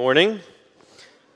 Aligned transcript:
Morning. 0.00 0.40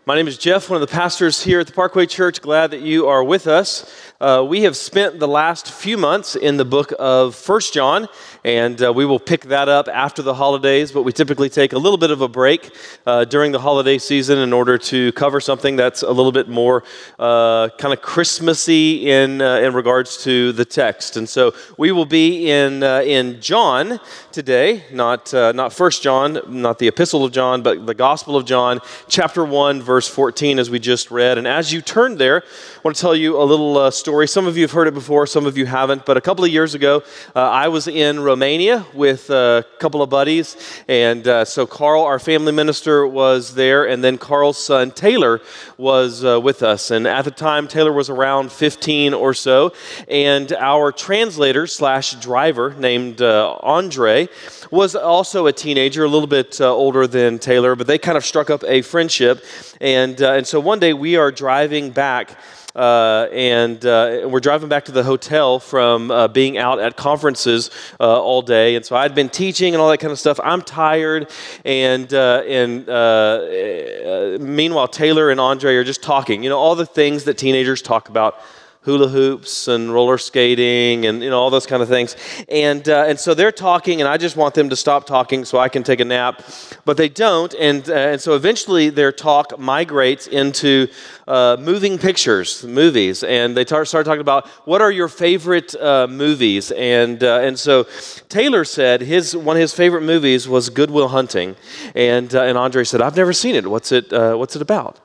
My 0.06 0.16
name 0.16 0.28
is 0.28 0.36
Jeff, 0.36 0.68
one 0.68 0.82
of 0.82 0.86
the 0.86 0.94
pastors 0.94 1.42
here 1.42 1.60
at 1.60 1.66
the 1.66 1.72
Parkway 1.72 2.04
Church. 2.04 2.42
Glad 2.42 2.72
that 2.72 2.82
you 2.82 3.08
are 3.08 3.24
with 3.24 3.46
us. 3.46 3.90
Uh, 4.20 4.44
we 4.46 4.62
have 4.62 4.76
spent 4.76 5.18
the 5.18 5.26
last 5.26 5.72
few 5.72 5.96
months 5.96 6.36
in 6.36 6.58
the 6.58 6.64
book 6.64 6.92
of 6.98 7.34
First 7.34 7.72
John, 7.72 8.08
and 8.44 8.82
uh, 8.82 8.92
we 8.92 9.06
will 9.06 9.18
pick 9.18 9.44
that 9.46 9.70
up 9.70 9.88
after 9.88 10.20
the 10.20 10.34
holidays. 10.34 10.92
But 10.92 11.04
we 11.04 11.12
typically 11.12 11.48
take 11.48 11.72
a 11.72 11.78
little 11.78 11.96
bit 11.96 12.10
of 12.10 12.20
a 12.20 12.28
break 12.28 12.70
uh, 13.06 13.24
during 13.24 13.50
the 13.52 13.60
holiday 13.60 13.96
season 13.96 14.38
in 14.38 14.52
order 14.52 14.76
to 14.76 15.10
cover 15.12 15.40
something 15.40 15.74
that's 15.74 16.02
a 16.02 16.10
little 16.10 16.32
bit 16.32 16.50
more 16.50 16.84
uh, 17.18 17.70
kind 17.78 17.94
of 17.94 18.02
Christmassy 18.02 19.10
in 19.10 19.40
uh, 19.40 19.56
in 19.56 19.72
regards 19.72 20.22
to 20.24 20.52
the 20.52 20.66
text. 20.66 21.16
And 21.16 21.26
so 21.26 21.54
we 21.78 21.92
will 21.92 22.06
be 22.06 22.50
in 22.50 22.82
uh, 22.82 23.00
in 23.00 23.40
John 23.40 24.00
today, 24.32 24.84
not 24.92 25.32
not 25.32 25.72
First 25.72 26.02
John, 26.02 26.40
not 26.46 26.78
the 26.78 26.88
Epistle 26.88 27.24
of 27.24 27.32
John, 27.32 27.62
but 27.62 27.86
the 27.86 27.94
Gospel 27.94 28.36
of 28.36 28.44
John, 28.44 28.80
chapter 29.08 29.46
one, 29.46 29.80
verse 29.80 29.93
fourteen, 30.02 30.58
as 30.58 30.70
we 30.70 30.80
just 30.80 31.10
read. 31.12 31.38
And 31.38 31.46
as 31.46 31.72
you 31.72 31.80
turn 31.80 32.18
there, 32.18 32.42
I 32.42 32.80
want 32.82 32.96
to 32.96 33.00
tell 33.00 33.14
you 33.14 33.40
a 33.40 33.44
little 33.44 33.90
story. 33.92 34.26
Some 34.26 34.46
of 34.48 34.56
you 34.56 34.62
have 34.62 34.72
heard 34.72 34.88
it 34.88 34.94
before, 34.94 35.26
some 35.26 35.46
of 35.46 35.56
you 35.56 35.66
haven't. 35.66 36.04
But 36.04 36.16
a 36.16 36.20
couple 36.20 36.44
of 36.44 36.50
years 36.50 36.74
ago, 36.74 37.04
I 37.36 37.68
was 37.68 37.86
in. 37.86 38.24
Romania 38.24 38.84
with 38.94 39.30
a 39.30 39.64
couple 39.78 40.02
of 40.02 40.10
buddies. 40.10 40.56
And 40.88 41.26
uh, 41.28 41.44
so 41.44 41.66
Carl, 41.66 42.02
our 42.02 42.18
family 42.18 42.52
minister, 42.52 43.06
was 43.06 43.54
there, 43.54 43.86
and 43.86 44.02
then 44.02 44.18
Carl's 44.18 44.58
son 44.58 44.90
Taylor 44.90 45.40
was 45.76 46.24
uh, 46.24 46.40
with 46.40 46.62
us. 46.62 46.90
And 46.90 47.06
at 47.06 47.24
the 47.24 47.30
time, 47.30 47.68
Taylor 47.68 47.92
was 47.92 48.10
around 48.10 48.50
15 48.50 49.14
or 49.14 49.34
so. 49.34 49.72
And 50.08 50.52
our 50.52 50.90
translator 50.90 51.66
slash 51.66 52.14
driver 52.14 52.74
named 52.74 53.22
uh, 53.22 53.56
Andre 53.62 54.28
was 54.70 54.96
also 54.96 55.46
a 55.46 55.52
teenager, 55.52 56.04
a 56.04 56.08
little 56.08 56.26
bit 56.26 56.60
uh, 56.60 56.74
older 56.74 57.06
than 57.06 57.38
Taylor, 57.38 57.76
but 57.76 57.86
they 57.86 57.98
kind 57.98 58.16
of 58.16 58.24
struck 58.24 58.50
up 58.50 58.64
a 58.66 58.82
friendship. 58.82 59.44
And, 59.84 60.22
uh, 60.22 60.32
and 60.32 60.46
so 60.46 60.60
one 60.60 60.78
day 60.78 60.94
we 60.94 61.16
are 61.16 61.30
driving 61.30 61.90
back 61.90 62.38
uh, 62.74 63.28
and 63.32 63.84
uh, 63.84 64.26
we're 64.26 64.40
driving 64.40 64.70
back 64.70 64.86
to 64.86 64.92
the 64.92 65.02
hotel 65.02 65.58
from 65.58 66.10
uh, 66.10 66.26
being 66.26 66.56
out 66.56 66.80
at 66.80 66.96
conferences 66.96 67.70
uh, 68.00 68.20
all 68.20 68.40
day. 68.40 68.76
And 68.76 68.84
so 68.84 68.96
I'd 68.96 69.14
been 69.14 69.28
teaching 69.28 69.74
and 69.74 69.82
all 69.82 69.90
that 69.90 69.98
kind 69.98 70.10
of 70.10 70.18
stuff. 70.18 70.40
I'm 70.42 70.62
tired, 70.62 71.30
and 71.66 72.12
uh, 72.14 72.42
and 72.48 72.88
uh, 72.88 74.38
meanwhile 74.40 74.88
Taylor 74.88 75.30
and 75.30 75.38
Andre 75.38 75.76
are 75.76 75.84
just 75.84 76.02
talking. 76.02 76.42
You 76.42 76.48
know 76.48 76.58
all 76.58 76.74
the 76.74 76.86
things 76.86 77.24
that 77.24 77.38
teenagers 77.38 77.82
talk 77.82 78.08
about 78.08 78.40
hula 78.84 79.08
hoops 79.08 79.66
and 79.66 79.92
roller 79.92 80.18
skating 80.18 81.06
and 81.06 81.22
you 81.22 81.30
know 81.30 81.40
all 81.40 81.50
those 81.50 81.66
kind 81.66 81.82
of 81.82 81.88
things. 81.88 82.16
And 82.48 82.86
uh, 82.88 83.04
and 83.08 83.18
so 83.18 83.34
they're 83.34 83.52
talking 83.52 84.00
and 84.00 84.08
i 84.08 84.16
just 84.16 84.36
want 84.36 84.54
them 84.54 84.68
to 84.68 84.76
stop 84.76 85.06
talking 85.06 85.44
so 85.44 85.58
i 85.58 85.68
can 85.68 85.82
take 85.82 86.00
a 86.00 86.04
nap. 86.04 86.42
But 86.84 86.96
they 86.96 87.08
don't 87.08 87.54
and 87.54 87.88
uh, 87.88 87.94
and 87.94 88.20
so 88.20 88.34
eventually 88.34 88.90
their 88.90 89.12
talk 89.12 89.58
migrates 89.58 90.26
into 90.26 90.88
uh, 91.26 91.56
moving 91.58 91.98
pictures 91.98 92.64
movies. 92.64 93.22
And 93.24 93.56
they 93.56 93.64
tar- 93.64 93.86
start 93.86 94.04
talking 94.04 94.20
about 94.20 94.46
what 94.66 94.82
are 94.82 94.90
your 94.90 95.08
favorite 95.08 95.74
uh, 95.74 96.06
movies. 96.06 96.70
And 96.72 97.24
uh, 97.24 97.40
and 97.40 97.58
so 97.58 97.86
taylor 98.28 98.64
said 98.64 99.00
his 99.00 99.34
one 99.34 99.56
of 99.56 99.60
his 99.60 99.72
favorite 99.72 100.02
movies 100.02 100.46
was 100.46 100.68
Good 100.68 100.90
Will 100.90 101.08
Hunting. 101.08 101.56
And 101.94 102.34
uh, 102.34 102.42
and 102.42 102.58
andre 102.58 102.84
said 102.84 103.00
i've 103.00 103.16
never 103.16 103.32
seen 103.32 103.54
it. 103.54 103.66
What's 103.66 103.92
it 103.92 104.12
what's 104.12 104.56
it 104.56 104.62
about 104.62 105.00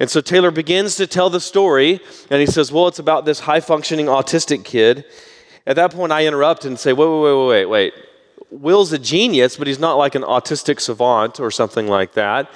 and 0.00 0.10
so 0.10 0.22
Taylor 0.22 0.50
begins 0.50 0.96
to 0.96 1.06
tell 1.06 1.28
the 1.28 1.40
story, 1.40 2.00
and 2.30 2.40
he 2.40 2.46
says, 2.46 2.72
Well, 2.72 2.88
it's 2.88 2.98
about 2.98 3.26
this 3.26 3.40
high 3.40 3.60
functioning 3.60 4.06
autistic 4.06 4.64
kid. 4.64 5.04
At 5.66 5.76
that 5.76 5.92
point, 5.92 6.10
I 6.10 6.26
interrupt 6.26 6.64
and 6.64 6.78
say, 6.78 6.94
Wait, 6.94 7.06
wait, 7.06 7.22
wait, 7.22 7.46
wait, 7.46 7.66
wait. 7.66 7.94
Will's 8.50 8.92
a 8.92 8.98
genius, 8.98 9.56
but 9.56 9.66
he's 9.66 9.78
not 9.78 9.94
like 9.94 10.14
an 10.14 10.22
autistic 10.22 10.80
savant 10.80 11.38
or 11.38 11.50
something 11.50 11.86
like 11.86 12.14
that. 12.14 12.50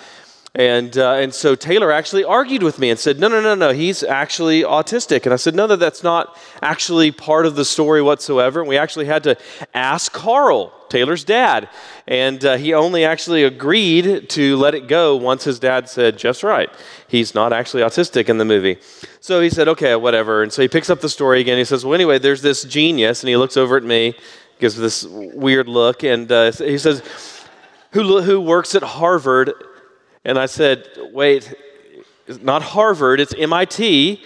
And, 0.57 0.97
uh, 0.97 1.15
and 1.15 1.35
so 1.35 1.57
Taylor 1.57 1.91
actually 1.91 2.23
argued 2.23 2.63
with 2.63 2.79
me 2.79 2.91
and 2.91 2.99
said, 2.99 3.19
No, 3.19 3.27
no, 3.27 3.41
no, 3.41 3.57
no, 3.57 3.73
he's 3.73 4.05
actually 4.05 4.63
autistic. 4.63 5.25
And 5.25 5.33
I 5.33 5.37
said, 5.37 5.55
No, 5.55 5.67
no, 5.67 5.75
that's 5.75 6.05
not 6.05 6.39
actually 6.63 7.11
part 7.11 7.45
of 7.45 7.57
the 7.57 7.65
story 7.65 8.01
whatsoever. 8.03 8.61
And 8.61 8.69
we 8.69 8.79
actually 8.79 9.07
had 9.07 9.25
to 9.25 9.37
ask 9.75 10.13
Carl 10.13 10.73
Taylor's 10.95 11.25
dad. 11.25 11.69
And 12.07 12.45
uh, 12.45 12.57
he 12.57 12.73
only 12.73 13.05
actually 13.05 13.43
agreed 13.43 14.31
to 14.31 14.57
let 14.57 14.77
it 14.77 14.87
go 14.87 15.17
once 15.17 15.43
his 15.43 15.59
dad 15.59 15.89
said, 15.89 16.19
Jeff's 16.19 16.45
right. 16.45 16.71
He's 17.09 17.35
not 17.35 17.53
actually 17.53 17.83
autistic 17.83 18.29
in 18.29 18.39
the 18.39 18.45
movie. 18.45 18.79
So 19.21 19.41
he 19.41 19.51
said, 19.51 19.67
okay, 19.67 19.97
whatever. 19.97 20.45
And 20.45 20.53
so 20.53 20.63
he 20.63 20.69
picks 20.69 20.91
up 20.91 21.01
the 21.01 21.09
story 21.09 21.41
again. 21.41 21.59
He 21.59 21.65
says, 21.65 21.85
well, 21.85 21.95
anyway, 21.95 22.21
there's 22.21 22.43
this 22.43 22.63
genius. 22.63 23.23
And 23.23 23.29
he 23.29 23.37
looks 23.37 23.57
over 23.57 23.77
at 23.77 23.83
me, 23.83 24.15
gives 24.61 24.77
this 24.77 25.03
weird 25.05 25.67
look, 25.67 26.05
and 26.05 26.31
uh, 26.31 26.53
he 26.53 26.79
says, 26.79 27.03
who, 27.91 28.23
who 28.23 28.41
works 28.41 28.77
at 28.77 28.85
Harvard? 28.85 29.53
And 30.25 30.39
I 30.39 30.47
said, 30.47 30.89
wait, 31.13 31.53
not 32.41 32.63
Harvard, 32.63 33.21
it's 33.21 33.35
MIT. 33.35 34.23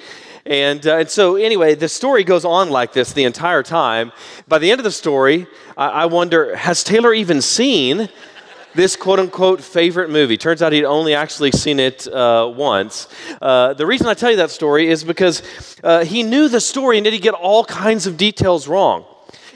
And, 0.47 0.86
uh, 0.86 0.98
and 0.98 1.10
so, 1.10 1.36
anyway, 1.36 1.75
the 1.75 1.88
story 1.88 2.25
goes 2.25 2.44
on 2.44 2.70
like 2.70 2.92
this 2.92 3.12
the 3.12 3.25
entire 3.25 3.62
time. 3.62 4.12
By 4.47 4.58
the 4.58 4.70
end 4.70 4.81
of 4.81 4.84
the 4.84 4.91
story, 4.91 5.47
I, 5.76 5.88
I 5.88 6.06
wonder 6.06 6.56
has 6.56 6.84
Taylor 6.84 7.12
even 7.12 7.42
seen 7.42 8.08
this 8.75 8.97
quote 8.97 9.19
unquote 9.19 9.60
favorite 9.60 10.08
movie? 10.08 10.37
Turns 10.38 10.62
out 10.62 10.72
he'd 10.72 10.84
only 10.84 11.14
actually 11.14 11.53
seen 11.53 11.81
it 11.81 12.06
uh, 12.06 12.50
once. 12.54 13.08
Uh, 13.42 13.75
the 13.75 13.84
reason 13.84 14.06
I 14.06 14.14
tell 14.14 14.31
you 14.31 14.37
that 14.37 14.50
story 14.50 14.88
is 14.88 15.04
because 15.04 15.42
uh, 15.82 16.04
he 16.04 16.22
knew 16.22 16.48
the 16.48 16.60
story 16.60 16.97
and 16.97 17.04
did 17.04 17.12
he 17.12 17.19
get 17.19 17.34
all 17.34 17.64
kinds 17.64 18.06
of 18.06 18.16
details 18.16 18.69
wrong. 18.69 19.04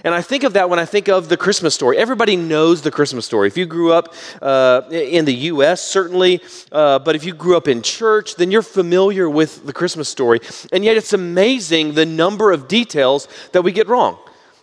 And 0.05 0.15
I 0.15 0.23
think 0.23 0.43
of 0.43 0.55
that 0.55 0.69
when 0.69 0.79
I 0.79 0.85
think 0.85 1.09
of 1.09 1.29
the 1.29 1.37
Christmas 1.37 1.75
story. 1.75 1.97
Everybody 1.97 2.37
knows 2.37 2.83
the 2.83 2.91
Christmas 2.91 3.25
story. 3.25 3.47
If 3.47 3.57
you 3.57 3.67
grew 3.67 3.93
up 3.93 4.15
uh, 4.41 4.83
in 4.91 5.25
the 5.25 5.35
U.S., 5.35 5.81
certainly, 5.81 6.41
uh, 6.73 6.99
but 6.99 7.15
if 7.15 7.25
you 7.25 7.33
grew 7.35 7.57
up 7.57 7.69
in 7.69 7.83
church, 7.83 8.35
then 8.37 8.51
you're 8.51 8.63
familiar 8.63 9.31
with 9.31 9.65
the 9.65 9.73
Christmas 9.73 10.09
story. 10.09 10.41
And 10.73 10.85
yet 10.85 10.97
it's 10.97 11.13
amazing 11.13 11.95
the 11.95 12.07
number 12.07 12.51
of 12.51 12.69
details 12.69 13.29
that 13.53 13.63
we 13.63 13.73
get 13.73 13.89
wrong 13.89 14.19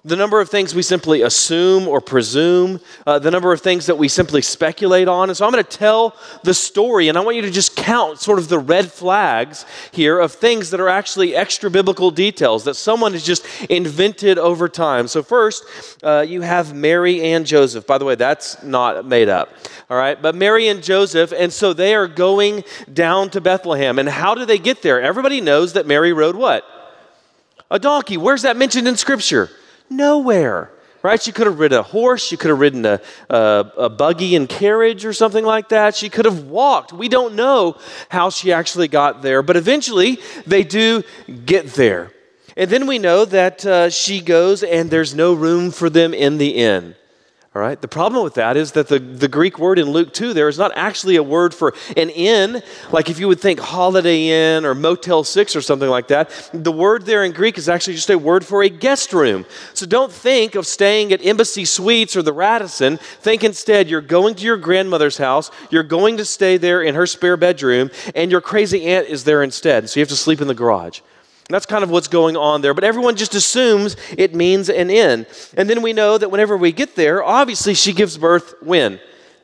the 0.06 0.16
number 0.16 0.40
of 0.40 0.50
things 0.50 0.74
we 0.74 0.82
simply 0.82 1.24
assume 1.24 1.86
or 1.86 2.00
presume, 2.00 2.80
uh, 3.06 3.20
the 3.20 3.30
number 3.30 3.52
of 3.52 3.60
things 3.60 3.88
that 3.88 3.98
we 3.98 4.08
simply 4.08 4.42
speculate 4.42 5.10
on. 5.10 5.30
And 5.30 5.36
so 5.36 5.46
I'm 5.46 5.52
going 5.52 5.64
to 5.64 5.78
tell 5.78 6.16
the 6.44 6.54
story, 6.54 7.10
and 7.10 7.18
I 7.18 7.22
want 7.22 7.36
you 7.36 7.42
to 7.42 7.52
just 7.52 7.76
count 7.76 8.18
sort 8.20 8.40
of 8.40 8.48
the 8.48 8.60
red 8.60 8.90
flags 8.90 9.66
here 9.92 10.18
of 10.18 10.32
things 10.32 10.70
that 10.70 10.80
are 10.80 10.88
actually 10.88 11.36
extra 11.36 11.70
biblical 11.70 12.12
details 12.12 12.64
that 12.64 12.76
someone 12.76 13.12
has 13.12 13.26
just 13.26 13.46
invented 13.70 14.38
over 14.38 14.70
time. 14.70 15.10
So, 15.10 15.22
first, 15.22 15.66
uh, 16.02 16.26
you 16.26 16.42
have 16.42 16.74
Mary 16.74 17.22
and 17.22 17.46
Joseph. 17.46 17.86
By 17.86 17.98
the 17.98 18.06
way, 18.06 18.16
that's 18.16 18.64
not 18.64 19.06
made 19.06 19.28
up. 19.28 19.54
All 19.90 19.98
right, 19.98 20.20
but 20.22 20.34
Mary 20.34 20.70
and 20.70 20.82
Joseph, 20.82 21.34
and 21.34 21.52
so 21.52 21.74
they 21.74 21.94
are 21.94 22.08
going 22.08 22.64
down 22.94 23.32
to 23.32 23.42
Bethlehem. 23.42 24.00
And 24.00 24.08
how 24.08 24.34
do 24.34 24.46
they 24.46 24.60
get 24.60 24.82
there? 24.82 25.02
Everybody 25.02 25.42
knows 25.42 25.74
that 25.74 25.86
Mary 25.86 26.14
rode 26.14 26.38
what? 26.38 26.64
A 27.70 27.80
donkey. 27.80 28.16
Where's 28.16 28.44
that 28.44 28.56
mentioned 28.56 28.88
in 28.88 28.96
Scripture? 28.96 29.50
Nowhere. 29.90 30.72
Right? 31.02 31.22
She 31.22 31.32
could 31.32 31.48
have 31.48 31.60
ridden 31.60 31.80
a 31.80 31.84
horse. 31.84 32.22
She 32.22 32.36
could 32.36 32.50
have 32.50 32.60
ridden 32.60 32.86
a, 32.86 33.00
a, 33.30 33.72
a, 33.78 33.90
buggy 33.90 34.36
and 34.36 34.50
carriage 34.50 35.06
or 35.06 35.14
something 35.14 35.46
like 35.46 35.70
that. 35.70 35.96
She 35.96 36.10
could 36.10 36.26
have 36.26 36.44
walked. 36.44 36.92
We 36.92 37.08
don't 37.08 37.36
know 37.36 37.78
how 38.10 38.30
she 38.30 38.52
actually 38.52 38.90
got 38.90 39.22
there, 39.22 39.42
but 39.42 39.56
eventually 39.56 40.20
they 40.46 40.66
do 40.66 41.04
get 41.46 41.68
there. 41.68 42.12
And 42.58 42.70
then 42.70 42.86
we 42.86 43.00
know 43.00 43.24
that 43.24 43.66
uh, 43.66 43.90
she 43.90 44.20
goes 44.20 44.62
and 44.62 44.92
there's 44.92 45.16
no 45.16 45.34
room 45.34 45.72
for 45.72 45.90
them 45.90 46.14
in 46.14 46.38
the 46.38 46.50
inn. 46.50 46.96
All 47.60 47.66
right. 47.66 47.82
The 47.82 47.90
problem 47.90 48.24
with 48.24 48.36
that 48.36 48.56
is 48.56 48.72
that 48.72 48.88
the, 48.88 49.00
the 49.00 49.28
Greek 49.28 49.60
word 49.60 49.80
in 49.80 49.90
Luke 49.90 50.14
2 50.14 50.34
there 50.34 50.48
is 50.48 50.58
not 50.58 50.72
actually 50.78 51.18
a 51.18 51.24
word 51.24 51.54
for 51.54 51.74
an 51.98 52.10
inn, 52.10 52.64
like 52.90 53.10
if 53.10 53.20
you 53.20 53.28
would 53.28 53.42
think 53.42 53.60
Holiday 53.60 54.30
Inn 54.30 54.64
or 54.64 54.74
Motel 54.74 55.26
6 55.26 55.58
or 55.58 55.62
something 55.62 55.90
like 55.90 56.08
that. 56.08 56.30
The 56.54 56.72
word 56.72 57.06
there 57.06 57.26
in 57.26 57.34
Greek 57.34 57.58
is 57.58 57.68
actually 57.68 57.96
just 57.96 58.10
a 58.10 58.18
word 58.18 58.46
for 58.46 58.64
a 58.64 58.70
guest 58.70 59.12
room. 59.12 59.46
So 59.74 59.86
don't 59.86 60.10
think 60.10 60.56
of 60.56 60.66
staying 60.66 61.12
at 61.12 61.26
Embassy 61.26 61.66
Suites 61.66 62.16
or 62.16 62.22
the 62.22 62.32
Radisson. 62.32 62.96
Think 62.96 63.44
instead 63.44 63.90
you're 63.90 64.00
going 64.00 64.36
to 64.36 64.46
your 64.46 64.56
grandmother's 64.56 65.18
house, 65.18 65.52
you're 65.70 65.84
going 65.84 66.16
to 66.16 66.24
stay 66.24 66.56
there 66.56 66.82
in 66.82 66.96
her 66.96 67.06
spare 67.06 67.36
bedroom, 67.36 67.92
and 68.16 68.32
your 68.32 68.40
crazy 68.40 68.86
aunt 68.86 69.08
is 69.08 69.26
there 69.26 69.44
instead. 69.44 69.90
So 69.90 70.00
you 70.00 70.02
have 70.02 70.10
to 70.12 70.16
sleep 70.16 70.40
in 70.40 70.48
the 70.48 70.54
garage. 70.54 71.02
That's 71.50 71.66
kind 71.66 71.84
of 71.84 71.90
what's 71.90 72.08
going 72.08 72.38
on 72.38 72.62
there. 72.62 72.76
But 72.76 72.84
everyone 72.84 73.16
just 73.16 73.34
assumes 73.34 73.96
it 74.16 74.36
means 74.36 74.70
an 74.70 74.92
end. 74.92 75.26
And 75.58 75.68
then 75.68 75.82
we 75.82 75.94
know 75.94 76.18
that 76.18 76.30
whenever 76.30 76.56
we 76.56 76.72
get 76.72 76.96
there, 76.96 77.24
obviously 77.24 77.74
she 77.74 77.92
gives 77.92 78.18
birth 78.18 78.54
when? 78.62 79.00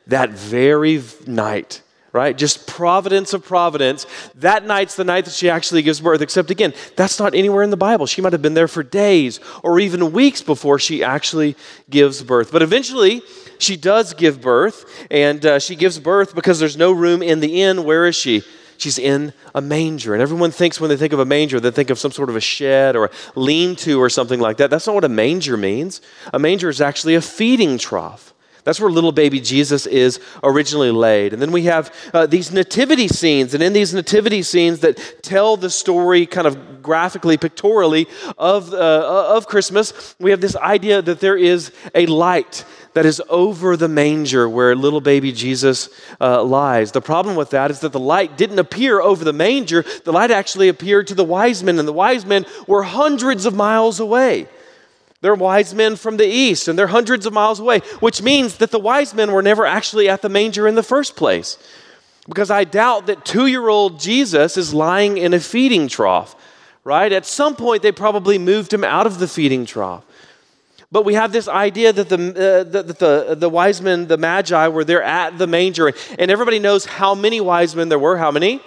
That 0.06 0.30
very 0.30 1.02
night, 1.26 1.82
right? 2.12 2.38
Just 2.38 2.68
providence 2.68 3.32
of 3.32 3.44
providence. 3.44 4.06
That 4.36 4.64
night's 4.64 4.94
the 4.94 5.02
night 5.02 5.24
that 5.24 5.34
she 5.34 5.50
actually 5.50 5.82
gives 5.82 6.00
birth. 6.00 6.22
Except 6.22 6.52
again, 6.52 6.74
that's 6.94 7.18
not 7.18 7.34
anywhere 7.34 7.64
in 7.64 7.70
the 7.70 7.76
Bible. 7.76 8.06
She 8.06 8.22
might 8.22 8.32
have 8.32 8.42
been 8.42 8.54
there 8.54 8.68
for 8.68 8.84
days 8.84 9.40
or 9.64 9.80
even 9.80 10.12
weeks 10.12 10.42
before 10.42 10.78
she 10.78 11.02
actually 11.02 11.56
gives 11.90 12.22
birth. 12.22 12.52
But 12.52 12.62
eventually, 12.62 13.22
she 13.58 13.76
does 13.76 14.14
give 14.14 14.40
birth, 14.40 15.06
and 15.10 15.44
uh, 15.44 15.58
she 15.58 15.74
gives 15.74 15.98
birth 15.98 16.36
because 16.36 16.60
there's 16.60 16.76
no 16.76 16.92
room 16.92 17.20
in 17.20 17.40
the 17.40 17.62
inn. 17.62 17.82
Where 17.82 18.06
is 18.06 18.14
she? 18.14 18.44
She's 18.78 18.98
in 18.98 19.32
a 19.54 19.60
manger. 19.60 20.12
And 20.14 20.22
everyone 20.22 20.50
thinks 20.50 20.80
when 20.80 20.90
they 20.90 20.96
think 20.96 21.12
of 21.12 21.18
a 21.18 21.24
manger, 21.24 21.60
they 21.60 21.70
think 21.70 21.90
of 21.90 21.98
some 21.98 22.12
sort 22.12 22.28
of 22.28 22.36
a 22.36 22.40
shed 22.40 22.96
or 22.96 23.06
a 23.06 23.10
lean 23.34 23.76
to 23.76 24.00
or 24.00 24.08
something 24.08 24.40
like 24.40 24.58
that. 24.58 24.70
That's 24.70 24.86
not 24.86 24.94
what 24.94 25.04
a 25.04 25.08
manger 25.08 25.56
means. 25.56 26.00
A 26.32 26.38
manger 26.38 26.68
is 26.68 26.80
actually 26.80 27.14
a 27.14 27.20
feeding 27.20 27.78
trough. 27.78 28.34
That's 28.66 28.80
where 28.80 28.90
little 28.90 29.12
baby 29.12 29.38
Jesus 29.38 29.86
is 29.86 30.18
originally 30.42 30.90
laid. 30.90 31.32
And 31.32 31.40
then 31.40 31.52
we 31.52 31.62
have 31.62 31.94
uh, 32.12 32.26
these 32.26 32.50
nativity 32.50 33.06
scenes. 33.06 33.54
And 33.54 33.62
in 33.62 33.72
these 33.72 33.94
nativity 33.94 34.42
scenes 34.42 34.80
that 34.80 35.22
tell 35.22 35.56
the 35.56 35.70
story 35.70 36.26
kind 36.26 36.48
of 36.48 36.82
graphically, 36.82 37.36
pictorially 37.36 38.08
of, 38.36 38.74
uh, 38.74 39.36
of 39.36 39.46
Christmas, 39.46 40.16
we 40.18 40.32
have 40.32 40.40
this 40.40 40.56
idea 40.56 41.00
that 41.00 41.20
there 41.20 41.36
is 41.36 41.70
a 41.94 42.06
light 42.06 42.64
that 42.96 43.04
is 43.04 43.20
over 43.28 43.76
the 43.76 43.88
manger 43.88 44.48
where 44.48 44.74
little 44.74 45.02
baby 45.02 45.30
Jesus 45.30 45.90
uh, 46.18 46.42
lies. 46.42 46.92
The 46.92 47.02
problem 47.02 47.36
with 47.36 47.50
that 47.50 47.70
is 47.70 47.80
that 47.80 47.92
the 47.92 48.00
light 48.00 48.38
didn't 48.38 48.58
appear 48.58 49.02
over 49.02 49.22
the 49.22 49.34
manger, 49.34 49.84
the 50.04 50.14
light 50.14 50.30
actually 50.30 50.70
appeared 50.70 51.06
to 51.08 51.14
the 51.14 51.22
wise 51.22 51.62
men, 51.62 51.78
and 51.78 51.86
the 51.86 51.92
wise 51.92 52.24
men 52.24 52.46
were 52.66 52.84
hundreds 52.84 53.44
of 53.44 53.54
miles 53.54 54.00
away. 54.00 54.48
They're 55.20 55.34
wise 55.34 55.74
men 55.74 55.96
from 55.96 56.16
the 56.16 56.26
east, 56.26 56.68
and 56.68 56.78
they're 56.78 56.86
hundreds 56.86 57.26
of 57.26 57.34
miles 57.34 57.60
away, 57.60 57.80
which 58.00 58.22
means 58.22 58.56
that 58.56 58.70
the 58.70 58.78
wise 58.78 59.12
men 59.12 59.30
were 59.30 59.42
never 59.42 59.66
actually 59.66 60.08
at 60.08 60.22
the 60.22 60.30
manger 60.30 60.66
in 60.66 60.74
the 60.74 60.82
first 60.82 61.16
place. 61.16 61.58
Because 62.26 62.50
I 62.50 62.64
doubt 62.64 63.08
that 63.08 63.26
two 63.26 63.46
year 63.46 63.68
old 63.68 64.00
Jesus 64.00 64.56
is 64.56 64.72
lying 64.72 65.18
in 65.18 65.34
a 65.34 65.40
feeding 65.40 65.88
trough, 65.88 66.34
right? 66.82 67.12
At 67.12 67.26
some 67.26 67.56
point, 67.56 67.82
they 67.82 67.92
probably 67.92 68.38
moved 68.38 68.72
him 68.72 68.84
out 68.84 69.06
of 69.06 69.18
the 69.18 69.28
feeding 69.28 69.66
trough. 69.66 70.02
But 70.92 71.04
we 71.04 71.14
have 71.14 71.32
this 71.32 71.48
idea 71.48 71.92
that 71.92 72.08
the, 72.08 72.14
uh, 72.14 72.64
the, 72.64 72.82
the, 72.82 73.36
the 73.36 73.48
wise 73.48 73.82
men, 73.82 74.06
the 74.06 74.16
magi, 74.16 74.68
were 74.68 74.84
there 74.84 75.02
at 75.02 75.36
the 75.36 75.46
manger. 75.46 75.92
And 76.18 76.30
everybody 76.30 76.58
knows 76.58 76.84
how 76.84 77.14
many 77.14 77.40
wise 77.40 77.74
men 77.74 77.88
there 77.88 77.98
were. 77.98 78.16
How 78.16 78.30
many? 78.30 78.60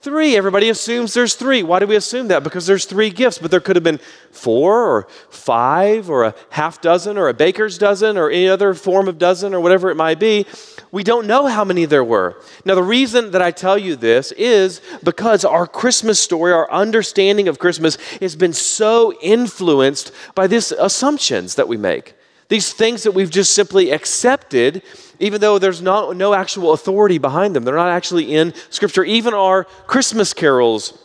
Three. 0.00 0.36
Everybody 0.36 0.70
assumes 0.70 1.12
there's 1.12 1.34
three. 1.34 1.64
Why 1.64 1.80
do 1.80 1.86
we 1.88 1.96
assume 1.96 2.28
that? 2.28 2.44
Because 2.44 2.68
there's 2.68 2.84
three 2.84 3.10
gifts, 3.10 3.38
but 3.38 3.50
there 3.50 3.58
could 3.58 3.74
have 3.74 3.82
been 3.82 3.98
four 4.30 4.84
or 4.84 5.08
five 5.28 6.08
or 6.08 6.22
a 6.22 6.36
half 6.50 6.80
dozen 6.80 7.18
or 7.18 7.28
a 7.28 7.34
baker's 7.34 7.78
dozen 7.78 8.16
or 8.16 8.30
any 8.30 8.48
other 8.48 8.74
form 8.74 9.08
of 9.08 9.18
dozen 9.18 9.54
or 9.54 9.60
whatever 9.60 9.90
it 9.90 9.96
might 9.96 10.20
be. 10.20 10.46
We 10.92 11.02
don't 11.02 11.26
know 11.26 11.46
how 11.46 11.64
many 11.64 11.84
there 11.84 12.04
were. 12.04 12.40
Now, 12.64 12.76
the 12.76 12.82
reason 12.84 13.32
that 13.32 13.42
I 13.42 13.50
tell 13.50 13.76
you 13.76 13.96
this 13.96 14.30
is 14.32 14.80
because 15.02 15.44
our 15.44 15.66
Christmas 15.66 16.20
story, 16.20 16.52
our 16.52 16.70
understanding 16.70 17.48
of 17.48 17.58
Christmas, 17.58 17.96
has 18.20 18.36
been 18.36 18.52
so 18.52 19.12
influenced 19.20 20.12
by 20.36 20.46
these 20.46 20.70
assumptions 20.70 21.56
that 21.56 21.66
we 21.66 21.76
make. 21.76 22.14
These 22.48 22.72
things 22.72 23.02
that 23.02 23.12
we've 23.12 23.30
just 23.30 23.52
simply 23.52 23.90
accepted 23.90 24.82
even 25.18 25.40
though 25.40 25.58
there's 25.58 25.82
not, 25.82 26.16
no 26.16 26.34
actual 26.34 26.72
authority 26.72 27.18
behind 27.18 27.56
them. 27.56 27.64
They're 27.64 27.76
not 27.76 27.90
actually 27.90 28.34
in 28.34 28.54
Scripture. 28.70 29.04
Even 29.04 29.34
our 29.34 29.64
Christmas 29.86 30.32
carols 30.32 30.98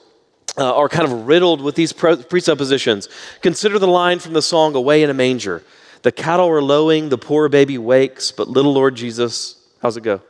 uh, 0.57 0.75
are 0.75 0.89
kind 0.89 1.05
of 1.05 1.27
riddled 1.27 1.61
with 1.61 1.75
these 1.75 1.93
presuppositions. 1.93 3.09
Consider 3.41 3.79
the 3.79 3.87
line 3.87 4.19
from 4.19 4.33
the 4.33 4.41
song 4.41 4.75
Away 4.75 5.03
in 5.03 5.09
a 5.09 5.13
Manger. 5.13 5.63
The 6.03 6.11
cattle 6.11 6.49
are 6.49 6.61
lowing, 6.61 7.09
the 7.09 7.17
poor 7.17 7.49
baby 7.49 7.77
wakes, 7.77 8.31
but 8.31 8.47
little 8.47 8.73
Lord 8.73 8.95
Jesus, 8.95 9.55
how's 9.81 9.97
it 9.97 10.03
go? 10.03 10.21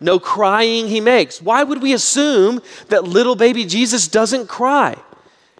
No 0.00 0.18
crying 0.18 0.88
he 0.88 1.00
makes. 1.00 1.40
Why 1.40 1.62
would 1.62 1.80
we 1.80 1.92
assume 1.92 2.60
that 2.88 3.04
little 3.04 3.36
baby 3.36 3.64
Jesus 3.64 4.08
doesn't 4.08 4.48
cry? 4.48 4.96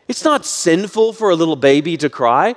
It's 0.08 0.24
not 0.24 0.44
sinful 0.44 1.12
for 1.12 1.30
a 1.30 1.36
little 1.36 1.56
baby 1.56 1.96
to 1.98 2.10
cry. 2.10 2.56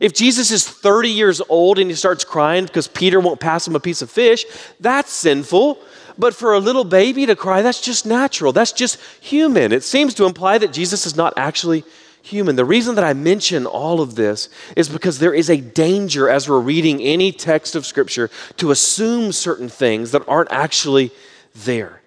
If 0.00 0.12
Jesus 0.12 0.50
is 0.50 0.68
30 0.68 1.08
years 1.08 1.40
old 1.48 1.78
and 1.78 1.90
he 1.90 1.96
starts 1.96 2.24
crying 2.24 2.64
because 2.64 2.88
Peter 2.88 3.20
won't 3.20 3.40
pass 3.40 3.66
him 3.66 3.76
a 3.76 3.80
piece 3.80 4.02
of 4.02 4.10
fish, 4.10 4.44
that's 4.80 5.12
sinful. 5.12 5.78
But 6.16 6.34
for 6.34 6.54
a 6.54 6.60
little 6.60 6.84
baby 6.84 7.26
to 7.26 7.36
cry, 7.36 7.62
that's 7.62 7.80
just 7.80 8.06
natural. 8.06 8.52
That's 8.52 8.72
just 8.72 9.00
human. 9.20 9.72
It 9.72 9.82
seems 9.82 10.14
to 10.14 10.26
imply 10.26 10.58
that 10.58 10.72
Jesus 10.72 11.06
is 11.06 11.16
not 11.16 11.34
actually 11.36 11.84
human. 12.22 12.56
The 12.56 12.64
reason 12.64 12.94
that 12.94 13.04
I 13.04 13.12
mention 13.12 13.66
all 13.66 14.00
of 14.00 14.14
this 14.14 14.48
is 14.76 14.88
because 14.88 15.18
there 15.18 15.34
is 15.34 15.50
a 15.50 15.60
danger 15.60 16.28
as 16.28 16.48
we're 16.48 16.60
reading 16.60 17.00
any 17.00 17.32
text 17.32 17.74
of 17.74 17.84
Scripture 17.84 18.30
to 18.56 18.70
assume 18.70 19.32
certain 19.32 19.68
things 19.68 20.12
that 20.12 20.26
aren't 20.26 20.50
actually 20.50 21.10
there. 21.54 22.00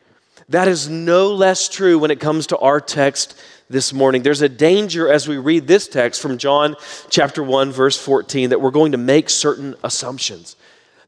That 0.50 0.68
is 0.68 0.88
no 0.90 1.34
less 1.34 1.68
true 1.68 2.00
when 2.00 2.10
it 2.10 2.20
comes 2.20 2.48
to 2.48 2.58
our 2.58 2.80
text 2.80 3.38
this 3.70 3.92
morning. 3.92 4.24
There's 4.24 4.42
a 4.42 4.50
danger 4.50 5.12
as 5.12 5.28
we 5.28 5.38
read 5.38 5.68
this 5.68 5.88
text 5.88 6.22
from 6.22 6.38
John 6.38 6.76
chapter 7.10 7.44
1 7.44 7.72
verse 7.72 7.98
14 7.98 8.52
that 8.52 8.62
we're 8.62 8.72
going 8.72 8.94
to 8.94 8.98
make 8.98 9.30
certain 9.30 9.76
assumptions. 9.84 10.56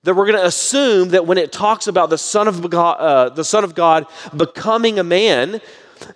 That 0.03 0.15
we're 0.15 0.25
going 0.25 0.39
to 0.39 0.45
assume 0.45 1.09
that 1.09 1.25
when 1.25 1.37
it 1.37 1.51
talks 1.51 1.87
about 1.87 2.09
the 2.09 2.17
Son 2.17 2.47
of 2.47 2.69
God, 2.69 2.93
uh, 2.99 3.29
the 3.29 3.43
Son 3.43 3.63
of 3.63 3.75
God 3.75 4.05
becoming 4.35 4.99
a 4.99 5.03
man, 5.03 5.61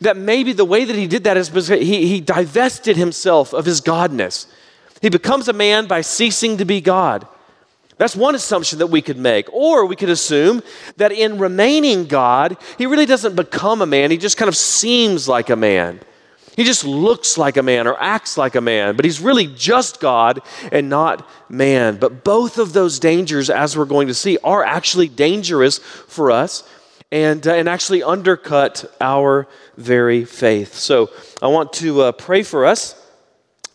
that 0.01 0.17
maybe 0.17 0.53
the 0.53 0.65
way 0.65 0.85
that 0.85 0.95
he 0.95 1.07
did 1.07 1.25
that 1.25 1.37
is 1.37 1.49
because 1.49 1.67
he, 1.67 2.07
he 2.07 2.21
divested 2.21 2.97
himself 2.97 3.53
of 3.53 3.65
his 3.65 3.81
godness. 3.81 4.47
He 5.01 5.09
becomes 5.09 5.47
a 5.47 5.53
man 5.53 5.87
by 5.87 6.01
ceasing 6.01 6.57
to 6.57 6.65
be 6.65 6.81
God. 6.81 7.27
That's 7.97 8.15
one 8.15 8.35
assumption 8.35 8.79
that 8.79 8.87
we 8.87 9.01
could 9.01 9.17
make. 9.17 9.51
Or 9.53 9.85
we 9.85 9.95
could 9.95 10.09
assume 10.09 10.63
that 10.97 11.11
in 11.11 11.37
remaining 11.37 12.05
God, 12.05 12.57
he 12.77 12.85
really 12.85 13.05
doesn't 13.05 13.35
become 13.35 13.81
a 13.81 13.85
man, 13.85 14.11
he 14.11 14.17
just 14.17 14.37
kind 14.37 14.49
of 14.49 14.57
seems 14.57 15.27
like 15.27 15.49
a 15.49 15.55
man. 15.55 15.99
He 16.55 16.63
just 16.63 16.85
looks 16.85 17.37
like 17.37 17.57
a 17.57 17.63
man 17.63 17.87
or 17.87 17.99
acts 17.99 18.37
like 18.37 18.55
a 18.55 18.61
man, 18.61 18.95
but 18.95 19.05
he's 19.05 19.19
really 19.19 19.47
just 19.47 19.99
God 19.99 20.41
and 20.71 20.87
not 20.87 21.27
man. 21.49 21.97
But 21.97 22.23
both 22.23 22.59
of 22.59 22.73
those 22.73 22.99
dangers, 22.99 23.49
as 23.49 23.75
we're 23.75 23.85
going 23.85 24.07
to 24.07 24.13
see, 24.13 24.37
are 24.43 24.63
actually 24.63 25.07
dangerous 25.07 25.79
for 25.79 26.29
us 26.29 26.63
and, 27.11 27.45
uh, 27.47 27.53
and 27.53 27.67
actually 27.67 28.03
undercut 28.03 28.85
our 29.01 29.47
very 29.77 30.25
faith. 30.25 30.75
So 30.75 31.09
I 31.41 31.47
want 31.47 31.73
to 31.73 32.01
uh, 32.01 32.11
pray 32.11 32.43
for 32.43 32.65
us 32.65 32.99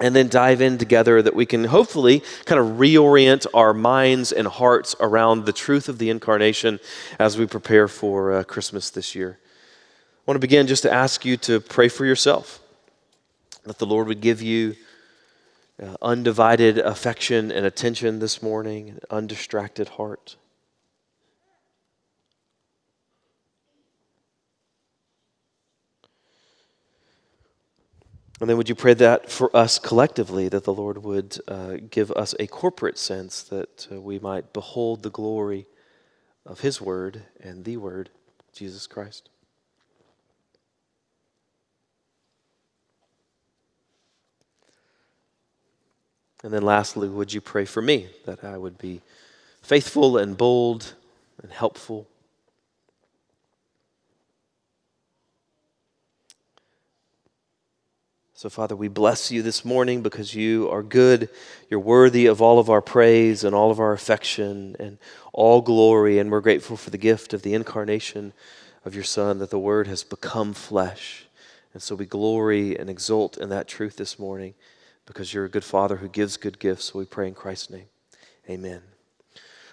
and 0.00 0.14
then 0.14 0.28
dive 0.28 0.60
in 0.60 0.78
together 0.78 1.20
that 1.20 1.34
we 1.34 1.46
can 1.46 1.64
hopefully 1.64 2.22
kind 2.44 2.60
of 2.60 2.78
reorient 2.78 3.46
our 3.54 3.74
minds 3.74 4.31
and 4.31 4.46
hearts 4.46 4.94
around 5.00 5.46
the 5.46 5.52
truth 5.52 5.88
of 5.88 5.98
the 5.98 6.10
incarnation 6.10 6.78
as 7.19 7.36
we 7.36 7.46
prepare 7.46 7.88
for 7.88 8.32
uh, 8.32 8.44
Christmas 8.44 8.90
this 8.90 9.16
year. 9.16 9.38
I 9.40 10.22
want 10.31 10.36
to 10.36 10.40
begin 10.40 10.69
just 10.69 10.84
to 10.84 10.92
ask 10.92 11.24
you 11.24 11.36
to 11.38 11.58
pray 11.58 11.88
for 11.88 12.06
yourself 12.06 12.60
that 13.69 13.79
the 13.79 13.87
Lord 13.87 14.06
would 14.06 14.20
give 14.20 14.43
you 14.43 14.76
uh, 15.82 15.97
undivided 16.03 16.79
affection 16.79 17.53
and 17.53 17.65
attention 17.65 18.19
this 18.19 18.43
morning, 18.43 18.91
an 18.91 19.00
undistracted 19.11 19.91
heart. 19.91 20.37
And 28.41 28.49
then 28.49 28.56
would 28.56 28.69
you 28.69 28.76
pray 28.76 28.94
that 28.94 29.31
for 29.31 29.55
us 29.56 29.79
collectively, 29.81 30.49
that 30.49 30.62
the 30.62 30.73
Lord 30.73 31.03
would 31.03 31.38
uh, 31.49 31.79
give 31.91 32.12
us 32.12 32.37
a 32.38 32.47
corporate 32.47 32.97
sense 32.97 33.43
that 33.43 33.88
uh, 33.91 34.00
we 34.00 34.20
might 34.20 34.53
behold 34.53 35.03
the 35.03 35.11
glory 35.11 35.67
of 36.47 36.61
His 36.61 36.81
Word 36.81 37.23
and 37.41 37.65
the 37.65 37.76
Word, 37.76 38.11
Jesus 38.53 38.87
Christ? 38.87 39.29
And 46.44 46.52
then 46.52 46.62
lastly, 46.62 47.08
would 47.08 47.32
you 47.32 47.40
pray 47.40 47.64
for 47.64 47.82
me 47.82 48.08
that 48.24 48.44
I 48.44 48.56
would 48.56 48.78
be 48.78 49.00
faithful 49.60 50.16
and 50.16 50.36
bold 50.36 50.94
and 51.42 51.50
helpful? 51.50 52.06
So, 58.34 58.48
Father, 58.48 58.76
we 58.76 58.86
bless 58.86 59.32
you 59.32 59.42
this 59.42 59.64
morning 59.64 60.00
because 60.00 60.32
you 60.32 60.70
are 60.70 60.84
good. 60.84 61.28
You're 61.68 61.80
worthy 61.80 62.26
of 62.26 62.40
all 62.40 62.60
of 62.60 62.70
our 62.70 62.80
praise 62.80 63.42
and 63.42 63.52
all 63.52 63.72
of 63.72 63.80
our 63.80 63.92
affection 63.92 64.76
and 64.78 64.98
all 65.32 65.60
glory. 65.60 66.20
And 66.20 66.30
we're 66.30 66.40
grateful 66.40 66.76
for 66.76 66.90
the 66.90 66.98
gift 66.98 67.34
of 67.34 67.42
the 67.42 67.54
incarnation 67.54 68.32
of 68.84 68.94
your 68.94 69.02
Son, 69.02 69.40
that 69.40 69.50
the 69.50 69.58
Word 69.58 69.88
has 69.88 70.04
become 70.04 70.54
flesh. 70.54 71.26
And 71.74 71.82
so 71.82 71.96
we 71.96 72.06
glory 72.06 72.78
and 72.78 72.88
exult 72.88 73.36
in 73.36 73.48
that 73.48 73.66
truth 73.66 73.96
this 73.96 74.20
morning 74.20 74.54
because 75.08 75.32
you're 75.32 75.46
a 75.46 75.50
good 75.50 75.65
father 75.65 75.96
who 75.96 76.08
gives 76.08 76.36
good 76.36 76.58
gifts. 76.58 76.94
We 76.94 77.06
pray 77.06 77.27
in 77.27 77.34
Christ's 77.34 77.70
name. 77.70 77.86
Amen. 78.48 78.82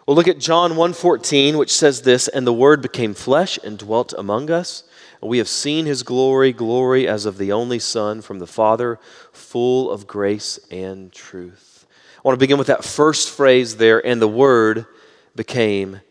We'll 0.08 0.16
look 0.16 0.28
at 0.28 0.40
John 0.40 0.76
1:14 0.76 1.58
which 1.58 1.74
says 1.74 2.02
this, 2.02 2.28
and 2.28 2.48
the 2.48 2.54
word 2.54 2.82
became 2.82 3.14
flesh 3.14 3.60
and 3.64 3.78
dwelt 3.78 4.14
among 4.18 4.50
us. 4.50 4.84
And 5.22 5.30
we 5.30 5.40
have 5.40 5.50
seen 5.50 5.86
his 5.86 6.04
glory, 6.04 6.54
glory 6.54 7.08
as 7.08 7.26
of 7.26 7.38
the 7.38 7.52
only 7.52 7.80
son 7.80 8.22
from 8.22 8.40
the 8.40 8.48
Father, 8.48 9.00
full 9.32 9.92
of 9.92 10.08
grace 10.08 10.60
and 10.72 11.12
truth. 11.12 11.86
I 12.18 12.22
want 12.24 12.40
to 12.40 12.44
begin 12.44 12.58
with 12.58 12.68
that 12.68 12.86
first 12.86 13.30
phrase 13.30 13.78
there, 13.78 14.06
and 14.06 14.22
the 14.22 14.28
word 14.28 14.86
became 15.36 16.02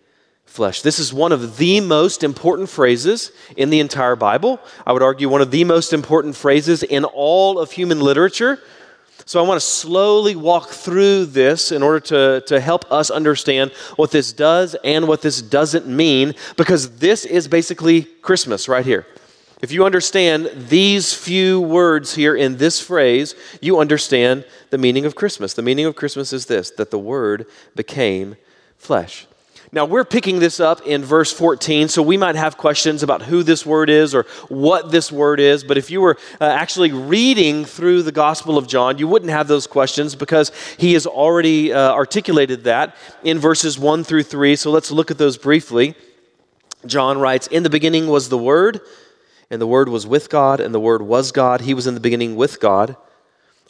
flesh. 0.44 0.82
This 0.82 0.98
is 0.98 1.12
one 1.12 1.32
of 1.32 1.56
the 1.56 1.80
most 1.80 2.22
important 2.22 2.68
phrases 2.68 3.32
in 3.56 3.70
the 3.70 3.80
entire 3.80 4.16
Bible. 4.16 4.60
I 4.86 4.92
would 4.92 5.02
argue 5.02 5.28
one 5.28 5.40
of 5.40 5.50
the 5.50 5.64
most 5.64 5.92
important 5.92 6.36
phrases 6.36 6.82
in 6.82 7.04
all 7.04 7.58
of 7.58 7.72
human 7.72 8.00
literature. 8.00 8.60
So 9.26 9.42
I 9.42 9.46
want 9.46 9.60
to 9.60 9.66
slowly 9.66 10.36
walk 10.36 10.68
through 10.68 11.26
this 11.26 11.72
in 11.72 11.82
order 11.82 12.00
to, 12.00 12.42
to 12.46 12.60
help 12.60 12.90
us 12.92 13.10
understand 13.10 13.72
what 13.96 14.10
this 14.10 14.32
does 14.32 14.76
and 14.84 15.08
what 15.08 15.22
this 15.22 15.40
doesn't 15.40 15.86
mean, 15.86 16.34
because 16.56 16.98
this 16.98 17.24
is 17.24 17.48
basically 17.48 18.02
Christmas 18.02 18.68
right 18.68 18.84
here. 18.84 19.06
If 19.62 19.72
you 19.72 19.86
understand 19.86 20.50
these 20.68 21.14
few 21.14 21.58
words 21.58 22.14
here 22.14 22.36
in 22.36 22.58
this 22.58 22.80
phrase, 22.80 23.34
you 23.62 23.78
understand 23.78 24.44
the 24.68 24.76
meaning 24.76 25.06
of 25.06 25.14
Christmas. 25.14 25.54
The 25.54 25.62
meaning 25.62 25.86
of 25.86 25.96
Christmas 25.96 26.34
is 26.34 26.44
this 26.44 26.70
that 26.72 26.90
the 26.90 26.98
Word 26.98 27.46
became 27.74 28.36
flesh. 28.76 29.26
Now, 29.74 29.86
we're 29.86 30.04
picking 30.04 30.38
this 30.38 30.60
up 30.60 30.82
in 30.82 31.04
verse 31.04 31.32
14, 31.32 31.88
so 31.88 32.00
we 32.00 32.16
might 32.16 32.36
have 32.36 32.56
questions 32.56 33.02
about 33.02 33.22
who 33.22 33.42
this 33.42 33.66
word 33.66 33.90
is 33.90 34.14
or 34.14 34.22
what 34.48 34.92
this 34.92 35.10
word 35.10 35.40
is. 35.40 35.64
But 35.64 35.76
if 35.76 35.90
you 35.90 36.00
were 36.00 36.16
uh, 36.40 36.44
actually 36.44 36.92
reading 36.92 37.64
through 37.64 38.04
the 38.04 38.12
Gospel 38.12 38.56
of 38.56 38.68
John, 38.68 38.98
you 38.98 39.08
wouldn't 39.08 39.32
have 39.32 39.48
those 39.48 39.66
questions 39.66 40.14
because 40.14 40.52
he 40.78 40.92
has 40.92 41.08
already 41.08 41.72
uh, 41.72 41.90
articulated 41.90 42.62
that 42.64 42.94
in 43.24 43.40
verses 43.40 43.76
1 43.76 44.04
through 44.04 44.22
3. 44.22 44.54
So 44.54 44.70
let's 44.70 44.92
look 44.92 45.10
at 45.10 45.18
those 45.18 45.36
briefly. 45.36 45.96
John 46.86 47.18
writes 47.18 47.48
In 47.48 47.64
the 47.64 47.70
beginning 47.70 48.06
was 48.06 48.28
the 48.28 48.38
Word, 48.38 48.80
and 49.50 49.60
the 49.60 49.66
Word 49.66 49.88
was 49.88 50.06
with 50.06 50.30
God, 50.30 50.60
and 50.60 50.72
the 50.72 50.78
Word 50.78 51.02
was 51.02 51.32
God. 51.32 51.62
He 51.62 51.74
was 51.74 51.88
in 51.88 51.94
the 51.94 52.00
beginning 52.00 52.36
with 52.36 52.60
God. 52.60 52.96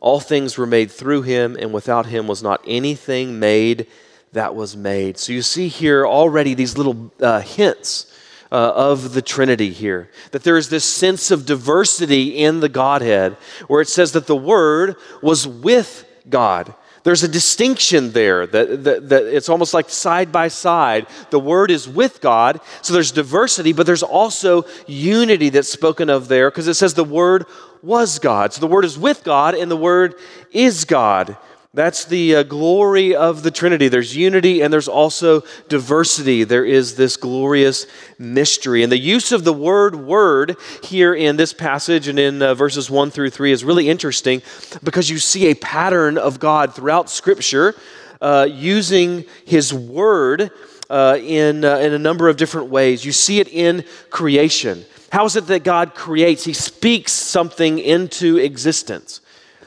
All 0.02 0.20
things 0.20 0.58
were 0.58 0.66
made 0.66 0.90
through 0.90 1.22
him, 1.22 1.56
and 1.58 1.72
without 1.72 2.04
him 2.04 2.26
was 2.26 2.42
not 2.42 2.62
anything 2.66 3.38
made 3.38 3.86
that 4.34 4.54
was 4.54 4.76
made. 4.76 5.18
So 5.18 5.32
you 5.32 5.42
see 5.42 5.68
here 5.68 6.06
already 6.06 6.54
these 6.54 6.76
little 6.76 7.12
uh, 7.20 7.40
hints. 7.40 8.10
Uh, 8.52 8.72
of 8.76 9.14
the 9.14 9.22
Trinity 9.22 9.72
here. 9.72 10.08
That 10.30 10.44
there 10.44 10.56
is 10.56 10.68
this 10.68 10.84
sense 10.84 11.32
of 11.32 11.44
diversity 11.44 12.38
in 12.38 12.60
the 12.60 12.68
Godhead, 12.68 13.32
where 13.66 13.80
it 13.80 13.88
says 13.88 14.12
that 14.12 14.28
the 14.28 14.36
Word 14.36 14.94
was 15.20 15.48
with 15.48 16.04
God. 16.30 16.72
There's 17.04 17.22
a 17.22 17.28
distinction 17.28 18.12
there 18.12 18.46
that, 18.46 18.84
that, 18.84 19.08
that, 19.10 19.24
it's 19.24 19.50
almost 19.50 19.74
like 19.74 19.90
side 19.90 20.30
by 20.30 20.48
side. 20.48 21.06
The 21.30 21.40
Word 21.40 21.70
is 21.70 21.88
with 21.88 22.20
God, 22.20 22.60
so 22.80 22.94
there's 22.94 23.12
diversity, 23.12 23.72
but 23.72 23.86
there's 23.86 24.02
also 24.02 24.64
unity 24.86 25.50
that's 25.50 25.68
spoken 25.68 26.08
of 26.08 26.28
there 26.28 26.50
because 26.50 26.68
it 26.68 26.74
says 26.74 26.94
the 26.94 27.02
Word 27.02 27.46
was 27.82 28.18
God. 28.18 28.52
So 28.52 28.60
the 28.60 28.68
Word 28.68 28.86
is 28.86 28.98
with 28.98 29.22
God, 29.22 29.54
and 29.54 29.70
the 29.70 29.76
Word 29.76 30.14
is 30.52 30.86
God. 30.86 31.36
That's 31.74 32.04
the 32.04 32.36
uh, 32.36 32.42
glory 32.44 33.16
of 33.16 33.42
the 33.42 33.50
Trinity. 33.50 33.88
There's 33.88 34.14
unity 34.14 34.62
and 34.62 34.72
there's 34.72 34.86
also 34.86 35.42
diversity. 35.68 36.44
There 36.44 36.64
is 36.64 36.94
this 36.94 37.16
glorious 37.16 37.86
mystery. 38.16 38.84
And 38.84 38.92
the 38.92 38.98
use 38.98 39.32
of 39.32 39.42
the 39.42 39.52
word 39.52 39.96
word 39.96 40.56
here 40.84 41.12
in 41.12 41.36
this 41.36 41.52
passage 41.52 42.06
and 42.06 42.16
in 42.16 42.42
uh, 42.42 42.54
verses 42.54 42.88
1 42.88 43.10
through 43.10 43.30
3 43.30 43.50
is 43.50 43.64
really 43.64 43.88
interesting 43.88 44.40
because 44.84 45.10
you 45.10 45.18
see 45.18 45.46
a 45.46 45.54
pattern 45.54 46.16
of 46.16 46.38
God 46.38 46.76
throughout 46.76 47.10
Scripture 47.10 47.74
uh, 48.20 48.46
using 48.48 49.24
His 49.44 49.74
word 49.74 50.52
uh, 50.88 51.18
in, 51.20 51.64
uh, 51.64 51.78
in 51.78 51.92
a 51.92 51.98
number 51.98 52.28
of 52.28 52.36
different 52.36 52.68
ways. 52.68 53.04
You 53.04 53.10
see 53.10 53.40
it 53.40 53.48
in 53.48 53.84
creation. 54.10 54.84
How 55.10 55.24
is 55.24 55.34
it 55.34 55.48
that 55.48 55.64
God 55.64 55.96
creates? 55.96 56.44
He 56.44 56.52
speaks 56.52 57.10
something 57.12 57.80
into 57.80 58.36
existence 58.36 59.20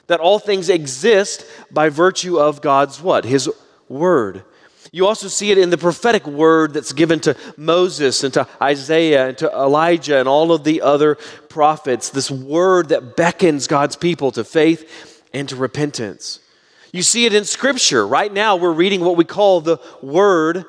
that 0.08 0.20
all 0.20 0.40
things 0.40 0.70
exist 0.70 1.46
by 1.72 1.90
virtue 1.90 2.40
of 2.40 2.62
God's 2.62 3.02
what? 3.02 3.26
His 3.26 3.50
word. 3.90 4.44
You 4.92 5.06
also 5.06 5.28
see 5.28 5.52
it 5.52 5.58
in 5.58 5.70
the 5.70 5.78
prophetic 5.78 6.26
word 6.26 6.74
that's 6.74 6.94
given 6.94 7.20
to 7.22 7.36
Moses 7.58 8.24
and 8.24 8.34
to 8.34 8.48
Isaiah 8.62 9.30
and 9.30 9.38
to 9.40 9.52
Elijah 9.52 10.20
and 10.20 10.30
all 10.30 10.52
of 10.52 10.64
the 10.64 10.82
other 10.82 11.16
prophets. 11.50 12.10
This 12.10 12.32
word 12.32 12.90
that 12.90 13.16
beckons 13.16 13.68
God's 13.68 13.96
people 13.96 14.32
to 14.32 14.44
faith 14.44 15.24
and 15.34 15.50
to 15.50 15.56
repentance. 15.56 16.40
You 16.94 17.04
see 17.04 17.26
it 17.26 17.34
in 17.34 17.44
Scripture. 17.44 18.08
Right 18.08 18.32
now, 18.32 18.56
we're 18.56 18.72
reading 18.72 19.02
what 19.02 19.18
we 19.18 19.26
call 19.26 19.60
the 19.60 19.78
Word 20.02 20.66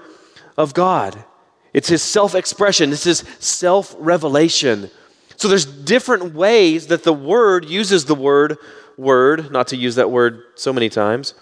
of 0.56 0.74
God. 0.74 1.24
It's 1.72 1.88
His 1.88 2.02
self 2.02 2.34
expression, 2.34 2.92
it's 2.92 3.04
His 3.04 3.24
self 3.38 3.94
revelation. 3.98 4.90
So 5.36 5.46
there's 5.46 5.64
different 5.64 6.34
ways 6.34 6.88
that 6.88 7.04
the 7.04 7.12
Word 7.12 7.66
uses 7.66 8.04
the 8.04 8.16
word 8.16 8.58
word, 8.98 9.50
not 9.50 9.68
to 9.68 9.76
use 9.76 9.94
that 9.94 10.10
word 10.10 10.42
so 10.56 10.72
many 10.72 10.88
times. 10.88 11.34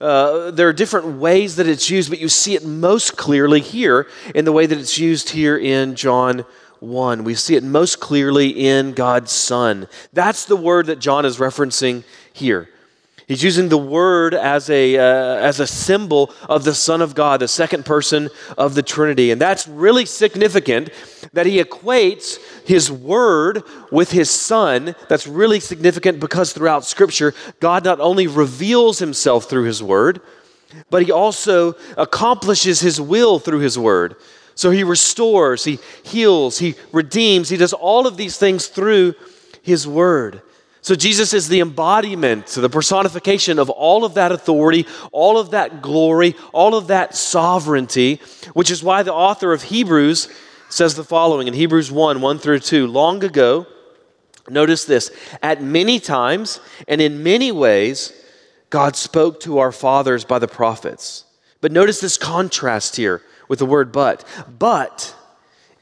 Uh, 0.00 0.50
there 0.50 0.68
are 0.68 0.72
different 0.72 1.18
ways 1.18 1.56
that 1.56 1.66
it's 1.66 1.90
used, 1.90 2.10
but 2.10 2.20
you 2.20 2.28
see 2.28 2.54
it 2.54 2.64
most 2.64 3.16
clearly 3.16 3.60
here 3.60 4.08
in 4.34 4.44
the 4.44 4.52
way 4.52 4.66
that 4.66 4.78
it's 4.78 4.98
used 4.98 5.30
here 5.30 5.58
in 5.58 5.96
John 5.96 6.44
1. 6.78 7.24
We 7.24 7.34
see 7.34 7.56
it 7.56 7.64
most 7.64 8.00
clearly 8.00 8.50
in 8.50 8.92
God's 8.92 9.32
Son. 9.32 9.88
That's 10.12 10.44
the 10.44 10.56
word 10.56 10.86
that 10.86 11.00
John 11.00 11.24
is 11.24 11.38
referencing 11.38 12.04
here. 12.32 12.68
He's 13.30 13.44
using 13.44 13.68
the 13.68 13.78
word 13.78 14.34
as 14.34 14.68
a, 14.70 14.96
uh, 14.96 15.36
as 15.36 15.60
a 15.60 15.66
symbol 15.66 16.32
of 16.48 16.64
the 16.64 16.74
Son 16.74 17.00
of 17.00 17.14
God, 17.14 17.40
the 17.40 17.46
second 17.46 17.84
person 17.84 18.28
of 18.58 18.74
the 18.74 18.82
Trinity. 18.82 19.30
And 19.30 19.40
that's 19.40 19.68
really 19.68 20.04
significant 20.04 20.90
that 21.32 21.46
he 21.46 21.62
equates 21.62 22.38
his 22.70 22.88
word 22.90 23.64
with 23.90 24.12
his 24.12 24.30
Son. 24.30 24.94
That's 25.08 25.26
really 25.26 25.58
significant 25.58 26.20
because 26.20 26.52
throughout 26.52 26.84
Scripture, 26.84 27.34
God 27.58 27.84
not 27.84 27.98
only 27.98 28.28
reveals 28.28 29.00
himself 29.00 29.50
through 29.50 29.64
his 29.64 29.82
word, 29.82 30.20
but 30.88 31.02
he 31.02 31.10
also 31.10 31.74
accomplishes 31.96 32.78
his 32.78 33.00
will 33.00 33.40
through 33.40 33.58
his 33.58 33.76
word. 33.76 34.14
So 34.54 34.70
he 34.70 34.84
restores, 34.84 35.64
he 35.64 35.80
heals, 36.04 36.58
he 36.60 36.76
redeems, 36.92 37.48
he 37.48 37.56
does 37.56 37.72
all 37.72 38.06
of 38.06 38.16
these 38.16 38.36
things 38.36 38.68
through 38.68 39.14
his 39.62 39.88
word. 39.88 40.40
So 40.80 40.94
Jesus 40.94 41.34
is 41.34 41.48
the 41.48 41.58
embodiment, 41.60 42.46
the 42.46 42.70
personification 42.70 43.58
of 43.58 43.68
all 43.68 44.04
of 44.04 44.14
that 44.14 44.30
authority, 44.30 44.86
all 45.10 45.38
of 45.38 45.50
that 45.50 45.82
glory, 45.82 46.36
all 46.52 46.76
of 46.76 46.86
that 46.86 47.16
sovereignty, 47.16 48.20
which 48.54 48.70
is 48.70 48.80
why 48.84 49.02
the 49.02 49.12
author 49.12 49.52
of 49.52 49.64
Hebrews 49.64 50.28
says 50.70 50.94
the 50.94 51.04
following 51.04 51.48
in 51.48 51.54
Hebrews 51.54 51.92
1 51.92 52.20
1 52.20 52.38
through 52.38 52.60
2. 52.60 52.86
Long 52.86 53.22
ago, 53.22 53.66
notice 54.48 54.84
this, 54.84 55.10
at 55.42 55.62
many 55.62 56.00
times 56.00 56.60
and 56.88 57.00
in 57.00 57.22
many 57.22 57.52
ways, 57.52 58.12
God 58.70 58.96
spoke 58.96 59.40
to 59.40 59.58
our 59.58 59.72
fathers 59.72 60.24
by 60.24 60.38
the 60.38 60.48
prophets. 60.48 61.24
But 61.60 61.72
notice 61.72 62.00
this 62.00 62.16
contrast 62.16 62.96
here 62.96 63.22
with 63.48 63.58
the 63.58 63.66
word 63.66 63.92
but. 63.92 64.24
But 64.58 65.14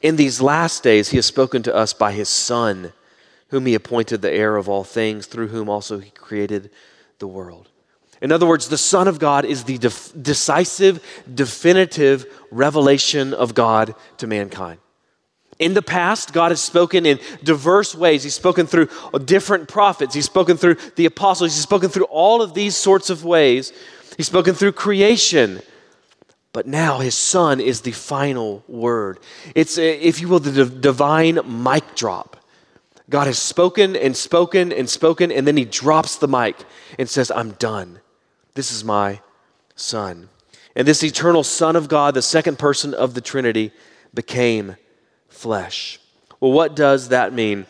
in 0.01 0.15
these 0.15 0.41
last 0.41 0.83
days, 0.83 1.09
he 1.09 1.17
has 1.17 1.25
spoken 1.25 1.63
to 1.63 1.75
us 1.75 1.93
by 1.93 2.11
his 2.11 2.29
Son 2.29 2.91
whom 3.49 3.65
he 3.65 3.75
appointed 3.75 4.21
the 4.21 4.31
heir 4.31 4.55
of 4.55 4.69
all 4.69 4.83
things, 4.83 5.25
through 5.25 5.47
whom 5.47 5.69
also 5.69 5.99
he 5.99 6.11
created 6.11 6.69
the 7.19 7.27
world. 7.27 7.67
In 8.21 8.31
other 8.31 8.45
words, 8.45 8.67
the 8.67 8.77
Son 8.77 9.07
of 9.07 9.19
God 9.19 9.45
is 9.45 9.63
the 9.63 9.77
def- 9.77 10.11
decisive, 10.21 11.03
definitive 11.33 12.25
revelation 12.51 13.33
of 13.33 13.53
God 13.53 13.95
to 14.17 14.27
mankind. 14.27 14.79
In 15.57 15.73
the 15.73 15.81
past, 15.81 16.31
God 16.31 16.51
has 16.51 16.61
spoken 16.61 17.05
in 17.05 17.19
diverse 17.43 17.93
ways. 17.93 18.23
He's 18.23 18.33
spoken 18.33 18.65
through 18.65 18.89
different 19.25 19.67
prophets. 19.67 20.13
He's 20.13 20.25
spoken 20.25 20.55
through 20.55 20.75
the 20.95 21.05
apostles. 21.05 21.53
He's 21.53 21.63
spoken 21.63 21.89
through 21.89 22.05
all 22.05 22.41
of 22.41 22.53
these 22.53 22.77
sorts 22.77 23.09
of 23.09 23.25
ways. 23.25 23.73
He's 24.15 24.27
spoken 24.27 24.53
through 24.53 24.71
creation. 24.73 25.61
But 26.53 26.65
now 26.65 26.99
his 26.99 27.15
son 27.15 27.59
is 27.59 27.81
the 27.81 27.91
final 27.91 28.63
word. 28.67 29.19
It's, 29.53 29.77
uh, 29.77 29.81
if 29.81 30.19
you 30.19 30.29
will, 30.29 30.39
the 30.39 30.65
divine 30.65 31.39
mic 31.45 31.95
drop. 31.95 32.37
God 33.09 33.27
has 33.27 33.39
spoken 33.39 33.95
and 33.95 34.15
spoken 34.15 34.71
and 34.71 34.89
spoken, 34.89 35.31
and 35.31 35.45
then 35.45 35.57
he 35.57 35.65
drops 35.65 36.17
the 36.17 36.27
mic 36.27 36.55
and 36.97 37.09
says, 37.09 37.31
I'm 37.31 37.51
done. 37.51 37.99
This 38.59 38.73
is 38.73 38.83
my 38.83 39.21
son. 39.77 40.27
And 40.75 40.85
this 40.85 41.01
eternal 41.01 41.45
Son 41.45 41.77
of 41.77 41.87
God, 41.87 42.13
the 42.13 42.21
second 42.21 42.59
person 42.59 42.93
of 42.93 43.13
the 43.13 43.21
Trinity, 43.21 43.71
became 44.13 44.75
flesh. 45.29 45.97
Well, 46.41 46.51
what 46.51 46.75
does 46.75 47.07
that 47.07 47.31
mean? 47.31 47.67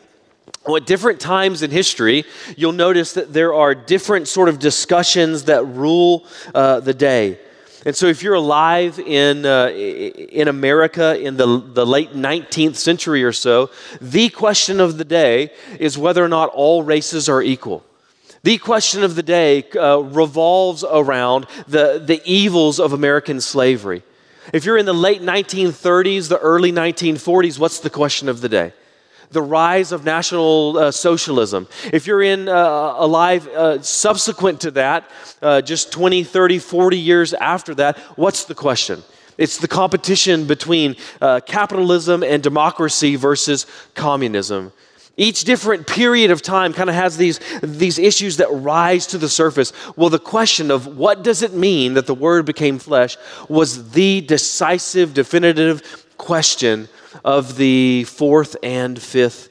Well, 0.66 0.78
at 0.78 0.88
different 0.88 1.20
times 1.20 1.62
in 1.62 1.70
history, 1.70 2.26
you'll 2.58 2.72
notice 2.72 3.14
that 3.14 3.34
there 3.34 3.54
are 3.54 3.76
different 3.76 4.28
sort 4.28 4.50
of 4.50 4.58
discussions 4.58 5.44
that 5.44 5.64
rule 5.64 6.26
uh, 6.56 6.80
the 6.80 6.96
day. 6.96 7.38
And 7.86 7.96
so, 7.96 8.08
if 8.08 8.24
you're 8.24 8.34
alive 8.34 8.98
in, 8.98 9.46
uh, 9.46 9.68
in 9.68 10.48
America 10.48 11.20
in 11.20 11.38
the, 11.38 11.62
the 11.68 11.86
late 11.86 12.14
19th 12.14 12.78
century 12.78 13.24
or 13.24 13.32
so, 13.32 13.70
the 14.02 14.30
question 14.30 14.80
of 14.80 14.98
the 14.98 15.06
day 15.06 15.52
is 15.80 16.00
whether 16.00 16.26
or 16.26 16.30
not 16.30 16.50
all 16.50 16.82
races 16.82 17.30
are 17.30 17.44
equal. 17.44 17.86
The 18.44 18.58
question 18.58 19.04
of 19.04 19.16
the 19.16 19.24
day 19.24 19.64
uh, 19.76 20.00
revolves 20.00 20.84
around 20.84 21.46
the, 21.68 22.02
the 22.04 22.22
evils 22.26 22.80
of 22.80 22.94
American 22.94 23.42
slavery. 23.42 24.04
If 24.54 24.66
you're 24.66 24.78
in 24.78 24.86
the 24.86 24.94
late 24.94 25.22
1930s, 25.22 26.30
the 26.30 26.40
early 26.40 26.72
1940s, 26.72 27.60
what's 27.60 27.80
the 27.80 27.90
question 27.90 28.30
of 28.30 28.42
the 28.42 28.50
day? 28.50 28.74
the 29.32 29.42
rise 29.42 29.92
of 29.92 30.04
National 30.04 30.78
uh, 30.78 30.92
Socialism. 30.92 31.68
If 31.94 32.08
you're 32.08 32.24
in 32.24 32.48
uh, 32.48 32.96
alive 32.98 33.48
uh, 33.48 33.82
subsequent 33.82 34.62
to 34.62 34.72
that, 34.72 35.10
uh, 35.42 35.62
just 35.62 35.92
20, 35.92 36.24
30, 36.24 36.60
40 36.60 36.98
years 36.98 37.34
after 37.34 37.76
that, 37.76 37.98
what's 38.16 38.46
the 38.46 38.56
question? 38.56 39.04
It's 39.38 39.58
the 39.58 39.68
competition 39.68 40.46
between 40.46 40.96
uh, 41.22 41.40
capitalism 41.46 42.24
and 42.24 42.44
democracy 42.44 43.16
versus 43.16 43.66
communism. 43.94 44.74
Each 45.20 45.44
different 45.44 45.86
period 45.86 46.32
of 46.32 46.42
time 46.42 46.72
kind 46.72 46.90
of 46.90 46.96
has 46.96 47.18
these, 47.18 47.42
these 47.62 48.00
issues 48.00 48.38
that 48.38 48.48
rise 48.52 49.06
to 49.08 49.18
the 49.18 49.28
surface. 49.28 49.74
Well, 49.98 50.10
the 50.10 50.18
question 50.18 50.72
of 50.72 50.88
what 50.88 51.24
does 51.24 51.42
it 51.42 51.52
mean 51.52 51.96
that 51.96 52.08
the 52.08 52.16
Word 52.16 52.46
became 52.46 52.80
flesh 52.80 53.18
was 53.50 53.92
the 53.92 54.22
decisive, 54.22 55.14
definitive 55.14 56.08
question 56.18 56.88
of 57.26 57.58
the 57.58 58.06
fourth 58.06 58.56
and 58.64 58.98
fifth 58.98 59.50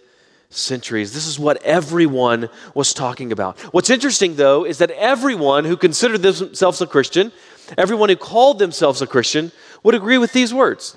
centuries. 0.49 1.13
This 1.13 1.27
is 1.27 1.39
what 1.39 1.63
everyone 1.63 2.49
was 2.73 2.95
talking 2.95 3.31
about. 3.31 3.61
What's 3.75 3.91
interesting, 3.91 4.37
though, 4.37 4.65
is 4.65 4.79
that 4.79 4.91
everyone 4.93 5.67
who 5.67 5.77
considered 5.77 6.23
themselves 6.23 6.81
a 6.81 6.87
Christian, 6.87 7.31
everyone 7.77 8.09
who 8.09 8.17
called 8.17 8.59
themselves 8.59 9.03
a 9.03 9.07
Christian, 9.07 9.53
would 9.83 9.95
agree 9.95 10.17
with 10.17 10.33
these 10.33 10.55
words. 10.55 10.97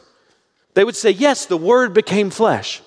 They 0.75 0.85
would 0.85 0.95
say, 0.95 1.09
yes, 1.09 1.45
the 1.45 1.57
Word 1.57 1.93
became 1.93 2.29
flesh, 2.29 2.81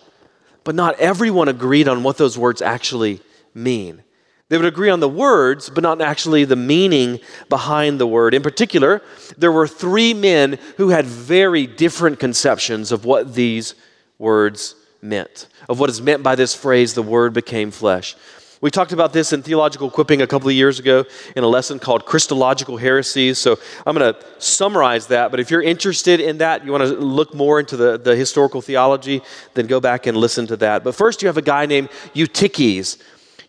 but 0.65 0.75
not 0.75 0.99
everyone 0.99 1.49
agreed 1.49 1.89
on 1.89 2.03
what 2.03 2.17
those 2.17 2.37
words 2.37 2.61
actually 2.61 3.21
mean. 3.55 4.03
They 4.49 4.59
would 4.59 4.67
agree 4.67 4.91
on 4.91 5.01
the 5.01 5.09
words, 5.09 5.71
but 5.71 5.83
not 5.83 6.01
actually 6.01 6.45
the 6.45 6.57
meaning 6.57 7.21
behind 7.49 7.99
the 7.99 8.07
word. 8.07 8.35
In 8.35 8.43
particular, 8.43 9.03
there 9.39 9.53
were 9.53 9.67
three 9.67 10.13
men 10.13 10.59
who 10.77 10.91
had 10.91 11.07
very 11.07 11.67
different 11.67 12.21
conceptions 12.21 12.93
of 12.93 13.05
what 13.05 13.35
these 13.35 13.75
words 14.19 14.75
meant, 15.01 15.49
of 15.69 15.81
what 15.81 15.91
is 15.91 16.03
meant 16.03 16.23
by 16.23 16.35
this 16.35 16.55
phrase, 16.55 16.95
the 16.95 17.03
word 17.03 17.33
became 17.33 17.71
flesh. 17.71 18.17
We 18.65 18.71
talked 18.71 18.93
about 18.93 19.13
this 19.13 19.35
in 19.35 19.43
theological 19.43 19.89
equipping 19.89 20.23
a 20.23 20.27
couple 20.27 20.49
of 20.49 20.55
years 20.55 20.79
ago 20.79 21.05
in 21.37 21.45
a 21.45 21.47
lesson 21.47 21.79
called 21.79 22.07
Christological 22.07 22.79
Heresies. 22.79 23.37
So 23.37 23.59
I'm 23.87 23.95
going 23.95 24.15
to 24.15 24.19
summarize 24.39 25.09
that. 25.09 25.31
But 25.31 25.39
if 25.39 25.51
you're 25.51 25.61
interested 25.61 26.19
in 26.19 26.39
that, 26.39 26.65
you 26.65 26.73
want 26.73 26.83
to 26.83 26.95
look 26.95 27.35
more 27.35 27.61
into 27.61 27.77
the, 27.77 27.99
the 27.99 28.17
historical 28.17 28.63
theology, 28.63 29.21
then 29.53 29.67
go 29.67 29.81
back 29.81 30.07
and 30.07 30.17
listen 30.17 30.47
to 30.47 30.57
that. 30.57 30.83
But 30.83 30.95
first, 30.95 31.21
you 31.21 31.29
have 31.29 31.37
a 31.37 31.43
guy 31.43 31.67
named 31.67 31.91
Eutyches. 32.15 32.97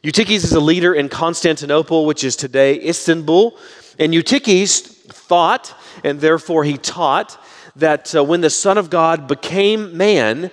Eutyches 0.04 0.44
is 0.44 0.52
a 0.52 0.60
leader 0.60 0.94
in 0.94 1.08
Constantinople, 1.08 2.06
which 2.06 2.26
is 2.26 2.36
today 2.36 2.78
Istanbul. 2.86 3.58
And 3.98 4.14
Eutyches 4.14 4.82
thought, 4.82 5.74
and 6.04 6.20
therefore 6.20 6.66
he 6.66 6.78
taught, 6.78 7.42
that 7.78 8.14
uh, 8.14 8.22
when 8.22 8.42
the 8.42 8.50
Son 8.50 8.78
of 8.78 8.90
God 8.90 9.30
became 9.30 9.96
man, 9.96 10.52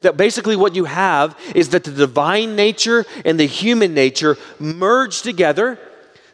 that 0.00 0.16
basically 0.16 0.56
what 0.56 0.74
you 0.74 0.84
have 0.84 1.38
is 1.54 1.70
that 1.70 1.84
the 1.84 1.90
divine 1.90 2.56
nature 2.56 3.04
and 3.24 3.38
the 3.38 3.46
human 3.46 3.94
nature 3.94 4.36
merge 4.58 5.22
together 5.22 5.78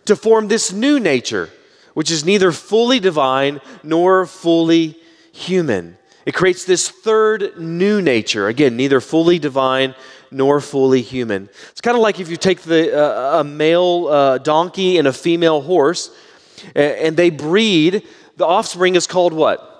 to 0.04 0.16
form 0.16 0.48
this 0.48 0.72
new 0.72 1.00
nature, 1.00 1.50
which 1.94 2.10
is 2.10 2.24
neither 2.24 2.52
fully 2.52 3.00
divine 3.00 3.60
nor 3.82 4.26
fully 4.26 4.96
human. 5.32 5.96
It 6.24 6.34
creates 6.34 6.64
this 6.64 6.88
third 6.88 7.58
new 7.58 8.02
nature. 8.02 8.48
Again, 8.48 8.76
neither 8.76 9.00
fully 9.00 9.38
divine 9.38 9.94
nor 10.30 10.60
fully 10.60 11.02
human. 11.02 11.48
It's 11.70 11.80
kind 11.80 11.96
of 11.96 12.02
like 12.02 12.20
if 12.20 12.28
you 12.28 12.36
take 12.36 12.62
the, 12.62 12.96
uh, 12.96 13.40
a 13.40 13.44
male 13.44 14.08
uh, 14.08 14.38
donkey 14.38 14.98
and 14.98 15.06
a 15.06 15.12
female 15.12 15.60
horse, 15.60 16.10
and 16.74 17.16
they 17.16 17.30
breed, 17.30 18.02
the 18.36 18.46
offspring 18.46 18.96
is 18.96 19.06
called 19.06 19.32
what? 19.32 19.75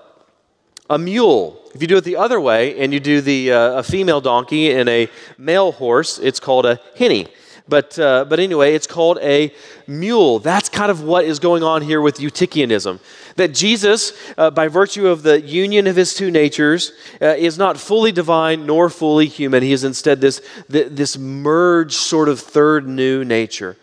A 0.89 0.97
mule. 0.97 1.61
If 1.75 1.81
you 1.81 1.87
do 1.87 1.97
it 1.97 2.03
the 2.03 2.15
other 2.15 2.39
way 2.39 2.79
and 2.79 2.93
you 2.93 2.99
do 2.99 3.21
the, 3.21 3.51
uh, 3.51 3.79
a 3.79 3.83
female 3.83 4.21
donkey 4.21 4.71
and 4.71 4.87
a 4.87 5.09
male 5.37 5.71
horse, 5.71 6.17
it's 6.17 6.39
called 6.39 6.65
a 6.65 6.79
hinny. 6.95 7.27
But, 7.69 7.99
uh, 7.99 8.25
but 8.25 8.39
anyway, 8.39 8.73
it's 8.73 8.87
called 8.87 9.19
a 9.21 9.53
mule. 9.87 10.39
That's 10.39 10.69
kind 10.69 10.89
of 10.89 11.03
what 11.03 11.25
is 11.25 11.39
going 11.39 11.63
on 11.63 11.81
here 11.81 11.99
with 11.99 12.17
Eutychianism. 12.17 12.99
That 13.35 13.53
Jesus, 13.53 14.13
uh, 14.37 14.49
by 14.51 14.69
virtue 14.69 15.07
of 15.07 15.23
the 15.23 15.41
union 15.41 15.85
of 15.87 15.97
his 15.97 16.13
two 16.13 16.31
natures, 16.31 16.93
uh, 17.21 17.35
is 17.37 17.57
not 17.57 17.77
fully 17.77 18.11
divine 18.11 18.65
nor 18.65 18.89
fully 18.89 19.27
human. 19.27 19.63
He 19.63 19.73
is 19.73 19.83
instead 19.83 20.21
this, 20.21 20.41
this 20.69 21.17
merged 21.17 21.93
sort 21.93 22.29
of 22.29 22.39
third 22.39 22.87
new 22.87 23.25
nature. 23.25 23.75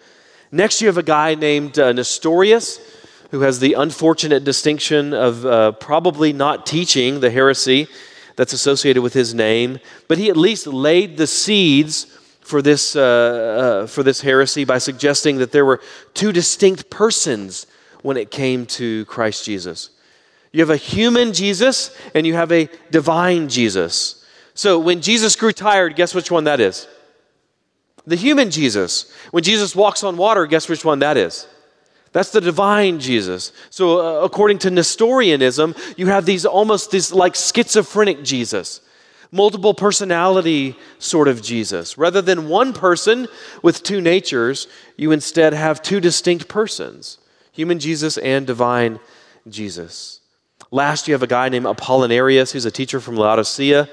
Next, 0.50 0.80
you 0.80 0.86
have 0.86 0.98
a 0.98 1.02
guy 1.02 1.34
named 1.34 1.78
uh, 1.78 1.92
Nestorius 1.92 2.80
who 3.30 3.40
has 3.40 3.60
the 3.60 3.74
unfortunate 3.74 4.44
distinction 4.44 5.12
of 5.12 5.44
uh, 5.44 5.72
probably 5.72 6.32
not 6.32 6.66
teaching 6.66 7.20
the 7.20 7.30
heresy 7.30 7.88
that's 8.36 8.52
associated 8.52 9.02
with 9.02 9.14
his 9.14 9.34
name, 9.34 9.78
but 10.08 10.18
he 10.18 10.28
at 10.28 10.36
least 10.36 10.66
laid 10.66 11.16
the 11.16 11.26
seeds 11.26 12.06
for 12.40 12.60
this, 12.60 12.94
uh, 12.94 13.82
uh, 13.84 13.86
for 13.86 14.02
this 14.02 14.20
heresy 14.20 14.64
by 14.64 14.78
suggesting 14.78 15.38
that 15.38 15.52
there 15.52 15.64
were 15.64 15.80
two 16.12 16.32
distinct 16.32 16.90
persons 16.90 17.66
when 18.02 18.16
it 18.16 18.30
came 18.30 18.66
to 18.66 19.04
Christ 19.06 19.44
Jesus. 19.44 19.90
You 20.52 20.60
have 20.60 20.70
a 20.70 20.76
human 20.76 21.32
Jesus 21.32 21.96
and 22.14 22.26
you 22.26 22.34
have 22.34 22.52
a 22.52 22.68
divine 22.90 23.48
Jesus. 23.48 24.24
So 24.54 24.78
when 24.78 25.00
Jesus 25.00 25.34
grew 25.36 25.52
tired, 25.52 25.96
guess 25.96 26.14
which 26.14 26.30
one 26.30 26.44
that 26.44 26.60
is? 26.60 26.86
The 28.06 28.16
human 28.16 28.50
Jesus. 28.50 29.12
When 29.30 29.42
Jesus 29.42 29.74
walks 29.74 30.04
on 30.04 30.16
water, 30.16 30.46
guess 30.46 30.68
which 30.68 30.84
one 30.84 30.98
that 31.00 31.16
is? 31.16 31.46
That's 32.14 32.30
the 32.30 32.40
divine 32.40 33.00
Jesus. 33.00 33.52
So, 33.68 34.22
uh, 34.22 34.24
according 34.24 34.60
to 34.60 34.70
Nestorianism, 34.70 35.74
you 35.98 36.06
have 36.06 36.24
these 36.24 36.46
almost 36.46 36.90
this 36.90 37.12
like 37.12 37.34
schizophrenic 37.34 38.24
Jesus 38.24 38.80
multiple 39.34 39.74
personality 39.74 40.76
sort 41.00 41.26
of 41.26 41.42
Jesus. 41.42 41.98
Rather 41.98 42.22
than 42.22 42.48
one 42.48 42.72
person 42.72 43.26
with 43.62 43.82
two 43.82 44.00
natures, 44.00 44.68
you 44.96 45.10
instead 45.10 45.52
have 45.52 45.82
two 45.82 46.00
distinct 46.00 46.48
persons 46.48 47.18
human 47.50 47.78
Jesus 47.78 48.16
and 48.18 48.46
divine 48.46 49.00
Jesus. 49.48 50.20
Last, 50.70 51.06
you 51.06 51.14
have 51.14 51.22
a 51.22 51.28
guy 51.28 51.48
named 51.48 51.66
Apollinarius, 51.66 52.52
who's 52.52 52.64
a 52.64 52.70
teacher 52.70 52.98
from 52.98 53.16
Laodicea, 53.16 53.88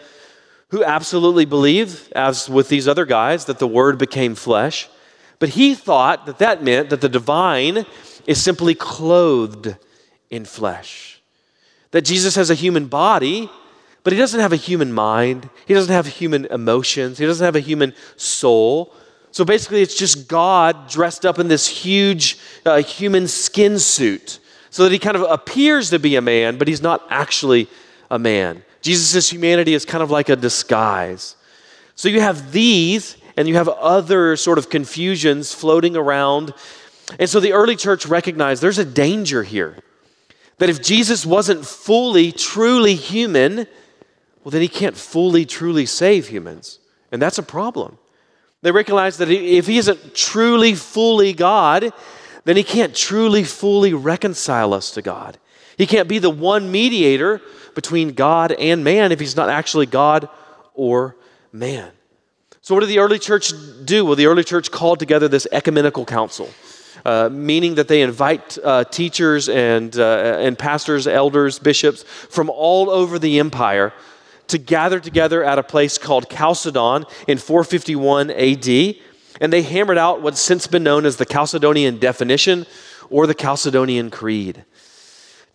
who 0.69 0.83
absolutely 0.83 1.45
believed, 1.45 2.11
as 2.13 2.49
with 2.49 2.69
these 2.69 2.87
other 2.87 3.05
guys, 3.05 3.45
that 3.45 3.59
the 3.59 3.67
Word 3.67 3.97
became 3.97 4.33
flesh. 4.33 4.89
But 5.37 5.49
he 5.49 5.75
thought 5.75 6.25
that 6.25 6.39
that 6.39 6.63
meant 6.63 6.89
that 6.89 7.01
the 7.01 7.09
divine 7.09 7.85
is 8.25 8.41
simply 8.41 8.75
clothed 8.75 9.75
in 10.29 10.45
flesh. 10.45 11.21
That 11.91 12.03
Jesus 12.03 12.35
has 12.35 12.49
a 12.49 12.55
human 12.55 12.87
body, 12.87 13.49
but 14.03 14.13
he 14.13 14.19
doesn't 14.19 14.39
have 14.39 14.53
a 14.53 14.57
human 14.57 14.91
mind. 14.93 15.49
He 15.65 15.73
doesn't 15.73 15.93
have 15.93 16.07
human 16.07 16.45
emotions. 16.45 17.17
He 17.17 17.25
doesn't 17.25 17.43
have 17.43 17.55
a 17.55 17.59
human 17.59 17.93
soul. 18.15 18.93
So 19.31 19.45
basically, 19.45 19.81
it's 19.81 19.97
just 19.97 20.27
God 20.27 20.89
dressed 20.89 21.25
up 21.25 21.39
in 21.39 21.47
this 21.47 21.67
huge 21.67 22.37
uh, 22.65 22.81
human 22.81 23.27
skin 23.27 23.79
suit 23.79 24.39
so 24.69 24.83
that 24.83 24.91
he 24.91 24.99
kind 24.99 25.15
of 25.17 25.23
appears 25.23 25.89
to 25.89 25.99
be 25.99 26.15
a 26.15 26.21
man, 26.21 26.57
but 26.57 26.67
he's 26.67 26.81
not 26.81 27.05
actually 27.09 27.67
a 28.09 28.17
man. 28.17 28.63
Jesus' 28.81 29.29
humanity 29.31 29.73
is 29.73 29.85
kind 29.85 30.01
of 30.01 30.09
like 30.09 30.29
a 30.29 30.35
disguise. 30.35 31.35
So 31.95 32.09
you 32.09 32.21
have 32.21 32.51
these, 32.51 33.17
and 33.37 33.47
you 33.47 33.55
have 33.55 33.67
other 33.69 34.35
sort 34.35 34.57
of 34.57 34.69
confusions 34.69 35.53
floating 35.53 35.95
around. 35.95 36.53
And 37.19 37.29
so 37.29 37.39
the 37.39 37.53
early 37.53 37.75
church 37.75 38.05
recognized 38.05 38.61
there's 38.61 38.77
a 38.77 38.85
danger 38.85 39.43
here. 39.43 39.77
That 40.57 40.69
if 40.69 40.81
Jesus 40.81 41.25
wasn't 41.25 41.65
fully, 41.65 42.31
truly 42.31 42.95
human, 42.95 43.67
well, 44.43 44.51
then 44.51 44.61
he 44.61 44.67
can't 44.67 44.95
fully, 44.95 45.45
truly 45.45 45.85
save 45.85 46.27
humans. 46.27 46.79
And 47.11 47.21
that's 47.21 47.37
a 47.37 47.43
problem. 47.43 47.97
They 48.61 48.71
recognize 48.71 49.17
that 49.17 49.29
if 49.29 49.67
he 49.67 49.77
isn't 49.77 50.13
truly, 50.13 50.75
fully 50.75 51.33
God, 51.33 51.91
then 52.45 52.57
he 52.57 52.63
can't 52.63 52.95
truly, 52.95 53.43
fully 53.43 53.93
reconcile 53.93 54.73
us 54.73 54.91
to 54.91 55.01
God. 55.01 55.37
He 55.77 55.87
can't 55.87 56.07
be 56.07 56.19
the 56.19 56.29
one 56.29 56.71
mediator 56.71 57.41
between 57.73 58.13
God 58.13 58.51
and 58.51 58.83
man 58.83 59.11
if 59.11 59.19
he's 59.19 59.35
not 59.35 59.49
actually 59.49 59.87
God 59.87 60.29
or 60.73 61.15
man. 61.51 61.91
So, 62.61 62.75
what 62.75 62.81
did 62.81 62.89
the 62.89 62.99
early 62.99 63.17
church 63.17 63.53
do? 63.85 64.05
Well, 64.05 64.15
the 64.15 64.27
early 64.27 64.43
church 64.43 64.69
called 64.69 64.99
together 64.99 65.27
this 65.27 65.47
ecumenical 65.51 66.05
council. 66.05 66.49
Uh, 67.03 67.29
meaning 67.31 67.75
that 67.75 67.87
they 67.87 68.01
invite 68.01 68.57
uh, 68.63 68.83
teachers 68.83 69.49
and, 69.49 69.97
uh, 69.97 70.37
and 70.39 70.57
pastors, 70.57 71.07
elders, 71.07 71.57
bishops 71.57 72.03
from 72.03 72.49
all 72.49 72.89
over 72.89 73.17
the 73.17 73.39
empire 73.39 73.91
to 74.47 74.57
gather 74.57 74.99
together 74.99 75.43
at 75.43 75.57
a 75.57 75.63
place 75.63 75.97
called 75.97 76.29
Chalcedon 76.29 77.05
in 77.27 77.37
451 77.37 78.29
AD, 78.31 78.95
and 79.39 79.51
they 79.51 79.63
hammered 79.63 79.97
out 79.97 80.21
what's 80.21 80.41
since 80.41 80.67
been 80.67 80.83
known 80.83 81.05
as 81.05 81.17
the 81.17 81.25
Chalcedonian 81.25 81.99
definition 81.99 82.65
or 83.09 83.25
the 83.25 83.35
Chalcedonian 83.35 84.11
Creed. 84.11 84.63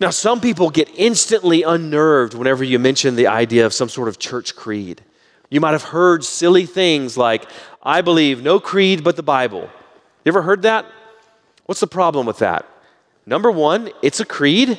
Now, 0.00 0.10
some 0.10 0.40
people 0.40 0.70
get 0.70 0.90
instantly 0.94 1.62
unnerved 1.62 2.34
whenever 2.34 2.64
you 2.64 2.78
mention 2.78 3.16
the 3.16 3.28
idea 3.28 3.64
of 3.64 3.72
some 3.72 3.88
sort 3.88 4.08
of 4.08 4.18
church 4.18 4.54
creed. 4.54 5.02
You 5.48 5.60
might 5.60 5.72
have 5.72 5.84
heard 5.84 6.24
silly 6.24 6.66
things 6.66 7.16
like, 7.16 7.48
I 7.82 8.02
believe 8.02 8.42
no 8.42 8.60
creed 8.60 9.04
but 9.04 9.16
the 9.16 9.22
Bible. 9.22 9.70
You 10.24 10.30
ever 10.30 10.42
heard 10.42 10.62
that? 10.62 10.86
What's 11.66 11.80
the 11.80 11.86
problem 11.86 12.26
with 12.26 12.38
that? 12.38 12.66
Number 13.26 13.50
one, 13.50 13.90
it's 14.02 14.20
a 14.20 14.24
creed, 14.24 14.78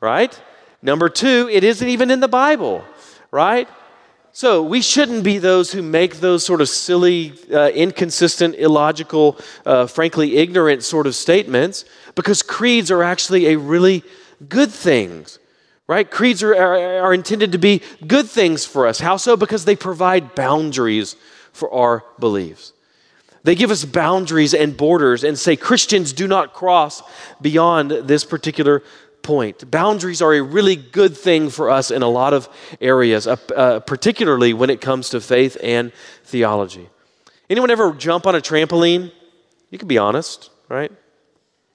right? 0.00 0.38
Number 0.82 1.08
two, 1.08 1.48
it 1.50 1.64
isn't 1.64 1.88
even 1.88 2.10
in 2.10 2.20
the 2.20 2.28
Bible 2.28 2.84
right? 3.30 3.68
So 4.32 4.62
we 4.62 4.82
shouldn't 4.82 5.24
be 5.24 5.38
those 5.38 5.72
who 5.72 5.82
make 5.82 6.16
those 6.16 6.44
sort 6.44 6.60
of 6.60 6.68
silly, 6.68 7.34
uh, 7.52 7.70
inconsistent, 7.70 8.54
illogical, 8.56 9.38
uh, 9.64 9.86
frankly 9.86 10.36
ignorant 10.36 10.82
sort 10.82 11.06
of 11.06 11.14
statements 11.14 11.84
because 12.14 12.42
creeds 12.42 12.90
are 12.90 13.02
actually 13.02 13.46
a 13.46 13.56
really 13.56 14.02
good 14.48 14.70
thing. 14.70 15.26
Right? 15.86 16.10
Creeds 16.10 16.42
are, 16.42 16.54
are, 16.54 17.00
are 17.04 17.14
intended 17.14 17.52
to 17.52 17.58
be 17.58 17.80
good 18.06 18.26
things 18.26 18.64
for 18.64 18.86
us. 18.86 19.00
How 19.00 19.16
so? 19.16 19.36
Because 19.36 19.64
they 19.64 19.76
provide 19.76 20.34
boundaries 20.34 21.14
for 21.52 21.72
our 21.72 22.04
beliefs. 22.18 22.72
They 23.46 23.54
give 23.54 23.70
us 23.70 23.84
boundaries 23.84 24.54
and 24.54 24.76
borders 24.76 25.22
and 25.22 25.38
say 25.38 25.54
Christians 25.54 26.12
do 26.12 26.26
not 26.26 26.52
cross 26.52 27.00
beyond 27.40 27.92
this 27.92 28.24
particular 28.24 28.82
point. 29.22 29.70
Boundaries 29.70 30.20
are 30.20 30.34
a 30.34 30.42
really 30.42 30.74
good 30.74 31.16
thing 31.16 31.50
for 31.50 31.70
us 31.70 31.92
in 31.92 32.02
a 32.02 32.08
lot 32.08 32.34
of 32.34 32.48
areas, 32.80 33.28
uh, 33.28 33.36
uh, 33.54 33.78
particularly 33.78 34.52
when 34.52 34.68
it 34.68 34.80
comes 34.80 35.10
to 35.10 35.20
faith 35.20 35.56
and 35.62 35.92
theology. 36.24 36.88
Anyone 37.48 37.70
ever 37.70 37.92
jump 37.92 38.26
on 38.26 38.34
a 38.34 38.40
trampoline? 38.40 39.12
You 39.70 39.78
can 39.78 39.86
be 39.86 39.98
honest, 39.98 40.50
right? 40.68 40.90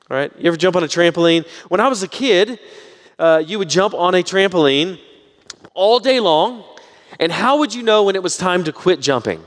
All 0.09 0.17
right. 0.17 0.29
You 0.37 0.47
ever 0.47 0.57
jump 0.57 0.75
on 0.75 0.83
a 0.83 0.87
trampoline? 0.87 1.47
When 1.69 1.79
I 1.79 1.87
was 1.87 2.03
a 2.03 2.09
kid, 2.09 2.59
uh, 3.17 3.41
you 3.47 3.57
would 3.59 3.69
jump 3.69 3.93
on 3.93 4.13
a 4.13 4.23
trampoline 4.23 4.99
all 5.73 6.01
day 6.01 6.19
long. 6.19 6.65
And 7.17 7.31
how 7.31 7.59
would 7.59 7.73
you 7.73 7.81
know 7.81 8.03
when 8.03 8.17
it 8.17 8.23
was 8.23 8.35
time 8.35 8.65
to 8.65 8.73
quit 8.73 8.99
jumping? 8.99 9.41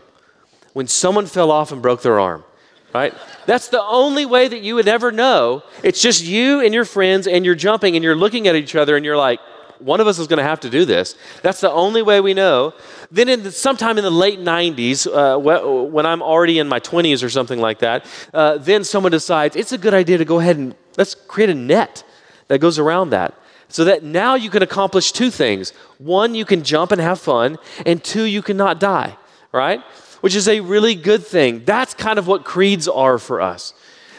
When 0.75 0.87
someone 0.87 1.27
fell 1.27 1.51
off 1.51 1.73
and 1.73 1.81
broke 1.81 2.03
their 2.03 2.21
arm, 2.21 2.45
right? 2.93 3.15
That's 3.47 3.69
the 3.69 3.83
only 3.83 4.27
way 4.27 4.47
that 4.49 4.61
you 4.61 4.75
would 4.75 4.89
ever 4.89 5.11
know. 5.11 5.63
It's 5.83 6.03
just 6.03 6.23
you 6.23 6.61
and 6.61 6.75
your 6.75 6.85
friends, 6.85 7.27
and 7.27 7.45
you're 7.45 7.55
jumping 7.55 7.97
and 7.97 8.05
you're 8.05 8.15
looking 8.15 8.47
at 8.47 8.55
each 8.55 8.77
other, 8.77 8.97
and 8.97 9.05
you're 9.05 9.17
like, 9.17 9.41
one 9.79 10.01
of 10.01 10.07
us 10.07 10.19
is 10.19 10.27
going 10.27 10.39
to 10.39 10.45
have 10.45 10.61
to 10.61 10.71
do 10.71 10.85
this. 10.85 11.17
That's 11.43 11.61
the 11.61 11.71
only 11.71 12.03
way 12.03 12.21
we 12.21 12.35
know. 12.35 12.75
Then, 13.11 13.29
in 13.29 13.43
the, 13.43 13.53
sometime 13.53 13.99
in 13.99 14.05
the 14.05 14.11
late 14.11 14.39
90s, 14.39 15.07
uh, 15.07 15.39
when 15.39 16.07
I'm 16.07 16.23
already 16.23 16.59
in 16.59 16.69
my 16.69 16.81
20s 16.81 17.23
or 17.23 17.29
something 17.29 17.61
like 17.61 17.81
that, 17.81 18.07
uh, 18.33 18.59
then 18.59 18.85
someone 18.85 19.13
decides 19.13 19.57
it's 19.57 19.73
a 19.73 19.79
good 19.79 19.95
idea 19.95 20.19
to 20.19 20.25
go 20.25 20.39
ahead 20.41 20.57
and 20.57 20.75
let's 20.97 21.15
create 21.15 21.51
a 21.51 21.55
net 21.55 22.05
that 22.49 22.61
goes 22.61 22.79
around 22.79 23.11
that. 23.11 23.35
So 23.69 23.85
that 23.85 24.05
now 24.05 24.37
you 24.37 24.51
can 24.51 24.63
accomplish 24.63 25.13
two 25.13 25.31
things. 25.31 25.71
One, 25.99 26.35
you 26.35 26.45
can 26.45 26.63
jump 26.63 26.93
and 26.93 27.01
have 27.01 27.21
fun, 27.21 27.59
and 27.85 28.03
two, 28.03 28.25
you 28.25 28.43
cannot 28.43 28.79
die, 28.79 29.17
right? 29.53 29.83
Which 30.25 30.35
is 30.35 30.49
a 30.49 30.61
really 30.61 30.95
good 30.95 31.27
thing. 31.27 31.67
That's 31.67 31.93
kind 31.93 32.19
of 32.19 32.27
what 32.27 32.47
creeds 32.47 32.89
are 32.89 33.19
for 33.19 33.43
us. 33.43 33.75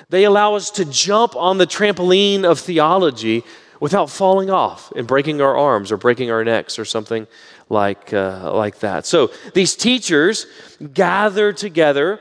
They 0.09 0.25
allow 0.25 0.53
us 0.53 0.69
to 0.77 0.85
jump 0.85 1.35
on 1.35 1.57
the 1.57 1.65
trampoline 1.65 2.43
of 2.43 2.59
theology 2.59 3.43
without 3.79 4.11
falling 4.11 4.51
off 4.51 4.91
and 4.91 5.07
breaking 5.07 5.41
our 5.41 5.57
arms 5.57 5.91
or 5.91 5.97
breaking 5.97 6.29
our 6.29 6.43
necks 6.43 6.77
or 6.77 6.85
something 6.85 7.25
like, 7.69 8.13
uh, 8.13 8.53
like 8.53 8.81
that. 8.81 9.07
So 9.07 9.31
these 9.55 9.75
teachers 9.75 10.45
gather 10.93 11.51
together. 11.51 12.19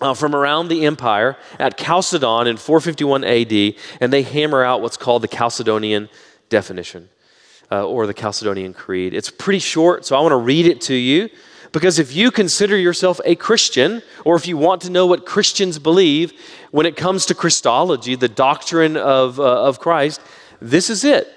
Uh, 0.00 0.14
from 0.14 0.34
around 0.34 0.68
the 0.68 0.86
empire 0.86 1.36
at 1.58 1.76
Chalcedon 1.76 2.46
in 2.46 2.56
451 2.56 3.22
AD, 3.22 3.74
and 4.00 4.10
they 4.10 4.22
hammer 4.22 4.64
out 4.64 4.80
what's 4.80 4.96
called 4.96 5.20
the 5.20 5.28
Chalcedonian 5.28 6.08
definition 6.48 7.10
uh, 7.70 7.86
or 7.86 8.06
the 8.06 8.14
Chalcedonian 8.14 8.74
Creed. 8.74 9.12
It's 9.12 9.30
pretty 9.30 9.58
short, 9.58 10.06
so 10.06 10.16
I 10.16 10.20
want 10.20 10.32
to 10.32 10.36
read 10.36 10.64
it 10.64 10.80
to 10.82 10.94
you 10.94 11.28
because 11.72 11.98
if 11.98 12.14
you 12.14 12.30
consider 12.30 12.76
yourself 12.76 13.20
a 13.24 13.36
Christian, 13.36 14.02
or 14.24 14.36
if 14.36 14.46
you 14.46 14.56
want 14.56 14.82
to 14.82 14.90
know 14.90 15.06
what 15.06 15.26
Christians 15.26 15.78
believe 15.78 16.32
when 16.70 16.86
it 16.86 16.96
comes 16.96 17.26
to 17.26 17.34
Christology, 17.34 18.16
the 18.16 18.28
doctrine 18.28 18.96
of, 18.96 19.38
uh, 19.38 19.64
of 19.64 19.78
Christ, 19.78 20.20
this 20.60 20.90
is 20.90 21.04
it. 21.04 21.28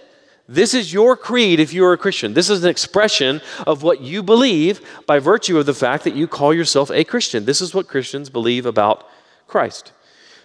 This 0.48 0.74
is 0.74 0.91
your 0.91 1.15
creed 1.15 1.60
if 1.60 1.72
you're 1.72 1.93
a 1.93 1.98
Christian. 1.98 2.34
This 2.34 2.50
is 2.50 2.63
an 2.63 2.69
expression 2.69 3.41
of 3.65 3.82
what 3.82 4.02
you 4.02 4.22
believe 4.22 4.82
by 5.06 5.19
virtue 5.19 5.58
of 5.58 5.65
the 5.65 5.74
fact 5.74 6.04
that 6.04 6.15
you 6.15 6.28
call 6.28 6.54
yourself 6.54 6.91
a 6.91 7.04
Christian. 7.04 7.46
This 7.46 7.62
is 7.62 7.74
what 7.74 7.88
Christians 7.88 8.30
believe 8.30 8.65
about 8.65 9.08
Christ. 9.48 9.93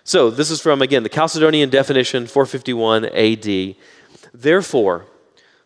So, 0.05 0.31
this 0.31 0.51
is 0.51 0.61
from, 0.61 0.81
again, 0.81 1.03
the 1.03 1.11
Chalcedonian 1.11 1.70
definition, 1.70 2.27
451 2.27 3.07
AD. 3.07 3.74
Therefore, 4.33 5.07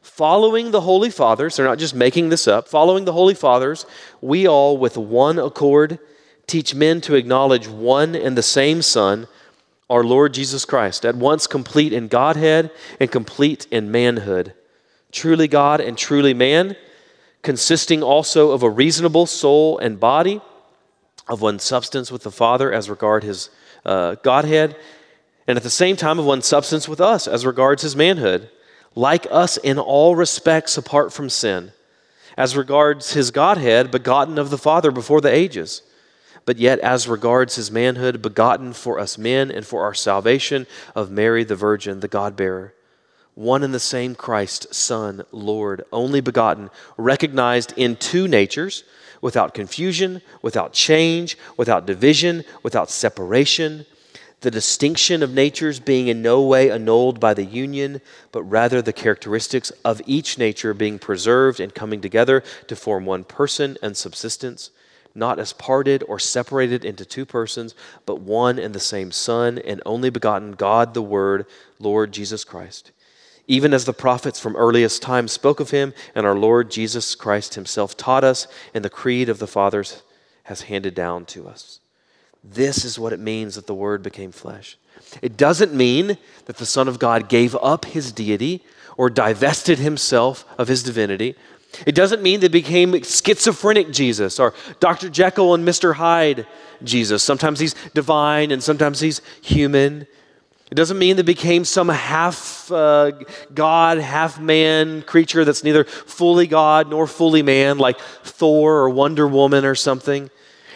following 0.03 0.73
the 0.73 0.81
Holy 0.83 1.11
Fathers, 1.11 1.57
they're 1.57 1.67
not 1.67 1.79
just 1.79 1.95
making 1.95 2.29
this 2.29 2.47
up, 2.47 2.69
following 2.69 3.05
the 3.05 3.13
Holy 3.13 3.35
Fathers, 3.35 3.87
we 4.21 4.47
all 4.47 4.77
with 4.77 4.97
one 4.97 5.39
accord 5.39 5.99
teach 6.47 6.75
men 6.75 7.01
to 7.01 7.15
acknowledge 7.15 7.69
one 7.69 8.15
and 8.15 8.37
the 8.37 8.43
same 8.43 8.83
Son 8.83 9.27
our 9.89 10.03
Lord 10.03 10.33
Jesus 10.35 10.65
Christ, 10.65 11.05
at 11.05 11.17
once 11.17 11.47
complete 11.47 11.93
in 11.93 12.09
Godhead 12.09 12.71
and 12.99 13.11
complete 13.11 13.67
in 13.71 13.91
manhood, 13.91 14.55
truly 15.13 15.47
God 15.47 15.81
and 15.81 15.99
truly 15.99 16.33
man, 16.33 16.77
consisting 17.43 18.03
also 18.03 18.53
of 18.53 18.63
a 18.63 18.71
reasonable 18.71 19.27
soul 19.27 19.79
and 19.79 20.01
body, 20.01 20.41
of 21.29 21.43
one 21.43 21.59
substance 21.59 22.11
with 22.11 22.23
the 22.23 22.31
Father 22.31 22.73
as 22.73 22.89
regard 22.89 23.23
his 23.23 23.51
uh, 23.85 24.15
Godhead, 24.23 24.77
and 25.47 25.59
at 25.59 25.63
the 25.63 25.71
same 25.71 25.97
time 25.97 26.19
of 26.19 26.25
one 26.25 26.43
substance 26.43 26.89
with 26.89 27.01
us 27.01 27.29
as 27.29 27.45
regards 27.45 27.83
his 27.83 27.95
manhood, 27.95 28.49
like 28.95 29.27
us 29.31 29.57
in 29.57 29.79
all 29.79 30.17
respects 30.17 30.77
apart 30.77 31.13
from 31.13 31.31
sin, 31.31 31.73
as 32.37 32.57
regards 32.57 33.13
his 33.13 33.31
Godhead, 33.31 33.91
begotten 33.91 34.39
of 34.39 34.51
the 34.51 34.59
Father 34.59 34.91
before 34.91 35.21
the 35.21 35.33
ages 35.33 35.83
but 36.45 36.59
yet 36.59 36.79
as 36.81 37.09
regards 37.09 37.57
his 37.57 37.71
manhood, 37.71 38.23
begotten 38.23 38.73
for 38.73 38.99
us 38.99 39.17
men 39.17 39.51
and 39.51 39.67
for 39.67 39.83
our 39.83 39.95
salvation 39.95 40.67
of 40.95 41.11
Mary 41.11 41.45
the 41.45 41.57
Virgin, 41.57 42.01
the 42.01 42.09
God 42.09 42.37
bearer. 42.37 42.75
One 43.35 43.63
and 43.63 43.73
the 43.73 43.81
same 43.81 44.15
Christ, 44.15 44.75
Son, 44.75 45.25
Lord, 45.33 45.85
only 45.93 46.21
begotten, 46.21 46.71
recognized 46.97 47.73
in 47.77 47.97
two 47.97 48.29
natures, 48.29 48.85
without 49.21 49.55
confusion, 49.55 50.21
without 50.43 50.73
change, 50.73 51.39
without 51.57 51.87
division, 51.87 52.45
without 52.63 52.91
separation. 52.91 53.87
The 54.43 54.51
distinction 54.51 55.23
of 55.23 55.33
natures 55.33 55.81
being 55.81 56.09
in 56.09 56.23
no 56.23 56.43
way 56.43 56.71
annulled 56.71 57.19
by 57.19 57.35
the 57.35 57.45
union, 57.45 58.01
but 58.31 58.43
rather 58.43 58.83
the 58.83 58.93
characteristics 58.93 59.71
of 59.85 60.03
each 60.05 60.37
nature 60.37 60.75
being 60.75 60.99
preserved 60.99 61.59
and 61.59 61.75
coming 61.75 62.01
together 62.01 62.43
to 62.67 62.77
form 62.77 63.07
one 63.07 63.25
person 63.25 63.77
and 63.83 63.97
subsistence 63.97 64.71
not 65.15 65.39
as 65.39 65.53
parted 65.53 66.03
or 66.09 66.19
separated 66.19 66.85
into 66.85 67.05
two 67.05 67.27
persons, 67.27 67.75
but 68.07 68.21
one 68.21 68.59
and 68.59 68.75
the 68.75 68.81
same 68.81 69.13
Son, 69.13 69.59
and 69.59 69.83
only 69.85 70.11
begotten 70.11 70.53
God 70.53 70.95
the 70.95 71.03
Word, 71.03 71.47
Lord 71.79 72.13
Jesus 72.13 72.45
Christ. 72.45 72.93
Even 73.47 73.75
as 73.75 73.85
the 73.85 73.93
prophets 73.93 74.39
from 74.41 74.57
earliest 74.57 75.03
times 75.03 75.33
spoke 75.33 75.61
of 75.61 75.71
him, 75.71 75.93
and 76.15 76.27
our 76.27 76.37
Lord 76.37 76.71
Jesus 76.71 77.15
Christ 77.15 77.55
himself 77.55 77.97
taught 77.97 78.25
us, 78.25 78.47
and 78.73 78.85
the 78.85 78.91
creed 78.91 79.29
of 79.29 79.39
the 79.39 79.47
fathers 79.47 80.03
has 80.45 80.63
handed 80.63 80.95
down 80.95 81.25
to 81.27 81.49
us. 81.49 81.81
This 82.45 82.85
is 82.85 82.99
what 82.99 83.13
it 83.13 83.21
means 83.21 83.55
that 83.55 83.67
the 83.67 83.75
Word 83.75 84.03
became 84.03 84.33
flesh. 84.33 84.77
It 85.21 85.37
doesn't 85.37 85.75
mean 85.75 86.19
that 86.47 86.57
the 86.57 86.67
Son 86.67 86.89
of 86.89 86.99
God 86.99 87.29
gave 87.29 87.55
up 87.57 87.85
his 87.85 88.13
deity 88.13 88.65
or 88.97 89.11
divested 89.11 89.79
himself 89.79 90.45
of 90.59 90.69
his 90.69 90.83
divinity 90.83 91.37
it 91.87 91.95
doesn't 91.95 92.23
mean 92.23 92.41
they 92.41 92.49
became 92.49 93.03
schizophrenic 93.03 93.91
Jesus 93.91 94.39
or 94.39 94.55
Dr. 94.81 95.09
Jekyll 95.09 95.55
and 95.55 95.67
Mr. 95.67 95.95
Hyde 95.95 96.47
Jesus. 96.83 97.23
Sometimes 97.23 97.61
he's 97.61 97.75
divine 97.95 98.51
and 98.51 98.63
sometimes 98.63 99.01
he's 99.01 99.21
human. 99.41 100.07
It 100.71 100.75
doesn't 100.75 100.99
mean 100.99 101.17
they 101.17 101.23
became 101.23 101.65
some 101.65 101.89
half 101.89 102.71
uh, 102.71 103.13
God, 103.53 103.99
half 103.99 104.41
man 104.41 105.03
creature 105.03 105.45
that's 105.45 105.65
neither 105.65 105.85
fully 105.85 106.47
God 106.47 106.89
nor 106.89 107.07
fully 107.07 107.43
man, 107.43 107.79
like 107.79 107.99
Thor 108.23 108.79
or 108.79 108.91
Wonder 108.91 109.27
Woman 109.27 109.65
or 109.65 109.75
something. 109.75 110.31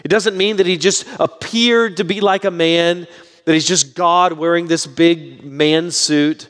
It 0.06 0.08
doesn't 0.08 0.36
mean 0.36 0.58
that 0.58 0.66
he 0.66 0.76
just 0.76 1.04
appeared 1.18 1.96
to 1.96 2.04
be 2.04 2.20
like 2.20 2.44
a 2.44 2.50
man, 2.52 3.08
that 3.44 3.52
he's 3.54 3.66
just 3.66 3.96
God 3.96 4.34
wearing 4.34 4.68
this 4.68 4.86
big 4.86 5.42
man 5.42 5.90
suit. 5.90 6.48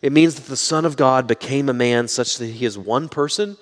It 0.00 0.12
means 0.12 0.36
that 0.36 0.46
the 0.46 0.56
Son 0.56 0.84
of 0.84 0.96
God 0.96 1.26
became 1.26 1.68
a 1.68 1.72
man 1.72 2.06
such 2.06 2.38
that 2.38 2.46
he 2.46 2.64
is 2.64 2.78
one 2.78 3.08
person 3.08 3.56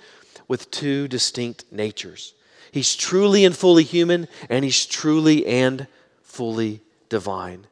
with 0.48 0.70
two 0.70 1.08
distinct 1.08 1.64
natures. 1.72 2.34
He's 2.70 2.94
truly 2.94 3.46
and 3.46 3.56
fully 3.56 3.84
human, 3.84 4.28
and 4.50 4.66
he's 4.66 4.84
truly 4.84 5.46
and 5.46 5.86
fully 6.22 6.82
divine. 7.08 7.68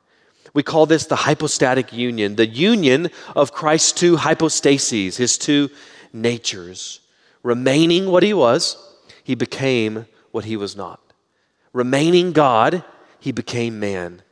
We 0.55 0.63
call 0.63 0.87
this 0.87 1.05
the 1.05 1.15
hypostatic 1.15 1.93
union, 1.93 2.37
the 2.37 2.47
union 2.47 3.11
of 3.37 3.53
Christ's 3.53 3.93
two 3.93 4.17
hypostases, 4.17 5.19
his 5.19 5.37
two 5.37 5.69
natures. 6.11 7.01
Remaining 7.43 8.11
what 8.11 8.23
he 8.23 8.33
was, 8.33 8.79
he 9.23 9.35
became 9.35 10.07
what 10.31 10.47
he 10.47 10.57
was 10.57 10.75
not. 10.75 11.04
Remaining 11.75 12.33
God, 12.33 12.85
he 13.19 13.33
became 13.33 13.79
man. 13.79 14.23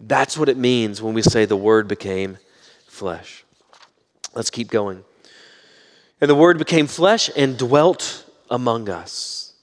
That's 0.00 0.38
what 0.38 0.48
it 0.48 0.56
means 0.56 1.02
when 1.02 1.12
we 1.12 1.22
say 1.22 1.44
the 1.44 1.56
Word 1.56 1.88
became 1.88 2.38
flesh. 2.86 3.44
Let's 4.34 4.48
keep 4.48 4.70
going. 4.70 5.04
And 6.20 6.30
the 6.30 6.34
Word 6.36 6.56
became 6.56 6.86
flesh 6.86 7.28
and 7.36 7.58
dwelt 7.58 8.24
among 8.48 8.88
us. 8.88 9.54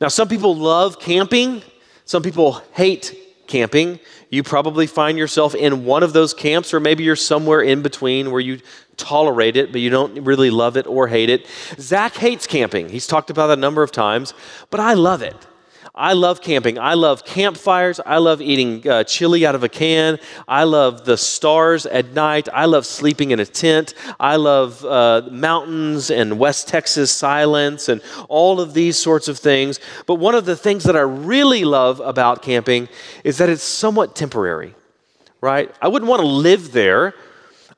Now, 0.00 0.08
some 0.08 0.28
people 0.28 0.54
love 0.54 1.00
camping, 1.00 1.62
some 2.04 2.22
people 2.22 2.62
hate 2.72 3.16
camping. 3.48 3.98
You 4.30 4.42
probably 4.42 4.86
find 4.86 5.18
yourself 5.18 5.54
in 5.54 5.84
one 5.84 6.04
of 6.04 6.12
those 6.12 6.34
camps, 6.34 6.72
or 6.72 6.78
maybe 6.78 7.02
you're 7.02 7.16
somewhere 7.16 7.62
in 7.62 7.82
between 7.82 8.30
where 8.30 8.40
you 8.40 8.60
tolerate 8.96 9.56
it, 9.56 9.72
but 9.72 9.80
you 9.80 9.90
don't 9.90 10.24
really 10.24 10.50
love 10.50 10.76
it 10.76 10.86
or 10.86 11.08
hate 11.08 11.30
it. 11.30 11.46
Zach 11.80 12.14
hates 12.14 12.46
camping. 12.46 12.88
He's 12.88 13.06
talked 13.06 13.30
about 13.30 13.50
it 13.50 13.54
a 13.54 13.60
number 13.60 13.82
of 13.82 13.90
times, 13.90 14.34
but 14.70 14.78
I 14.78 14.94
love 14.94 15.22
it. 15.22 15.46
I 15.98 16.12
love 16.12 16.42
camping. 16.42 16.78
I 16.78 16.92
love 16.92 17.24
campfires. 17.24 18.00
I 18.04 18.18
love 18.18 18.42
eating 18.42 18.86
uh, 18.86 19.04
chili 19.04 19.46
out 19.46 19.54
of 19.54 19.64
a 19.64 19.68
can. 19.68 20.18
I 20.46 20.64
love 20.64 21.06
the 21.06 21.16
stars 21.16 21.86
at 21.86 22.12
night. 22.12 22.50
I 22.52 22.66
love 22.66 22.84
sleeping 22.84 23.30
in 23.30 23.40
a 23.40 23.46
tent. 23.46 23.94
I 24.20 24.36
love 24.36 24.84
uh, 24.84 25.22
mountains 25.30 26.10
and 26.10 26.38
West 26.38 26.68
Texas 26.68 27.10
silence 27.10 27.88
and 27.88 28.02
all 28.28 28.60
of 28.60 28.74
these 28.74 28.98
sorts 28.98 29.26
of 29.26 29.38
things. 29.38 29.80
But 30.04 30.16
one 30.16 30.34
of 30.34 30.44
the 30.44 30.54
things 30.56 30.84
that 30.84 30.96
I 30.96 31.00
really 31.00 31.64
love 31.64 32.00
about 32.00 32.42
camping 32.42 32.90
is 33.24 33.38
that 33.38 33.48
it's 33.48 33.62
somewhat 33.62 34.14
temporary, 34.14 34.74
right? 35.40 35.74
I 35.80 35.88
wouldn't 35.88 36.10
want 36.10 36.20
to 36.20 36.28
live 36.28 36.72
there 36.72 37.14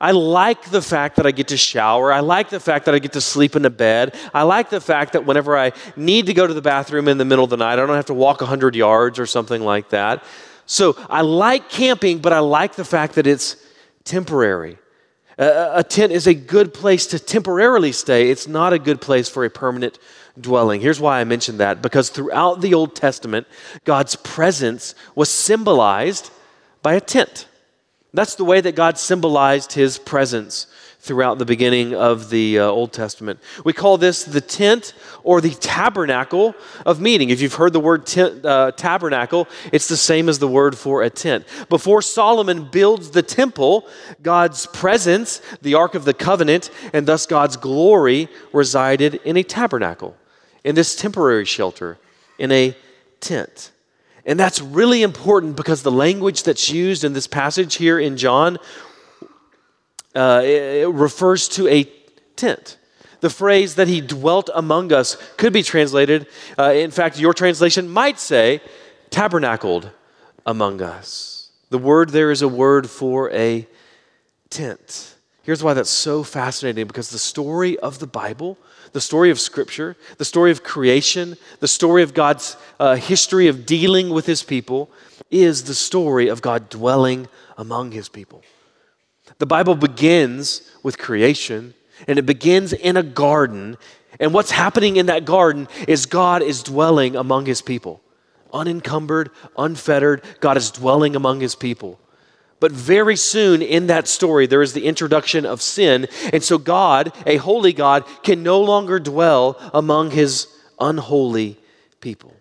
I 0.01 0.11
like 0.11 0.69
the 0.69 0.81
fact 0.81 1.17
that 1.17 1.25
I 1.25 1.31
get 1.31 1.49
to 1.49 1.57
shower. 1.57 2.13
I 2.13 2.21
like 2.21 2.49
the 2.49 2.59
fact 2.59 2.85
that 2.85 2.95
I 2.95 2.99
get 2.99 3.13
to 3.13 3.21
sleep 3.21 3.55
in 3.55 3.65
a 3.65 3.69
bed. 3.69 4.15
I 4.33 4.43
like 4.43 4.69
the 4.69 4.79
fact 4.79 5.13
that 5.13 5.25
whenever 5.25 5.57
I 5.57 5.73
need 5.97 6.27
to 6.27 6.33
go 6.33 6.47
to 6.47 6.53
the 6.53 6.61
bathroom 6.61 7.09
in 7.09 7.17
the 7.17 7.25
middle 7.25 7.43
of 7.43 7.49
the 7.49 7.57
night, 7.57 7.73
I 7.73 7.85
don't 7.85 7.89
have 7.89 8.05
to 8.05 8.13
walk 8.13 8.39
100 8.39 8.75
yards 8.75 9.19
or 9.19 9.25
something 9.25 9.61
like 9.61 9.89
that. 9.89 10.23
So 10.65 10.95
I 11.09 11.21
like 11.21 11.69
camping, 11.69 12.19
but 12.19 12.31
I 12.31 12.39
like 12.39 12.75
the 12.75 12.85
fact 12.85 13.15
that 13.15 13.27
it's 13.27 13.57
temporary. 14.05 14.77
A, 15.37 15.83
tent 15.83 16.11
is 16.11 16.27
a 16.27 16.33
good 16.33 16.73
place 16.73 17.07
to 17.07 17.19
temporarily 17.19 17.91
stay, 17.91 18.29
it's 18.29 18.47
not 18.47 18.73
a 18.73 18.79
good 18.79 18.99
place 18.99 19.29
for 19.29 19.45
a 19.45 19.49
permanent 19.49 19.97
dwelling. 20.39 20.79
Here's 20.81 20.99
why 20.99 21.19
I 21.19 21.23
mentioned 21.23 21.59
that 21.59 21.81
because 21.81 22.09
throughout 22.09 22.61
the 22.61 22.73
Old 22.73 22.95
Testament, 22.95 23.47
God's 23.83 24.15
presence 24.15 24.95
was 25.15 25.29
symbolized 25.29 26.29
by 26.81 26.93
a 26.93 27.01
tent. 27.01 27.47
That's 28.13 28.35
the 28.35 28.45
way 28.45 28.59
that 28.61 28.75
God 28.75 28.97
symbolized 28.97 29.73
his 29.73 29.99
presence 29.99 30.65
throughout 31.01 31.37
the 31.37 31.45
beginning 31.45 31.95
of 31.95 32.29
the 32.29 32.59
uh, 32.59 32.65
Old 32.65 32.91
Testament. 32.91 33.39
We 33.63 33.71
call 33.71 33.97
this 33.97 34.23
the 34.23 34.41
tent 34.41 34.93
or 35.23 35.39
the 35.39 35.51
tabernacle 35.51 36.55
of 36.85 36.99
meeting. 36.99 37.29
If 37.29 37.39
you've 37.39 37.53
heard 37.53 37.71
the 37.71 37.79
word 37.79 38.05
tent, 38.05 38.43
uh, 38.43 38.71
tabernacle, 38.75 39.47
it's 39.71 39.87
the 39.87 39.95
same 39.95 40.27
as 40.27 40.39
the 40.39 40.47
word 40.47 40.77
for 40.77 41.03
a 41.03 41.09
tent. 41.09 41.45
Before 41.69 42.01
Solomon 42.01 42.69
builds 42.69 43.11
the 43.11 43.23
temple, 43.23 43.87
God's 44.21 44.65
presence, 44.65 45.41
the 45.61 45.75
Ark 45.75 45.95
of 45.95 46.03
the 46.03 46.13
Covenant, 46.13 46.69
and 46.93 47.07
thus 47.07 47.25
God's 47.25 47.55
glory 47.55 48.27
resided 48.51 49.15
in 49.23 49.37
a 49.37 49.43
tabernacle, 49.43 50.17
in 50.63 50.75
this 50.75 50.95
temporary 50.95 51.45
shelter, 51.45 51.97
in 52.37 52.51
a 52.51 52.75
tent. 53.21 53.71
And 54.25 54.39
that's 54.39 54.61
really 54.61 55.01
important 55.03 55.55
because 55.55 55.81
the 55.83 55.91
language 55.91 56.43
that's 56.43 56.69
used 56.69 57.03
in 57.03 57.13
this 57.13 57.27
passage 57.27 57.75
here 57.75 57.99
in 57.99 58.17
John 58.17 58.57
uh, 60.15 60.41
it 60.43 60.89
refers 60.89 61.47
to 61.47 61.67
a 61.67 61.83
tent. 62.35 62.77
The 63.21 63.29
phrase 63.29 63.75
that 63.75 63.87
he 63.87 64.01
dwelt 64.01 64.49
among 64.53 64.93
us 64.93 65.17
could 65.37 65.53
be 65.53 65.63
translated, 65.63 66.27
uh, 66.57 66.71
in 66.71 66.91
fact, 66.91 67.19
your 67.19 67.33
translation 67.33 67.89
might 67.89 68.19
say, 68.19 68.61
tabernacled 69.09 69.91
among 70.45 70.81
us. 70.81 71.51
The 71.69 71.77
word 71.77 72.09
there 72.09 72.31
is 72.31 72.41
a 72.41 72.47
word 72.47 72.89
for 72.89 73.31
a 73.31 73.67
tent. 74.49 75.15
Here's 75.49 75.63
why 75.63 75.73
that's 75.73 75.89
so 75.89 76.21
fascinating 76.21 76.85
because 76.85 77.09
the 77.09 77.17
story 77.17 77.75
of 77.79 77.97
the 77.97 78.05
Bible, 78.05 78.55
the 78.91 79.01
story 79.01 79.31
of 79.31 79.39
Scripture, 79.39 79.95
the 80.19 80.23
story 80.23 80.51
of 80.51 80.61
creation, 80.61 81.37
the 81.59 81.67
story 81.67 82.03
of 82.03 82.13
God's 82.13 82.55
uh, 82.79 82.97
history 82.97 83.47
of 83.47 83.65
dealing 83.65 84.11
with 84.11 84.27
his 84.27 84.43
people 84.43 84.91
is 85.31 85.63
the 85.63 85.73
story 85.73 86.27
of 86.27 86.43
God 86.43 86.69
dwelling 86.69 87.27
among 87.57 87.93
his 87.93 88.09
people. 88.09 88.43
The 89.39 89.47
Bible 89.47 89.73
begins 89.73 90.61
with 90.83 90.99
creation, 90.99 91.73
and 92.07 92.19
it 92.19 92.27
begins 92.27 92.71
in 92.71 92.95
a 92.95 93.01
garden. 93.01 93.75
And 94.19 94.35
what's 94.35 94.51
happening 94.51 94.97
in 94.97 95.07
that 95.07 95.25
garden 95.25 95.67
is 95.87 96.05
God 96.05 96.43
is 96.43 96.61
dwelling 96.61 97.15
among 97.15 97.47
his 97.47 97.63
people. 97.63 98.01
Unencumbered, 98.53 99.31
unfettered, 99.57 100.23
God 100.41 100.57
is 100.57 100.69
dwelling 100.69 101.15
among 101.15 101.39
his 101.39 101.55
people. 101.55 101.99
But 102.59 102.71
very 102.71 103.15
soon 103.15 103.61
in 103.61 103.87
that 103.87 104.07
story, 104.07 104.45
there 104.45 104.61
is 104.61 104.73
the 104.73 104.85
introduction 104.85 105.45
of 105.45 105.61
sin. 105.61 106.07
And 106.33 106.43
so, 106.43 106.57
God, 106.57 107.13
a 107.25 107.37
holy 107.37 107.73
God, 107.73 108.05
can 108.23 108.43
no 108.43 108.61
longer 108.61 108.99
dwell 108.99 109.57
among 109.73 110.11
his 110.11 110.47
unholy 110.79 111.57
people. 112.01 112.33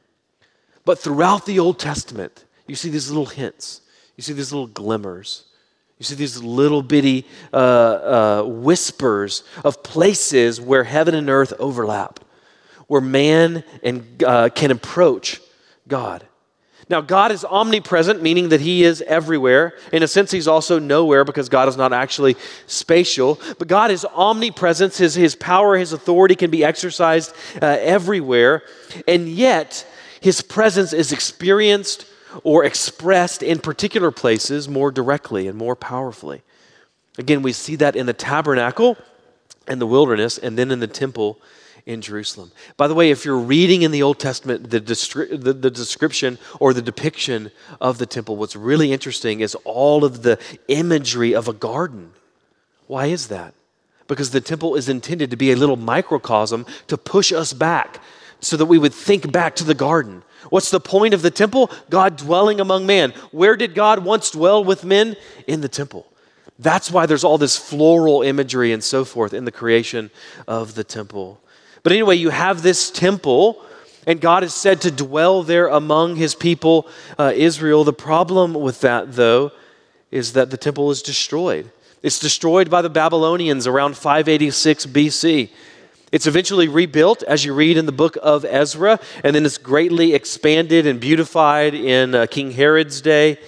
But 0.85 0.99
throughout 0.99 1.47
the 1.47 1.59
Old 1.59 1.79
Testament, 1.79 2.45
you 2.67 2.75
see 2.75 2.91
these 2.91 3.09
little 3.09 3.27
hints, 3.27 3.83
you 4.17 4.23
see 4.23 4.33
these 4.33 4.53
little 4.53 4.67
glimmers 4.67 5.45
you 5.99 6.05
see 6.05 6.15
these 6.15 6.43
little 6.43 6.83
bitty 6.83 7.27
uh, 7.53 7.57
uh, 7.57 8.43
whispers 8.45 9.43
of 9.65 9.83
places 9.83 10.61
where 10.61 10.85
heaven 10.85 11.15
and 11.15 11.29
earth 11.29 11.53
overlap, 11.59 12.21
where 12.87 13.01
man 13.01 13.65
and, 13.83 14.23
uh, 14.23 14.49
can 14.49 14.71
approach 14.71 15.41
God. 15.89 16.25
Now, 16.91 17.03
God 17.03 17.33
is 17.33 17.45
omnipresent, 17.45 18.23
meaning 18.23 18.49
that 18.49 18.61
He 18.61 18.83
is 18.83 19.03
everywhere. 19.03 19.75
In 19.93 20.03
a 20.03 20.09
sense, 20.09 20.31
He's 20.31 20.49
also 20.49 20.79
nowhere 20.79 21.25
because 21.25 21.49
God 21.49 21.69
is 21.69 21.77
not 21.77 21.93
actually 21.93 22.37
spatial. 22.67 23.39
But 23.59 23.69
God 23.69 23.91
is 23.91 24.05
omnipresent. 24.07 24.97
His, 24.97 25.15
his 25.15 25.35
power, 25.35 25.77
His 25.77 25.93
authority 25.93 26.35
can 26.35 26.51
be 26.51 26.65
exercised 26.65 27.35
uh, 27.61 27.77
everywhere. 27.81 28.63
And 29.07 29.29
yet, 29.29 29.87
His 30.21 30.41
presence 30.41 30.93
is 30.93 31.13
experienced 31.13 32.07
or 32.43 32.65
expressed 32.65 33.43
in 33.43 33.59
particular 33.59 34.11
places 34.11 34.69
more 34.69 34.91
directly 34.91 35.47
and 35.47 35.59
more 35.59 35.77
powerfully. 35.77 36.43
Again, 37.19 37.43
we 37.43 37.53
see 37.53 37.77
that 37.77 37.97
in 37.97 38.07
the 38.07 38.13
tabernacle 38.13 38.97
and 39.67 39.81
the 39.81 39.87
wilderness, 39.87 40.39
and 40.39 40.57
then 40.57 40.71
in 40.71 40.81
the 40.81 40.87
temple 40.87 41.39
in 41.89 42.03
Jerusalem. 42.03 42.53
By 42.77 42.87
the 42.87 42.95
way, 42.95 43.11
if 43.11 43.25
you're 43.25 43.39
reading 43.39 43.81
in 43.81 43.93
the 43.93 44.03
Old 44.03 44.21
Testament 44.21 44.69
the, 44.69 44.79
descri- 44.79 45.31
the, 45.31 45.55
the, 45.55 45.71
description 45.71 46.39
or 46.61 46.75
the 46.75 46.83
depiction 46.83 47.51
of 47.81 47.97
the 47.97 48.05
temple, 48.05 48.37
what's 48.37 48.55
really 48.55 48.93
interesting 48.93 49.41
is 49.41 49.55
all 49.65 50.05
of 50.05 50.23
the 50.23 50.39
imagery 50.69 51.35
of 51.35 51.49
a 51.49 51.55
garden. 51.55 52.13
Why 52.89 53.07
is 53.07 53.29
that? 53.29 53.55
Because 54.07 54.31
the 54.31 54.41
temple 54.43 54.75
is 54.75 54.91
intended 54.91 55.31
to 55.31 55.37
be 55.37 55.51
a 55.51 55.57
little 55.57 55.77
microcosm 55.77 56.67
to 56.89 56.99
push 56.99 57.33
us 57.33 57.55
back 57.55 58.03
so 58.41 58.59
that 58.59 58.67
we 58.67 58.79
would 58.79 58.95
think 58.95 59.33
back 59.33 59.57
to 59.57 59.65
the 59.65 59.75
garden. 59.75 60.23
What's 60.51 60.71
the 60.71 60.81
point 60.81 61.15
of 61.15 61.23
the 61.23 61.31
temple? 61.31 61.71
God 61.89 62.19
dwelling 62.19 62.61
among 62.61 62.85
man. 62.85 63.13
Where 63.33 63.57
did 63.57 63.75
God 63.75 64.05
once 64.05 64.31
dwell 64.31 64.63
with 64.63 64.85
men? 64.85 65.17
In 65.47 65.63
the 65.63 65.69
temple. 65.69 66.07
That's 66.59 66.91
why 66.91 67.07
there's 67.07 67.25
all 67.25 67.39
this 67.39 67.57
floral 67.57 68.21
imagery 68.21 68.73
and 68.73 68.85
so 68.85 69.07
forth 69.07 69.33
in 69.33 69.47
the 69.47 69.53
creation 69.53 70.11
of 70.47 70.75
the 70.75 70.85
temple. 70.85 71.41
But 71.89 71.95
anyway, 71.95 72.17
you 72.17 72.29
have 72.29 72.61
this 72.61 72.91
temple, 72.91 73.65
and 74.07 74.21
God 74.21 74.45
is 74.45 74.53
said 74.53 74.83
to 74.83 74.91
dwell 74.91 75.43
there 75.43 75.69
among 75.69 76.17
his 76.17 76.35
people, 76.35 76.87
uh, 77.19 77.33
Israel. 77.35 77.83
The 77.83 77.95
problem 77.95 78.53
with 78.53 78.83
that, 78.83 79.15
though, 79.15 79.53
is 80.11 80.35
that 80.35 80.51
the 80.51 80.59
temple 80.59 80.91
is 80.91 81.01
destroyed. 81.01 81.71
It's 82.03 82.19
destroyed 82.19 82.69
by 82.69 82.83
the 82.83 82.91
Babylonians 82.91 83.67
around 83.67 83.97
586 83.97 84.85
BC. 84.85 85.49
It's 86.13 86.27
eventually 86.27 86.69
rebuilt, 86.69 87.23
as 87.23 87.47
you 87.47 87.55
read 87.55 87.79
in 87.79 87.87
the 87.87 87.91
book 87.91 88.19
of 88.23 88.45
Ezra, 88.45 89.01
and 89.25 89.35
then 89.35 89.47
it's 89.47 89.57
greatly 89.57 90.13
expanded 90.13 90.87
and 90.87 91.01
beautified 91.01 91.73
in 91.73 92.15
uh, 92.15 92.27
King 92.27 92.51
Herod's 92.51 93.01
day, 93.01 93.39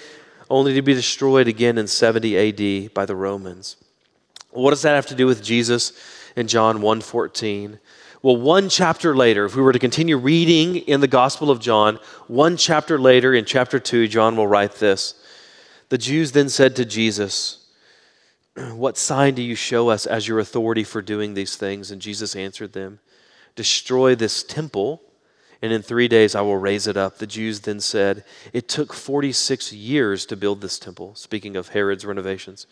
only 0.48 0.72
to 0.72 0.80
be 0.80 0.94
destroyed 0.94 1.46
again 1.46 1.76
in 1.76 1.86
70 1.86 2.86
AD 2.86 2.94
by 2.94 3.04
the 3.04 3.14
Romans. 3.14 3.76
What 4.50 4.70
does 4.70 4.80
that 4.80 4.94
have 4.94 5.08
to 5.08 5.14
do 5.14 5.26
with 5.26 5.44
Jesus 5.44 5.92
in 6.36 6.48
John 6.48 6.78
1:14? 6.78 7.78
Well, 8.22 8.36
one 8.36 8.68
chapter 8.68 9.16
later, 9.16 9.46
if 9.46 9.56
we 9.56 9.62
were 9.62 9.72
to 9.72 9.78
continue 9.78 10.18
reading 10.18 10.76
in 10.76 11.00
the 11.00 11.08
Gospel 11.08 11.50
of 11.50 11.58
John, 11.58 11.98
one 12.26 12.58
chapter 12.58 12.98
later 12.98 13.32
in 13.32 13.46
chapter 13.46 13.78
2, 13.78 14.08
John 14.08 14.36
will 14.36 14.46
write 14.46 14.74
this. 14.74 15.14
The 15.88 15.96
Jews 15.96 16.32
then 16.32 16.50
said 16.50 16.76
to 16.76 16.84
Jesus, 16.84 17.66
what 18.74 18.98
sign 18.98 19.34
do 19.34 19.42
you 19.42 19.54
show 19.54 19.88
us 19.88 20.04
as 20.04 20.28
your 20.28 20.38
authority 20.38 20.84
for 20.84 21.00
doing 21.00 21.32
these 21.32 21.56
things? 21.56 21.90
And 21.90 22.02
Jesus 22.02 22.36
answered 22.36 22.74
them, 22.74 23.00
Destroy 23.56 24.14
this 24.14 24.42
temple, 24.42 25.00
and 25.62 25.72
in 25.72 25.80
three 25.80 26.06
days 26.06 26.34
I 26.34 26.42
will 26.42 26.58
raise 26.58 26.86
it 26.86 26.98
up. 26.98 27.16
The 27.16 27.26
Jews 27.26 27.60
then 27.60 27.80
said, 27.80 28.24
It 28.52 28.68
took 28.68 28.92
46 28.92 29.72
years 29.72 30.26
to 30.26 30.36
build 30.36 30.60
this 30.60 30.78
temple, 30.78 31.14
speaking 31.14 31.56
of 31.56 31.68
Herod's 31.68 32.04
renovations. 32.04 32.66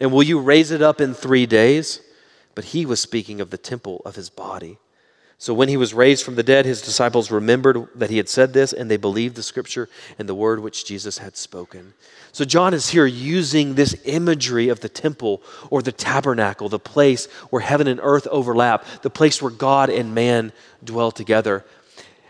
And 0.00 0.10
will 0.10 0.22
you 0.22 0.40
raise 0.40 0.70
it 0.70 0.80
up 0.80 1.02
in 1.02 1.12
three 1.12 1.44
days? 1.44 2.00
But 2.54 2.64
he 2.64 2.86
was 2.86 2.98
speaking 2.98 3.42
of 3.42 3.50
the 3.50 3.58
temple 3.58 4.00
of 4.06 4.16
his 4.16 4.30
body. 4.30 4.78
So 5.38 5.52
when 5.52 5.68
he 5.68 5.76
was 5.76 5.92
raised 5.92 6.24
from 6.24 6.36
the 6.36 6.42
dead, 6.42 6.64
his 6.64 6.80
disciples 6.80 7.30
remembered 7.30 7.88
that 7.94 8.08
he 8.08 8.16
had 8.16 8.28
said 8.28 8.54
this, 8.54 8.72
and 8.72 8.90
they 8.90 8.96
believed 8.96 9.36
the 9.36 9.42
scripture 9.42 9.88
and 10.18 10.28
the 10.28 10.34
word 10.34 10.60
which 10.60 10.86
Jesus 10.86 11.18
had 11.18 11.36
spoken. 11.36 11.92
So 12.32 12.44
John 12.44 12.72
is 12.72 12.90
here 12.90 13.06
using 13.06 13.74
this 13.74 13.94
imagery 14.04 14.68
of 14.68 14.80
the 14.80 14.88
temple 14.88 15.42
or 15.70 15.82
the 15.82 15.92
tabernacle, 15.92 16.68
the 16.68 16.78
place 16.78 17.26
where 17.50 17.62
heaven 17.62 17.86
and 17.86 18.00
earth 18.02 18.26
overlap, 18.28 18.84
the 19.02 19.10
place 19.10 19.42
where 19.42 19.50
God 19.50 19.90
and 19.90 20.14
man 20.14 20.52
dwell 20.82 21.10
together. 21.10 21.64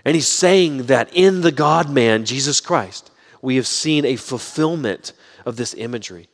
And 0.04 0.14
he's 0.14 0.28
saying 0.28 0.84
that 0.84 1.08
in 1.12 1.40
the 1.40 1.52
God 1.52 1.90
man, 1.90 2.24
Jesus 2.24 2.60
Christ, 2.60 3.10
we 3.40 3.56
have 3.56 3.66
seen 3.66 4.04
a 4.04 4.16
fulfillment 4.16 5.12
of 5.44 5.56
this 5.56 5.74
imagery. 5.74 6.28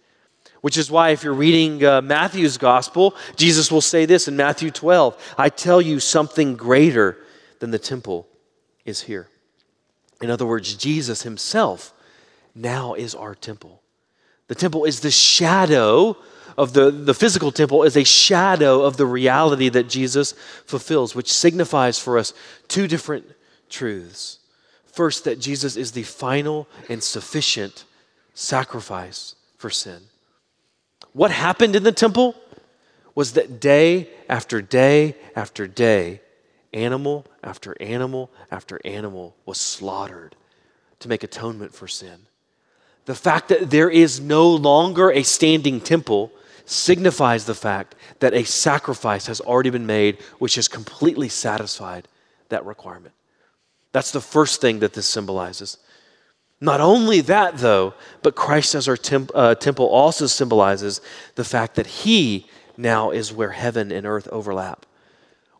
Which 0.62 0.78
is 0.78 0.90
why, 0.90 1.10
if 1.10 1.24
you're 1.24 1.34
reading 1.34 1.84
uh, 1.84 2.00
Matthew's 2.00 2.56
gospel, 2.56 3.14
Jesus 3.36 3.70
will 3.70 3.80
say 3.80 4.06
this 4.06 4.28
in 4.28 4.36
Matthew 4.36 4.70
12 4.70 5.34
I 5.36 5.48
tell 5.48 5.82
you 5.82 6.00
something 6.00 6.56
greater 6.56 7.18
than 7.58 7.72
the 7.72 7.78
temple 7.78 8.28
is 8.84 9.02
here. 9.02 9.28
In 10.22 10.30
other 10.30 10.46
words, 10.46 10.74
Jesus 10.74 11.22
himself 11.22 11.92
now 12.54 12.94
is 12.94 13.14
our 13.14 13.34
temple. 13.34 13.82
The 14.46 14.54
temple 14.54 14.84
is 14.84 15.00
the 15.00 15.10
shadow 15.10 16.16
of 16.56 16.74
the, 16.74 16.90
the 16.90 17.14
physical 17.14 17.50
temple, 17.50 17.82
is 17.82 17.96
a 17.96 18.04
shadow 18.04 18.82
of 18.82 18.96
the 18.96 19.06
reality 19.06 19.68
that 19.70 19.88
Jesus 19.88 20.32
fulfills, 20.66 21.14
which 21.14 21.32
signifies 21.32 21.98
for 21.98 22.18
us 22.18 22.34
two 22.68 22.86
different 22.86 23.24
truths. 23.68 24.38
First, 24.84 25.24
that 25.24 25.40
Jesus 25.40 25.76
is 25.76 25.92
the 25.92 26.02
final 26.02 26.68
and 26.88 27.02
sufficient 27.02 27.84
sacrifice 28.34 29.34
for 29.56 29.70
sin. 29.70 30.02
What 31.12 31.30
happened 31.30 31.76
in 31.76 31.82
the 31.82 31.92
temple 31.92 32.34
was 33.14 33.32
that 33.32 33.60
day 33.60 34.08
after 34.28 34.62
day 34.62 35.16
after 35.36 35.66
day, 35.66 36.20
animal 36.72 37.26
after 37.42 37.76
animal 37.80 38.30
after 38.50 38.80
animal 38.84 39.36
was 39.44 39.60
slaughtered 39.60 40.34
to 41.00 41.08
make 41.08 41.22
atonement 41.22 41.74
for 41.74 41.86
sin. 41.86 42.26
The 43.04 43.14
fact 43.14 43.48
that 43.48 43.70
there 43.70 43.90
is 43.90 44.20
no 44.20 44.48
longer 44.48 45.10
a 45.10 45.22
standing 45.22 45.80
temple 45.80 46.32
signifies 46.64 47.44
the 47.44 47.54
fact 47.54 47.94
that 48.20 48.32
a 48.32 48.44
sacrifice 48.44 49.26
has 49.26 49.40
already 49.40 49.70
been 49.70 49.86
made, 49.86 50.18
which 50.38 50.54
has 50.54 50.68
completely 50.68 51.28
satisfied 51.28 52.08
that 52.48 52.64
requirement. 52.64 53.14
That's 53.90 54.12
the 54.12 54.20
first 54.20 54.60
thing 54.60 54.78
that 54.78 54.94
this 54.94 55.06
symbolizes. 55.06 55.78
Not 56.62 56.80
only 56.80 57.20
that, 57.22 57.58
though, 57.58 57.92
but 58.22 58.36
Christ 58.36 58.76
as 58.76 58.86
our 58.86 58.96
temp- 58.96 59.32
uh, 59.34 59.56
temple 59.56 59.86
also 59.86 60.28
symbolizes 60.28 61.00
the 61.34 61.42
fact 61.42 61.74
that 61.74 61.88
He 61.88 62.46
now 62.76 63.10
is 63.10 63.32
where 63.32 63.50
heaven 63.50 63.90
and 63.90 64.06
earth 64.06 64.28
overlap, 64.28 64.86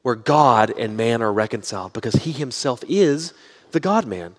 where 0.03 0.15
God 0.15 0.73
and 0.79 0.97
man 0.97 1.21
are 1.21 1.33
reconciled, 1.33 1.93
because 1.93 2.15
He 2.15 2.31
Himself 2.31 2.85
is 2.89 3.35
the 3.73 3.81
God 3.81 4.07
man. 4.07 4.37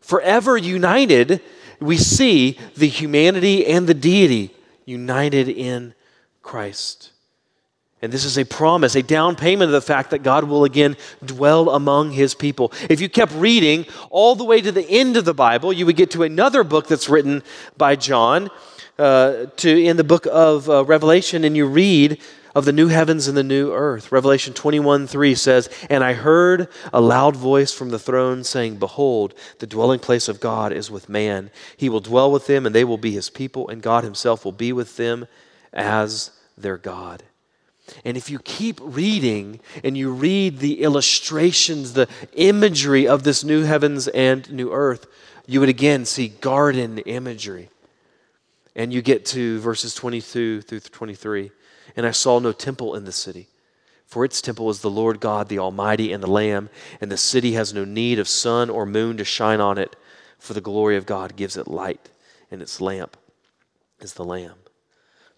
Forever 0.00 0.56
united, 0.56 1.40
we 1.78 1.96
see 1.96 2.58
the 2.76 2.88
humanity 2.88 3.64
and 3.64 3.86
the 3.86 3.94
deity 3.94 4.50
united 4.84 5.48
in 5.48 5.94
Christ. 6.42 7.12
And 8.00 8.12
this 8.12 8.24
is 8.24 8.38
a 8.38 8.44
promise, 8.44 8.94
a 8.94 9.02
down 9.02 9.34
payment 9.34 9.68
of 9.68 9.72
the 9.72 9.80
fact 9.80 10.10
that 10.10 10.22
God 10.22 10.44
will 10.44 10.64
again 10.64 10.96
dwell 11.24 11.70
among 11.70 12.12
his 12.12 12.34
people. 12.34 12.72
If 12.88 13.00
you 13.00 13.08
kept 13.08 13.32
reading 13.32 13.86
all 14.10 14.36
the 14.36 14.44
way 14.44 14.60
to 14.60 14.70
the 14.70 14.88
end 14.88 15.16
of 15.16 15.24
the 15.24 15.34
Bible, 15.34 15.72
you 15.72 15.84
would 15.86 15.96
get 15.96 16.12
to 16.12 16.22
another 16.22 16.62
book 16.62 16.86
that's 16.86 17.08
written 17.08 17.42
by 17.76 17.96
John 17.96 18.50
uh, 18.98 19.46
to, 19.56 19.82
in 19.82 19.96
the 19.96 20.04
book 20.04 20.26
of 20.30 20.70
uh, 20.70 20.84
Revelation, 20.84 21.42
and 21.44 21.56
you 21.56 21.66
read 21.66 22.20
of 22.54 22.64
the 22.64 22.72
new 22.72 22.88
heavens 22.88 23.28
and 23.28 23.36
the 23.36 23.42
new 23.44 23.72
earth. 23.72 24.10
Revelation 24.10 24.54
21 24.54 25.06
3 25.06 25.34
says, 25.34 25.68
And 25.90 26.02
I 26.02 26.12
heard 26.14 26.68
a 26.92 27.00
loud 27.00 27.36
voice 27.36 27.72
from 27.72 27.90
the 27.90 27.98
throne 27.98 28.42
saying, 28.42 28.76
Behold, 28.76 29.34
the 29.58 29.66
dwelling 29.66 30.00
place 30.00 30.28
of 30.28 30.40
God 30.40 30.72
is 30.72 30.90
with 30.90 31.08
man. 31.08 31.50
He 31.76 31.88
will 31.88 32.00
dwell 32.00 32.30
with 32.32 32.46
them, 32.46 32.66
and 32.66 32.74
they 32.74 32.84
will 32.84 32.98
be 32.98 33.12
his 33.12 33.30
people, 33.30 33.68
and 33.68 33.82
God 33.82 34.04
himself 34.04 34.44
will 34.44 34.52
be 34.52 34.72
with 34.72 34.96
them 34.96 35.26
as 35.72 36.32
their 36.56 36.76
God. 36.76 37.22
And 38.04 38.16
if 38.16 38.30
you 38.30 38.38
keep 38.40 38.78
reading 38.82 39.60
and 39.82 39.96
you 39.96 40.12
read 40.12 40.58
the 40.58 40.82
illustrations, 40.82 41.92
the 41.92 42.08
imagery 42.34 43.06
of 43.06 43.22
this 43.22 43.44
new 43.44 43.62
heavens 43.62 44.08
and 44.08 44.50
new 44.52 44.72
earth, 44.72 45.06
you 45.46 45.60
would 45.60 45.68
again 45.68 46.04
see 46.04 46.28
garden 46.28 46.98
imagery. 46.98 47.70
And 48.76 48.92
you 48.92 49.02
get 49.02 49.24
to 49.26 49.58
verses 49.60 49.94
22 49.94 50.62
through 50.62 50.80
23. 50.80 51.50
And 51.96 52.06
I 52.06 52.12
saw 52.12 52.38
no 52.38 52.52
temple 52.52 52.94
in 52.94 53.04
the 53.04 53.12
city, 53.12 53.48
for 54.06 54.24
its 54.24 54.40
temple 54.40 54.70
is 54.70 54.82
the 54.82 54.90
Lord 54.90 55.20
God, 55.20 55.48
the 55.48 55.58
Almighty, 55.58 56.12
and 56.12 56.22
the 56.22 56.30
Lamb. 56.30 56.68
And 57.00 57.10
the 57.10 57.16
city 57.16 57.52
has 57.54 57.74
no 57.74 57.84
need 57.84 58.18
of 58.18 58.28
sun 58.28 58.70
or 58.70 58.86
moon 58.86 59.16
to 59.16 59.24
shine 59.24 59.60
on 59.60 59.78
it, 59.78 59.96
for 60.38 60.54
the 60.54 60.60
glory 60.60 60.96
of 60.96 61.06
God 61.06 61.34
gives 61.34 61.56
it 61.56 61.66
light, 61.66 62.10
and 62.50 62.62
its 62.62 62.80
lamp 62.80 63.16
is 64.00 64.14
the 64.14 64.24
Lamb. 64.24 64.54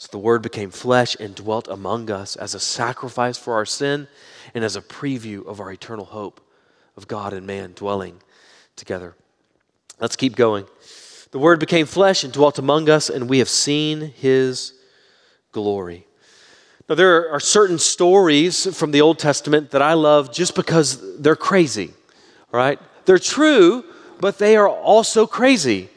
So 0.01 0.09
the 0.13 0.19
Word 0.19 0.41
became 0.41 0.71
flesh 0.71 1.15
and 1.21 1.35
dwelt 1.35 1.69
among 1.69 2.11
us 2.11 2.35
as 2.35 2.55
a 2.55 2.59
sacrifice 2.59 3.37
for 3.37 3.53
our 3.53 3.67
sin 3.67 4.09
and 4.55 4.65
as 4.65 4.75
a 4.75 4.81
preview 4.81 5.45
of 5.47 5.61
our 5.61 5.71
eternal 5.71 6.07
hope 6.07 6.41
of 6.97 7.07
God 7.07 7.35
and 7.35 7.47
man 7.47 7.75
dwelling 7.75 8.23
together. 8.77 9.15
Let's 10.01 10.17
keep 10.17 10.37
going. 10.37 10.65
The 11.33 11.39
Word 11.39 11.61
became 11.61 11.85
flesh 11.85 12.25
and 12.25 12.33
dwelt 12.33 12.59
among 12.59 12.89
us, 12.89 13.11
and 13.11 13.29
we 13.29 13.41
have 13.41 13.49
seen 13.51 14.01
His 14.17 14.73
glory. 15.53 16.07
Now, 16.89 16.95
there 16.95 17.31
are 17.31 17.39
certain 17.39 17.79
stories 17.79 18.75
from 18.75 18.93
the 18.93 19.03
Old 19.03 19.19
Testament 19.19 19.71
that 19.73 19.83
I 19.83 19.93
love 19.93 20.33
just 20.33 20.55
because 20.55 21.21
they're 21.21 21.37
crazy, 21.37 21.93
right? 22.51 22.79
They're 23.05 23.19
true, 23.19 23.85
but 24.19 24.39
they 24.39 24.57
are 24.57 24.67
also 24.67 25.27
crazy. 25.27 25.91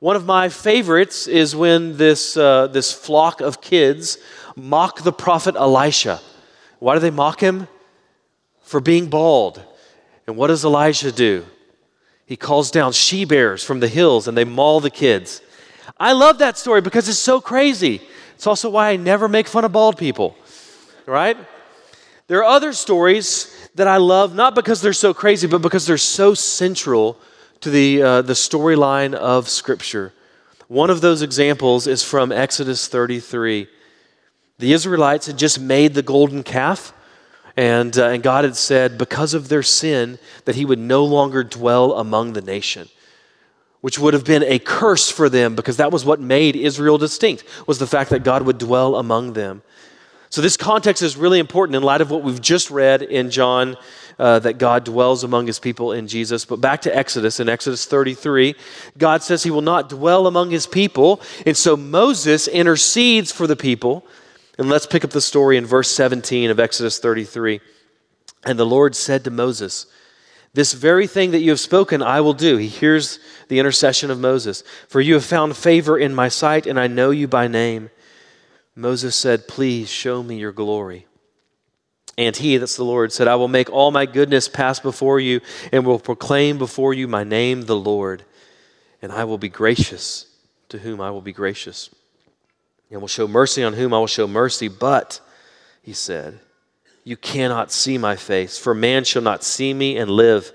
One 0.00 0.14
of 0.14 0.26
my 0.26 0.48
favorites 0.48 1.26
is 1.26 1.56
when 1.56 1.96
this, 1.96 2.36
uh, 2.36 2.68
this 2.68 2.92
flock 2.92 3.40
of 3.40 3.60
kids 3.60 4.18
mock 4.54 5.02
the 5.02 5.12
prophet 5.12 5.56
Elisha. 5.56 6.20
Why 6.78 6.94
do 6.94 7.00
they 7.00 7.10
mock 7.10 7.40
him? 7.40 7.66
For 8.62 8.80
being 8.80 9.08
bald. 9.08 9.60
And 10.26 10.36
what 10.36 10.48
does 10.48 10.64
Elijah 10.64 11.10
do? 11.10 11.46
He 12.26 12.36
calls 12.36 12.70
down 12.70 12.92
she 12.92 13.24
bears 13.24 13.64
from 13.64 13.80
the 13.80 13.88
hills 13.88 14.28
and 14.28 14.36
they 14.36 14.44
maul 14.44 14.78
the 14.78 14.90
kids. 14.90 15.40
I 15.98 16.12
love 16.12 16.38
that 16.38 16.56
story 16.56 16.80
because 16.80 17.08
it's 17.08 17.18
so 17.18 17.40
crazy. 17.40 18.00
It's 18.36 18.46
also 18.46 18.70
why 18.70 18.90
I 18.90 18.96
never 18.96 19.26
make 19.26 19.48
fun 19.48 19.64
of 19.64 19.72
bald 19.72 19.96
people, 19.96 20.36
right? 21.06 21.36
There 22.28 22.38
are 22.38 22.44
other 22.44 22.72
stories 22.72 23.68
that 23.74 23.88
I 23.88 23.96
love, 23.96 24.34
not 24.34 24.54
because 24.54 24.80
they're 24.80 24.92
so 24.92 25.12
crazy, 25.12 25.48
but 25.48 25.62
because 25.62 25.86
they're 25.86 25.96
so 25.96 26.34
central 26.34 27.18
to 27.60 27.70
the, 27.70 28.02
uh, 28.02 28.22
the 28.22 28.32
storyline 28.32 29.14
of 29.14 29.48
Scripture. 29.48 30.12
One 30.68 30.90
of 30.90 31.00
those 31.00 31.22
examples 31.22 31.86
is 31.86 32.02
from 32.02 32.30
Exodus 32.30 32.88
33. 32.88 33.68
The 34.58 34.72
Israelites 34.72 35.26
had 35.26 35.38
just 35.38 35.60
made 35.60 35.94
the 35.94 36.02
golden 36.02 36.42
calf, 36.42 36.92
and, 37.56 37.96
uh, 37.98 38.08
and 38.08 38.22
God 38.22 38.44
had 38.44 38.56
said, 38.56 38.98
because 38.98 39.34
of 39.34 39.48
their 39.48 39.62
sin, 39.62 40.18
that 40.44 40.56
He 40.56 40.64
would 40.64 40.78
no 40.78 41.04
longer 41.04 41.42
dwell 41.42 41.94
among 41.94 42.32
the 42.32 42.42
nation 42.42 42.88
which 43.80 43.98
would 43.98 44.14
have 44.14 44.24
been 44.24 44.42
a 44.42 44.58
curse 44.58 45.10
for 45.10 45.28
them 45.28 45.54
because 45.54 45.76
that 45.76 45.92
was 45.92 46.04
what 46.04 46.20
made 46.20 46.56
Israel 46.56 46.98
distinct 46.98 47.44
was 47.66 47.78
the 47.78 47.86
fact 47.86 48.10
that 48.10 48.24
God 48.24 48.42
would 48.42 48.58
dwell 48.58 48.96
among 48.96 49.34
them. 49.34 49.62
So 50.30 50.42
this 50.42 50.56
context 50.56 51.02
is 51.02 51.16
really 51.16 51.38
important 51.38 51.76
in 51.76 51.82
light 51.82 52.00
of 52.00 52.10
what 52.10 52.22
we've 52.22 52.40
just 52.40 52.70
read 52.70 53.02
in 53.02 53.30
John 53.30 53.76
uh, 54.18 54.38
that 54.40 54.58
God 54.58 54.84
dwells 54.84 55.22
among 55.22 55.46
his 55.46 55.58
people 55.58 55.92
in 55.92 56.08
Jesus. 56.08 56.44
But 56.44 56.60
back 56.60 56.82
to 56.82 56.96
Exodus, 56.96 57.40
in 57.40 57.48
Exodus 57.48 57.86
33, 57.86 58.54
God 58.96 59.22
says 59.22 59.42
he 59.42 59.50
will 59.50 59.60
not 59.60 59.88
dwell 59.88 60.26
among 60.26 60.50
his 60.50 60.66
people. 60.66 61.20
And 61.46 61.56
so 61.56 61.76
Moses 61.76 62.48
intercedes 62.48 63.30
for 63.30 63.46
the 63.46 63.56
people. 63.56 64.04
And 64.58 64.68
let's 64.68 64.86
pick 64.86 65.04
up 65.04 65.10
the 65.10 65.20
story 65.20 65.56
in 65.56 65.66
verse 65.66 65.90
17 65.90 66.50
of 66.50 66.58
Exodus 66.58 66.98
33. 66.98 67.60
And 68.44 68.58
the 68.58 68.66
Lord 68.66 68.96
said 68.96 69.24
to 69.24 69.30
Moses, 69.30 69.86
This 70.52 70.72
very 70.72 71.06
thing 71.06 71.30
that 71.30 71.40
you 71.40 71.50
have 71.50 71.60
spoken, 71.60 72.02
I 72.02 72.20
will 72.20 72.32
do. 72.32 72.56
He 72.56 72.66
hears 72.66 73.20
the 73.48 73.60
intercession 73.60 74.10
of 74.10 74.18
Moses. 74.18 74.64
For 74.88 75.00
you 75.00 75.14
have 75.14 75.24
found 75.24 75.56
favor 75.56 75.96
in 75.96 76.14
my 76.14 76.28
sight, 76.28 76.66
and 76.66 76.78
I 76.78 76.88
know 76.88 77.10
you 77.10 77.28
by 77.28 77.46
name. 77.46 77.90
Moses 78.74 79.14
said, 79.14 79.48
Please 79.48 79.88
show 79.88 80.22
me 80.22 80.38
your 80.38 80.52
glory. 80.52 81.07
And 82.18 82.36
he, 82.36 82.56
that's 82.56 82.76
the 82.76 82.84
Lord, 82.84 83.12
said, 83.12 83.28
I 83.28 83.36
will 83.36 83.46
make 83.46 83.70
all 83.70 83.92
my 83.92 84.04
goodness 84.04 84.48
pass 84.48 84.80
before 84.80 85.20
you 85.20 85.40
and 85.70 85.86
will 85.86 86.00
proclaim 86.00 86.58
before 86.58 86.92
you 86.92 87.06
my 87.06 87.22
name, 87.22 87.62
the 87.62 87.76
Lord. 87.76 88.24
And 89.00 89.12
I 89.12 89.22
will 89.22 89.38
be 89.38 89.48
gracious 89.48 90.26
to 90.70 90.78
whom 90.78 91.00
I 91.00 91.12
will 91.12 91.20
be 91.20 91.32
gracious. 91.32 91.90
And 92.90 93.00
will 93.00 93.06
show 93.06 93.28
mercy 93.28 93.62
on 93.62 93.74
whom 93.74 93.94
I 93.94 94.00
will 94.00 94.08
show 94.08 94.26
mercy. 94.26 94.66
But, 94.66 95.20
he 95.80 95.92
said, 95.92 96.40
you 97.04 97.16
cannot 97.16 97.70
see 97.70 97.98
my 97.98 98.16
face, 98.16 98.58
for 98.58 98.74
man 98.74 99.04
shall 99.04 99.22
not 99.22 99.44
see 99.44 99.72
me 99.72 99.96
and 99.96 100.10
live. 100.10 100.50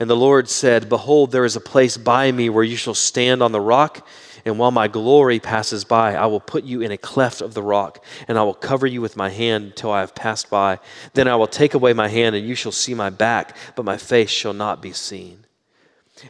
And 0.00 0.10
the 0.10 0.16
Lord 0.16 0.48
said, 0.48 0.88
Behold, 0.88 1.30
there 1.30 1.44
is 1.44 1.54
a 1.54 1.60
place 1.60 1.96
by 1.96 2.32
me 2.32 2.50
where 2.50 2.64
you 2.64 2.76
shall 2.76 2.92
stand 2.92 3.40
on 3.40 3.52
the 3.52 3.60
rock 3.60 4.04
and 4.48 4.58
while 4.58 4.70
my 4.70 4.88
glory 4.88 5.38
passes 5.38 5.84
by, 5.84 6.14
I 6.14 6.26
will 6.26 6.40
put 6.40 6.64
you 6.64 6.80
in 6.80 6.90
a 6.90 6.96
cleft 6.96 7.40
of 7.42 7.54
the 7.54 7.62
rock, 7.62 8.04
and 8.26 8.38
I 8.38 8.42
will 8.42 8.54
cover 8.54 8.86
you 8.86 9.00
with 9.00 9.16
my 9.16 9.28
hand 9.28 9.64
until 9.66 9.90
I 9.90 10.00
have 10.00 10.14
passed 10.14 10.48
by. 10.48 10.78
Then 11.12 11.28
I 11.28 11.36
will 11.36 11.46
take 11.46 11.74
away 11.74 11.92
my 11.92 12.08
hand, 12.08 12.34
and 12.34 12.46
you 12.46 12.54
shall 12.54 12.72
see 12.72 12.94
my 12.94 13.10
back, 13.10 13.56
but 13.76 13.84
my 13.84 13.98
face 13.98 14.30
shall 14.30 14.54
not 14.54 14.80
be 14.80 14.92
seen. 14.92 15.44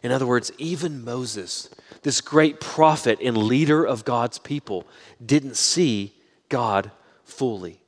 In 0.02 0.10
other 0.10 0.26
words, 0.26 0.50
even 0.58 1.04
Moses, 1.04 1.70
this 2.02 2.20
great 2.20 2.60
prophet 2.60 3.18
and 3.22 3.36
leader 3.36 3.84
of 3.84 4.04
God's 4.04 4.38
people, 4.38 4.86
didn't 5.24 5.56
see 5.56 6.12
God 6.48 6.90
fully. 7.24 7.80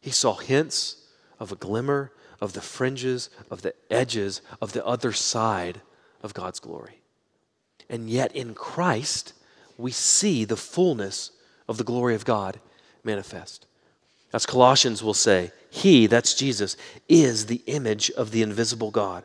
He 0.00 0.10
saw 0.10 0.34
hints 0.34 0.96
of 1.40 1.50
a 1.50 1.56
glimmer 1.56 2.12
of 2.40 2.52
the 2.52 2.60
fringes, 2.60 3.30
of 3.50 3.62
the 3.62 3.74
edges, 3.90 4.42
of 4.60 4.72
the 4.72 4.84
other 4.86 5.12
side 5.12 5.80
of 6.22 6.34
God's 6.34 6.60
glory. 6.60 7.02
And 7.88 8.08
yet 8.08 8.34
in 8.34 8.54
Christ, 8.54 9.34
we 9.76 9.90
see 9.90 10.44
the 10.44 10.56
fullness 10.56 11.30
of 11.68 11.78
the 11.78 11.84
glory 11.84 12.14
of 12.14 12.24
God 12.24 12.60
manifest. 13.04 13.66
As 14.32 14.46
Colossians 14.46 15.02
will 15.02 15.14
say, 15.14 15.52
He, 15.70 16.06
that's 16.06 16.34
Jesus, 16.34 16.76
is 17.08 17.46
the 17.46 17.62
image 17.66 18.10
of 18.12 18.30
the 18.30 18.42
invisible 18.42 18.90
God. 18.90 19.24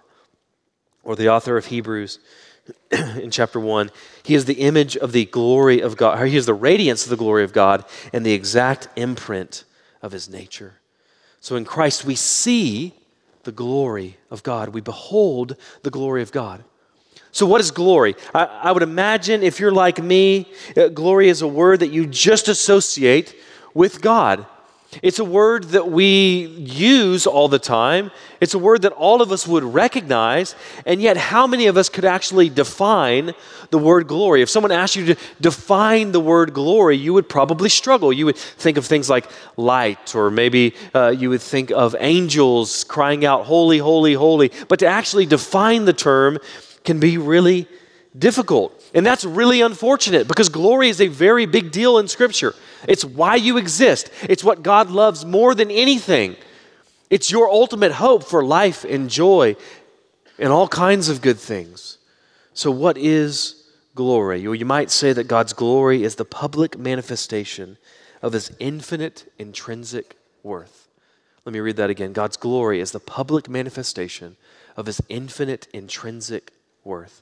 Or 1.04 1.16
the 1.16 1.30
author 1.30 1.58
of 1.58 1.68
Hebrews 1.68 2.20
in 2.92 3.32
chapter 3.32 3.60
1, 3.60 3.90
He 4.24 4.36
is 4.36 4.46
the 4.46 4.62
image 4.62 4.98
of 4.98 5.14
the 5.14 5.26
glory 5.26 5.82
of 5.82 5.96
God. 5.96 6.28
He 6.28 6.36
is 6.36 6.46
the 6.46 6.54
radiance 6.54 7.04
of 7.06 7.10
the 7.10 7.16
glory 7.16 7.44
of 7.44 7.54
God 7.54 7.86
and 8.12 8.26
the 8.26 8.34
exact 8.34 8.90
imprint 8.98 9.64
of 10.02 10.12
His 10.12 10.30
nature. 10.30 10.76
So 11.40 11.56
in 11.56 11.64
Christ, 11.64 12.04
we 12.04 12.16
see 12.16 12.94
the 13.44 13.52
glory 13.54 14.18
of 14.30 14.44
God. 14.44 14.70
We 14.70 14.82
behold 14.82 15.56
the 15.84 15.90
glory 15.90 16.22
of 16.22 16.34
God. 16.34 16.66
So, 17.38 17.46
what 17.46 17.62
is 17.62 17.70
glory? 17.70 18.16
I, 18.34 18.46
I, 18.46 18.72
would 18.72 18.82
imagine 18.82 19.44
if 19.44 19.60
you're 19.60 19.72
like 19.72 20.02
me, 20.02 20.48
uh, 20.76 20.88
glory 20.88 21.30
is 21.30 21.44
a 21.44 21.48
word 21.48 21.82
that 21.82 21.90
you 21.90 22.08
just 22.08 22.48
associate 22.48 23.36
with 23.76 24.02
God. 24.02 24.48
It's 25.04 25.20
a 25.20 25.24
word 25.24 25.66
that 25.66 25.92
we 25.92 26.48
use 26.48 27.28
all 27.28 27.48
the 27.48 27.60
time. 27.60 28.10
It's 28.42 28.56
a 28.56 28.58
word 28.58 28.82
that 28.82 28.94
all 28.94 29.22
of 29.22 29.32
us 29.32 29.48
would 29.48 29.64
recognize, 29.64 30.56
and 30.84 31.00
yet, 31.00 31.16
how 31.16 31.46
many 31.46 31.68
of 31.68 31.78
us 31.78 31.90
could 31.90 32.06
actually 32.06 32.50
define 32.50 33.36
the 33.70 33.78
word 33.78 34.08
glory? 34.08 34.42
If 34.42 34.50
someone 34.50 34.72
asked 34.72 34.96
you 34.96 35.14
to 35.14 35.16
define 35.40 36.14
the 36.14 36.20
word 36.20 36.56
glory, 36.56 36.98
you 36.98 37.14
would 37.14 37.30
probably 37.30 37.70
struggle. 37.70 38.12
You 38.12 38.26
would 38.26 38.38
think 38.38 38.78
of 38.78 38.86
things 38.88 39.12
like 39.12 39.30
light, 39.58 40.16
or 40.16 40.32
maybe 40.32 40.74
uh, 40.96 41.10
you 41.10 41.30
would 41.30 41.44
think 41.44 41.70
of 41.70 41.96
angels 42.00 42.84
crying 42.86 43.26
out, 43.26 43.46
Holy, 43.46 43.78
holy, 43.78 44.16
holy. 44.16 44.52
But 44.68 44.80
to 44.80 44.88
actually 44.88 45.28
define 45.28 45.86
the 45.86 45.94
term 45.94 46.40
can 46.88 47.00
be 47.00 47.20
really 47.20 47.68
difficult. 48.18 48.74
And 48.96 49.06
that's 49.06 49.26
really 49.26 49.62
unfortunate 49.62 50.28
because 50.28 50.50
glory 50.50 50.90
is 50.90 51.02
a 51.02 51.08
very 51.08 51.46
big 51.46 51.72
deal 51.72 52.00
in 52.00 52.08
Scripture. 52.08 52.56
It's 52.88 53.06
why 53.06 53.36
you 53.36 53.58
exist, 53.58 54.10
it's 54.24 54.44
what 54.44 54.64
God 54.64 54.90
loves 54.90 55.24
more 55.26 55.54
than 55.54 55.70
anything. 55.70 56.36
It's 57.10 57.30
your 57.30 57.50
ultimate 57.50 57.92
hope 57.92 58.24
for 58.24 58.44
life 58.44 58.84
and 58.84 59.10
joy 59.10 59.56
and 60.40 60.52
all 60.52 60.68
kinds 60.68 61.10
of 61.10 61.22
good 61.22 61.38
things. 61.38 61.98
So, 62.54 62.72
what 62.72 62.98
is 62.98 63.64
glory? 63.94 64.42
You 64.42 64.66
might 64.66 64.92
say 64.92 65.14
that 65.14 65.26
God's 65.26 65.54
glory 65.54 66.04
is 66.04 66.16
the 66.16 66.26
public 66.26 66.78
manifestation 66.78 67.78
of 68.22 68.34
his 68.34 68.52
infinite 68.60 69.32
intrinsic 69.38 70.18
worth. 70.44 70.88
Let 71.46 71.54
me 71.54 71.60
read 71.60 71.78
that 71.78 71.90
again. 71.90 72.14
God's 72.14 72.36
glory 72.36 72.82
is 72.82 72.92
the 72.92 73.00
public 73.00 73.48
manifestation 73.48 74.36
of 74.76 74.86
his 74.86 75.02
infinite 75.08 75.68
intrinsic 75.74 76.52
worth. 76.88 77.22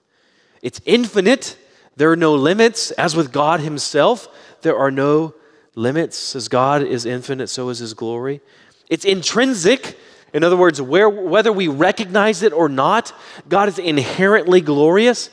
It's 0.61 0.79
infinite. 0.85 1.57
There 1.97 2.11
are 2.11 2.15
no 2.15 2.35
limits. 2.35 2.91
As 2.91 3.15
with 3.15 3.33
God 3.33 3.59
Himself, 3.59 4.29
there 4.61 4.77
are 4.77 4.91
no 4.91 5.33
limits. 5.75 6.35
As 6.35 6.47
God 6.47 6.83
is 6.83 7.05
infinite, 7.05 7.47
so 7.47 7.69
is 7.69 7.79
His 7.79 7.93
glory. 7.93 8.41
It's 8.89 9.03
intrinsic. 9.03 9.97
In 10.33 10.43
other 10.43 10.57
words, 10.57 10.81
where, 10.81 11.09
whether 11.09 11.51
we 11.51 11.67
recognize 11.67 12.41
it 12.41 12.53
or 12.53 12.69
not, 12.69 13.13
God 13.49 13.67
is 13.67 13.79
inherently 13.79 14.61
glorious. 14.61 15.29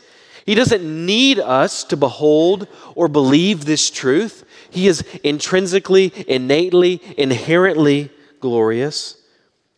He 0.47 0.55
doesn't 0.55 0.83
need 0.83 1.39
us 1.39 1.85
to 1.85 1.97
behold 1.97 2.67
or 2.95 3.09
believe 3.09 3.65
this 3.65 3.91
truth. 3.91 4.45
He 4.71 4.89
is 4.89 5.03
intrinsically, 5.23 6.13
innately, 6.27 7.01
inherently 7.17 8.11
glorious, 8.41 9.17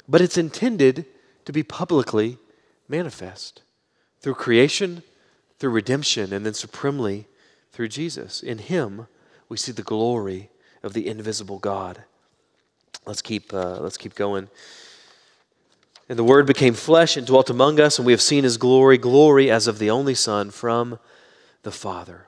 but 0.08 0.20
it's 0.20 0.38
intended 0.38 1.04
to 1.44 1.52
be 1.52 1.62
publicly 1.62 2.38
manifest 2.88 3.63
through 4.24 4.32
creation 4.32 5.02
through 5.58 5.70
redemption, 5.70 6.32
and 6.32 6.46
then 6.46 6.54
supremely 6.54 7.26
through 7.72 7.88
Jesus. 7.88 8.42
In 8.42 8.56
Him, 8.56 9.06
we 9.50 9.58
see 9.58 9.70
the 9.70 9.82
glory 9.82 10.48
of 10.82 10.94
the 10.94 11.06
invisible 11.06 11.58
God. 11.58 12.04
Let's 13.06 13.20
keep, 13.20 13.52
uh, 13.52 13.80
let's 13.80 13.98
keep 13.98 14.14
going. 14.14 14.48
And 16.08 16.18
the 16.18 16.24
Word 16.24 16.46
became 16.46 16.72
flesh 16.72 17.18
and 17.18 17.26
dwelt 17.26 17.50
among 17.50 17.80
us, 17.80 17.98
and 17.98 18.06
we 18.06 18.12
have 18.12 18.22
seen 18.22 18.44
His 18.44 18.56
glory, 18.56 18.96
glory 18.96 19.50
as 19.50 19.66
of 19.66 19.78
the 19.78 19.90
only 19.90 20.14
Son 20.14 20.50
from 20.50 20.98
the 21.62 21.70
Father. 21.70 22.26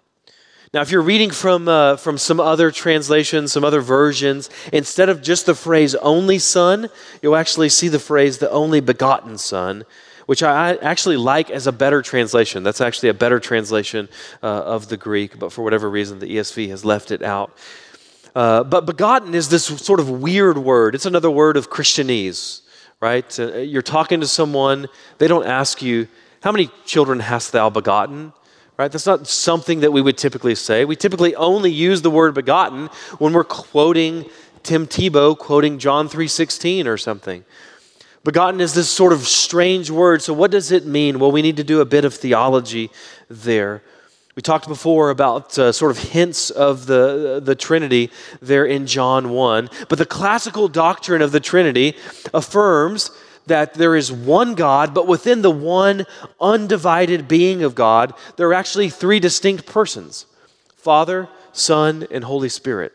Now, 0.75 0.83
if 0.83 0.91
you're 0.91 1.01
reading 1.01 1.31
from, 1.31 1.67
uh, 1.67 1.97
from 1.97 2.19
some 2.19 2.41
other 2.41 2.71
translations, 2.71 3.53
some 3.53 3.65
other 3.65 3.81
versions, 3.81 4.51
instead 4.71 5.09
of 5.09 5.23
just 5.23 5.47
the 5.47 5.55
phrase 5.55 5.95
only 5.95 6.39
Son, 6.39 6.91
you'll 7.23 7.37
actually 7.37 7.71
see 7.71 7.89
the 7.89 7.99
phrase 7.99 8.37
the 8.37 8.51
only 8.51 8.81
begotten 8.81 9.39
Son, 9.39 9.87
which 10.27 10.43
I 10.43 10.77
actually 10.77 11.17
like 11.17 11.51
as 11.51 11.67
a 11.67 11.73
better 11.73 12.03
translation. 12.03 12.63
That's 12.63 12.81
actually 12.81 13.09
a 13.09 13.15
better 13.15 13.41
translation 13.41 14.09
uh, 14.43 14.47
of 14.47 14.89
the 14.89 14.97
Greek, 14.97 15.39
but 15.39 15.53
for 15.53 15.63
whatever 15.63 15.89
reason, 15.89 16.19
the 16.19 16.27
ESV 16.27 16.69
has 16.69 16.85
left 16.85 17.11
it 17.11 17.23
out. 17.23 17.57
Uh, 18.35 18.63
but 18.65 18.85
begotten 18.85 19.35
is 19.35 19.49
this 19.49 19.65
sort 19.65 19.99
of 19.99 20.11
weird 20.11 20.59
word. 20.59 20.95
It's 20.95 21.07
another 21.07 21.31
word 21.31 21.57
of 21.57 21.71
Christianese, 21.71 22.61
right? 23.01 23.39
Uh, 23.41 23.59
you're 23.59 23.81
talking 23.81 24.21
to 24.21 24.27
someone, 24.27 24.89
they 25.19 25.29
don't 25.29 25.47
ask 25.47 25.81
you, 25.81 26.07
How 26.43 26.53
many 26.53 26.71
children 26.85 27.21
hast 27.21 27.53
thou 27.53 27.71
begotten? 27.71 28.33
Right? 28.77 28.93
That's 28.93 29.07
not 29.07 29.27
something 29.27 29.81
that 29.81 29.91
we 29.91 30.03
would 30.03 30.19
typically 30.19 30.55
say. 30.55 30.85
We 30.85 30.97
typically 30.97 31.35
only 31.35 31.73
use 31.73 32.03
the 32.03 32.11
word 32.11 32.35
begotten 32.35 32.91
when 33.19 33.33
we're 33.33 33.43
quoting 33.43 34.27
Tim 34.67 34.87
Tebow 34.87 35.39
quoting 35.39 35.79
John 35.79 36.09
3:16 36.09 36.87
or 36.87 36.99
something. 36.99 37.45
Begotten 38.27 38.61
is 38.61 38.75
this 38.75 38.91
sort 38.91 39.13
of 39.13 39.21
strange 39.29 39.89
word. 39.89 40.21
So, 40.21 40.35
what 40.35 40.51
does 40.51 40.73
it 40.73 40.85
mean? 40.85 41.21
Well, 41.21 41.31
we 41.31 41.43
need 41.43 41.59
to 41.59 41.65
do 41.65 41.81
a 41.81 41.85
bit 41.85 42.05
of 42.05 42.13
theology 42.13 42.91
there. 43.31 43.85
We 44.35 44.43
talked 44.43 44.67
before 44.67 45.11
about 45.11 45.57
uh, 45.57 45.71
sort 45.71 45.93
of 45.93 45.99
hints 45.99 46.51
of 46.51 46.87
the, 46.87 47.41
the 47.41 47.55
Trinity 47.55 48.11
there 48.43 48.65
in 48.67 48.89
John 48.89 49.31
1. 49.31 49.71
But 49.89 49.99
the 49.99 50.07
classical 50.07 50.67
doctrine 50.67 51.23
of 51.23 51.31
the 51.31 51.39
Trinity 51.39 51.97
affirms 52.35 53.13
that 53.47 53.75
there 53.75 53.95
is 53.95 54.11
one 54.11 54.57
God, 54.57 54.93
but 54.93 55.07
within 55.07 55.43
the 55.43 55.51
one 55.53 56.05
undivided 56.41 57.29
being 57.29 57.63
of 57.63 57.77
God, 57.77 58.13
there 58.35 58.49
are 58.49 58.55
actually 58.55 58.91
three 58.91 59.21
distinct 59.21 59.67
persons 59.67 60.27
Father, 60.75 61.29
Son, 61.53 62.09
and 62.11 62.25
Holy 62.25 62.49
Spirit. 62.49 62.93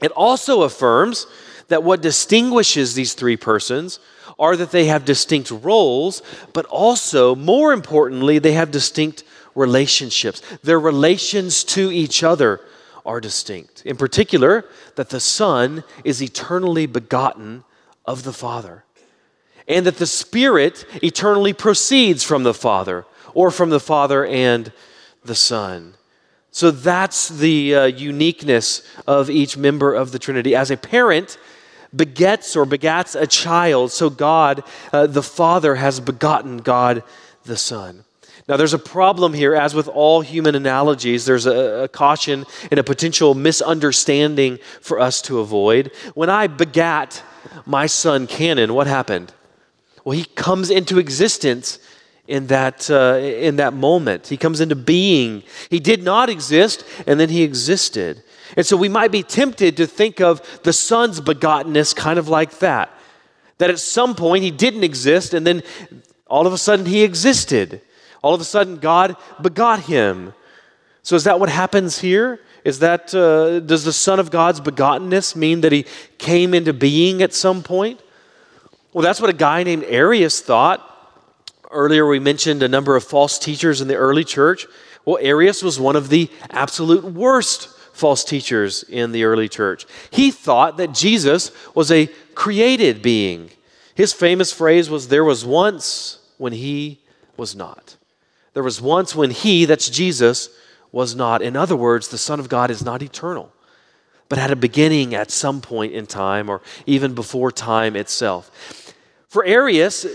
It 0.00 0.10
also 0.12 0.62
affirms 0.62 1.26
that 1.68 1.82
what 1.82 2.00
distinguishes 2.00 2.94
these 2.94 3.12
three 3.12 3.36
persons 3.36 4.00
are 4.38 4.56
that 4.56 4.70
they 4.70 4.86
have 4.86 5.04
distinct 5.04 5.50
roles, 5.50 6.22
but 6.52 6.64
also, 6.66 7.34
more 7.34 7.72
importantly, 7.72 8.38
they 8.38 8.52
have 8.52 8.70
distinct 8.70 9.24
relationships. 9.54 10.40
Their 10.62 10.78
relations 10.78 11.64
to 11.64 11.90
each 11.90 12.22
other 12.22 12.60
are 13.04 13.20
distinct. 13.20 13.84
In 13.84 13.96
particular, 13.96 14.64
that 14.94 15.10
the 15.10 15.20
Son 15.20 15.82
is 16.04 16.22
eternally 16.22 16.86
begotten 16.86 17.64
of 18.04 18.22
the 18.22 18.32
Father, 18.32 18.84
and 19.66 19.84
that 19.86 19.96
the 19.96 20.06
Spirit 20.06 20.84
eternally 21.02 21.52
proceeds 21.52 22.22
from 22.22 22.42
the 22.44 22.54
Father, 22.54 23.04
or 23.34 23.50
from 23.50 23.70
the 23.70 23.80
Father 23.80 24.24
and 24.24 24.72
the 25.24 25.34
Son. 25.34 25.94
So 26.50 26.70
that's 26.70 27.28
the 27.28 27.74
uh, 27.74 27.84
uniqueness 27.84 28.82
of 29.06 29.28
each 29.28 29.56
member 29.56 29.94
of 29.94 30.12
the 30.12 30.18
Trinity. 30.18 30.54
As 30.54 30.70
a 30.70 30.76
parent, 30.76 31.38
begets 31.94 32.56
or 32.56 32.64
begats 32.66 33.20
a 33.20 33.26
child, 33.26 33.92
so 33.92 34.10
God, 34.10 34.62
uh, 34.92 35.06
the 35.06 35.22
Father, 35.22 35.76
has 35.76 36.00
begotten 36.00 36.58
God, 36.58 37.02
the 37.44 37.56
Son. 37.56 38.04
Now, 38.48 38.56
there's 38.56 38.74
a 38.74 38.78
problem 38.78 39.34
here, 39.34 39.54
as 39.54 39.74
with 39.74 39.88
all 39.88 40.22
human 40.22 40.54
analogies, 40.54 41.26
there's 41.26 41.44
a, 41.44 41.84
a, 41.84 41.88
caution 41.88 42.46
and 42.70 42.80
a 42.80 42.84
potential 42.84 43.34
misunderstanding 43.34 44.58
for 44.80 44.98
us 44.98 45.20
to 45.22 45.40
avoid. 45.40 45.92
When 46.14 46.30
I 46.30 46.46
begat 46.46 47.22
my 47.66 47.84
son 47.84 48.26
Cannon, 48.26 48.72
what 48.72 48.86
happened? 48.86 49.34
Well, 50.02 50.16
he 50.16 50.24
comes 50.24 50.70
into 50.70 50.98
existence 50.98 51.78
in 52.26 52.46
that, 52.46 52.90
uh, 52.90 53.18
in 53.18 53.56
that 53.56 53.74
moment. 53.74 54.28
He 54.28 54.38
comes 54.38 54.62
into 54.62 54.76
being. 54.76 55.42
He 55.68 55.78
did 55.78 56.02
not 56.02 56.30
exist, 56.30 56.84
and 57.06 57.20
then 57.20 57.28
he 57.28 57.42
existed. 57.42 58.22
And 58.56 58.66
so 58.66 58.76
we 58.76 58.88
might 58.88 59.12
be 59.12 59.22
tempted 59.22 59.76
to 59.76 59.86
think 59.86 60.20
of 60.20 60.40
the 60.62 60.72
Son's 60.72 61.20
begottenness 61.20 61.94
kind 61.94 62.18
of 62.18 62.28
like 62.28 62.58
that. 62.58 62.90
That 63.58 63.70
at 63.70 63.78
some 63.78 64.14
point 64.14 64.44
he 64.44 64.50
didn't 64.50 64.84
exist, 64.84 65.34
and 65.34 65.46
then 65.46 65.62
all 66.26 66.46
of 66.46 66.52
a 66.52 66.58
sudden 66.58 66.86
he 66.86 67.02
existed. 67.02 67.80
All 68.22 68.34
of 68.34 68.40
a 68.40 68.44
sudden 68.44 68.76
God 68.76 69.16
begot 69.40 69.80
him. 69.80 70.32
So 71.02 71.16
is 71.16 71.24
that 71.24 71.40
what 71.40 71.48
happens 71.48 71.98
here? 71.98 72.40
Is 72.64 72.80
that, 72.80 73.14
uh, 73.14 73.60
does 73.60 73.84
the 73.84 73.92
Son 73.92 74.20
of 74.20 74.30
God's 74.30 74.60
begottenness 74.60 75.34
mean 75.34 75.62
that 75.62 75.72
he 75.72 75.86
came 76.18 76.52
into 76.52 76.72
being 76.72 77.22
at 77.22 77.32
some 77.32 77.62
point? 77.62 78.00
Well, 78.92 79.02
that's 79.02 79.20
what 79.20 79.30
a 79.30 79.34
guy 79.34 79.62
named 79.62 79.84
Arius 79.84 80.40
thought. 80.40 80.84
Earlier, 81.70 82.06
we 82.06 82.18
mentioned 82.18 82.62
a 82.62 82.68
number 82.68 82.96
of 82.96 83.04
false 83.04 83.38
teachers 83.38 83.80
in 83.80 83.88
the 83.88 83.94
early 83.94 84.24
church. 84.24 84.66
Well, 85.04 85.18
Arius 85.20 85.62
was 85.62 85.78
one 85.78 85.96
of 85.96 86.08
the 86.08 86.30
absolute 86.50 87.04
worst 87.04 87.68
false 87.98 88.24
teachers 88.24 88.82
in 88.84 89.12
the 89.12 89.24
early 89.24 89.48
church. 89.48 89.86
He 90.10 90.30
thought 90.30 90.76
that 90.76 90.94
Jesus 90.94 91.50
was 91.74 91.90
a 91.90 92.06
created 92.34 93.02
being. 93.02 93.50
His 93.94 94.12
famous 94.12 94.52
phrase 94.52 94.88
was, 94.88 95.08
There 95.08 95.24
was 95.24 95.44
once 95.44 96.20
when 96.38 96.52
he 96.52 97.00
was 97.36 97.56
not. 97.56 97.96
There 98.54 98.62
was 98.62 98.80
once 98.80 99.14
when 99.14 99.30
he, 99.30 99.64
that's 99.64 99.90
Jesus, 99.90 100.50
was 100.92 101.14
not. 101.14 101.42
In 101.42 101.56
other 101.56 101.76
words, 101.76 102.08
the 102.08 102.18
Son 102.18 102.40
of 102.40 102.48
God 102.48 102.70
is 102.70 102.84
not 102.84 103.02
eternal, 103.02 103.52
but 104.28 104.38
had 104.38 104.50
a 104.50 104.56
beginning 104.56 105.14
at 105.14 105.30
some 105.30 105.60
point 105.60 105.92
in 105.92 106.06
time 106.06 106.48
or 106.48 106.62
even 106.86 107.14
before 107.14 107.52
time 107.52 107.96
itself. 107.96 108.94
For 109.28 109.44
Arius, 109.44 110.06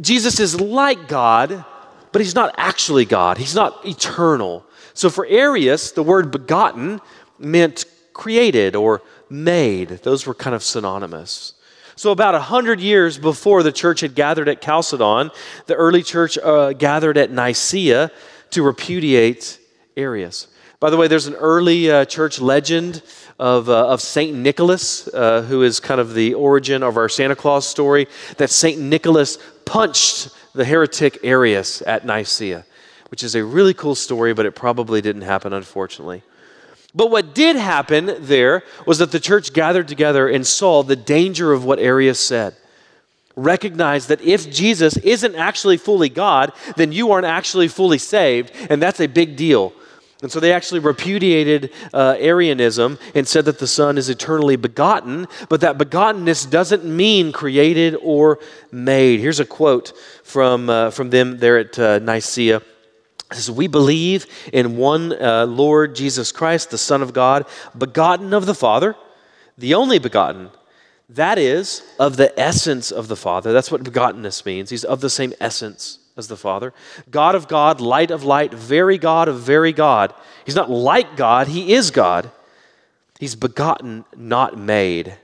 Jesus 0.00 0.40
is 0.40 0.60
like 0.60 1.08
God, 1.08 1.64
but 2.12 2.20
he's 2.20 2.34
not 2.34 2.54
actually 2.56 3.04
God. 3.04 3.38
He's 3.38 3.54
not 3.54 3.86
eternal. 3.86 4.64
So 4.98 5.10
for 5.10 5.24
Arius, 5.26 5.92
the 5.92 6.02
word 6.02 6.32
begotten 6.32 7.00
meant 7.38 7.84
created 8.12 8.74
or 8.74 9.00
made. 9.30 9.90
Those 9.90 10.26
were 10.26 10.34
kind 10.34 10.56
of 10.56 10.64
synonymous. 10.64 11.54
So, 11.94 12.10
about 12.10 12.34
a 12.34 12.40
hundred 12.40 12.80
years 12.80 13.16
before 13.16 13.62
the 13.62 13.70
church 13.70 14.00
had 14.00 14.16
gathered 14.16 14.48
at 14.48 14.60
Chalcedon, 14.60 15.30
the 15.66 15.76
early 15.76 16.02
church 16.02 16.36
uh, 16.36 16.72
gathered 16.72 17.16
at 17.16 17.30
Nicaea 17.30 18.10
to 18.50 18.62
repudiate 18.64 19.60
Arius. 19.96 20.48
By 20.80 20.90
the 20.90 20.96
way, 20.96 21.06
there's 21.06 21.28
an 21.28 21.36
early 21.36 21.88
uh, 21.88 22.04
church 22.04 22.40
legend 22.40 23.00
of, 23.38 23.68
uh, 23.68 23.86
of 23.86 24.00
St. 24.00 24.36
Nicholas, 24.36 25.06
uh, 25.14 25.42
who 25.42 25.62
is 25.62 25.78
kind 25.78 26.00
of 26.00 26.14
the 26.14 26.34
origin 26.34 26.82
of 26.82 26.96
our 26.96 27.08
Santa 27.08 27.36
Claus 27.36 27.68
story, 27.68 28.08
that 28.38 28.50
St. 28.50 28.80
Nicholas 28.80 29.38
punched 29.64 30.30
the 30.54 30.64
heretic 30.64 31.20
Arius 31.22 31.82
at 31.82 32.04
Nicaea, 32.04 32.64
which 33.08 33.22
is 33.22 33.34
a 33.34 33.44
really 33.44 33.74
cool 33.74 33.94
story, 33.94 34.34
but 34.34 34.46
it 34.46 34.54
probably 34.54 35.00
didn't 35.00 35.22
happen, 35.22 35.52
unfortunately. 35.52 36.22
But 36.94 37.10
what 37.10 37.34
did 37.34 37.56
happen 37.56 38.16
there 38.20 38.64
was 38.86 38.98
that 38.98 39.12
the 39.12 39.20
church 39.20 39.52
gathered 39.52 39.88
together 39.88 40.28
and 40.28 40.46
saw 40.46 40.82
the 40.82 40.96
danger 40.96 41.52
of 41.52 41.64
what 41.64 41.78
Arius 41.78 42.20
said. 42.20 42.56
Recognized 43.36 44.08
that 44.08 44.20
if 44.20 44.50
Jesus 44.50 44.96
isn't 44.96 45.36
actually 45.36 45.76
fully 45.76 46.08
God, 46.08 46.52
then 46.76 46.90
you 46.90 47.12
aren't 47.12 47.26
actually 47.26 47.68
fully 47.68 47.98
saved, 47.98 48.52
and 48.68 48.82
that's 48.82 49.00
a 49.00 49.06
big 49.06 49.36
deal. 49.36 49.72
And 50.20 50.32
so 50.32 50.40
they 50.40 50.52
actually 50.52 50.80
repudiated 50.80 51.72
uh, 51.94 52.16
Arianism 52.18 52.98
and 53.14 53.28
said 53.28 53.44
that 53.44 53.60
the 53.60 53.68
Son 53.68 53.96
is 53.96 54.08
eternally 54.08 54.56
begotten, 54.56 55.28
but 55.48 55.60
that 55.60 55.78
begottenness 55.78 56.50
doesn't 56.50 56.84
mean 56.84 57.30
created 57.30 57.96
or 58.02 58.40
made. 58.72 59.20
Here's 59.20 59.38
a 59.38 59.44
quote 59.44 59.92
from, 60.24 60.68
uh, 60.68 60.90
from 60.90 61.10
them 61.10 61.38
there 61.38 61.58
at 61.58 61.78
uh, 61.78 62.00
Nicaea. 62.00 62.62
Says, 63.32 63.50
We 63.50 63.66
believe 63.66 64.26
in 64.52 64.76
one 64.76 65.12
uh, 65.12 65.46
Lord 65.46 65.94
Jesus 65.94 66.32
Christ, 66.32 66.70
the 66.70 66.78
Son 66.78 67.02
of 67.02 67.12
God, 67.12 67.46
begotten 67.76 68.32
of 68.32 68.46
the 68.46 68.54
Father, 68.54 68.96
the 69.56 69.74
only 69.74 69.98
begotten. 69.98 70.50
That 71.10 71.38
is, 71.38 71.82
of 71.98 72.16
the 72.16 72.38
essence 72.38 72.90
of 72.90 73.08
the 73.08 73.16
Father. 73.16 73.52
That's 73.52 73.70
what 73.70 73.82
begottenness 73.82 74.44
means. 74.44 74.70
He's 74.70 74.84
of 74.84 75.00
the 75.00 75.10
same 75.10 75.32
essence 75.40 75.98
as 76.16 76.28
the 76.28 76.36
Father. 76.36 76.74
God 77.10 77.34
of 77.34 77.48
God, 77.48 77.80
light 77.80 78.10
of 78.10 78.24
light, 78.24 78.52
very 78.52 78.98
God 78.98 79.28
of 79.28 79.40
very 79.40 79.72
God. 79.72 80.12
He's 80.44 80.56
not 80.56 80.70
like 80.70 81.16
God, 81.16 81.48
He 81.48 81.72
is 81.72 81.90
God. 81.90 82.30
He's 83.18 83.34
begotten, 83.34 84.04
not 84.16 84.58
made, 84.58 85.16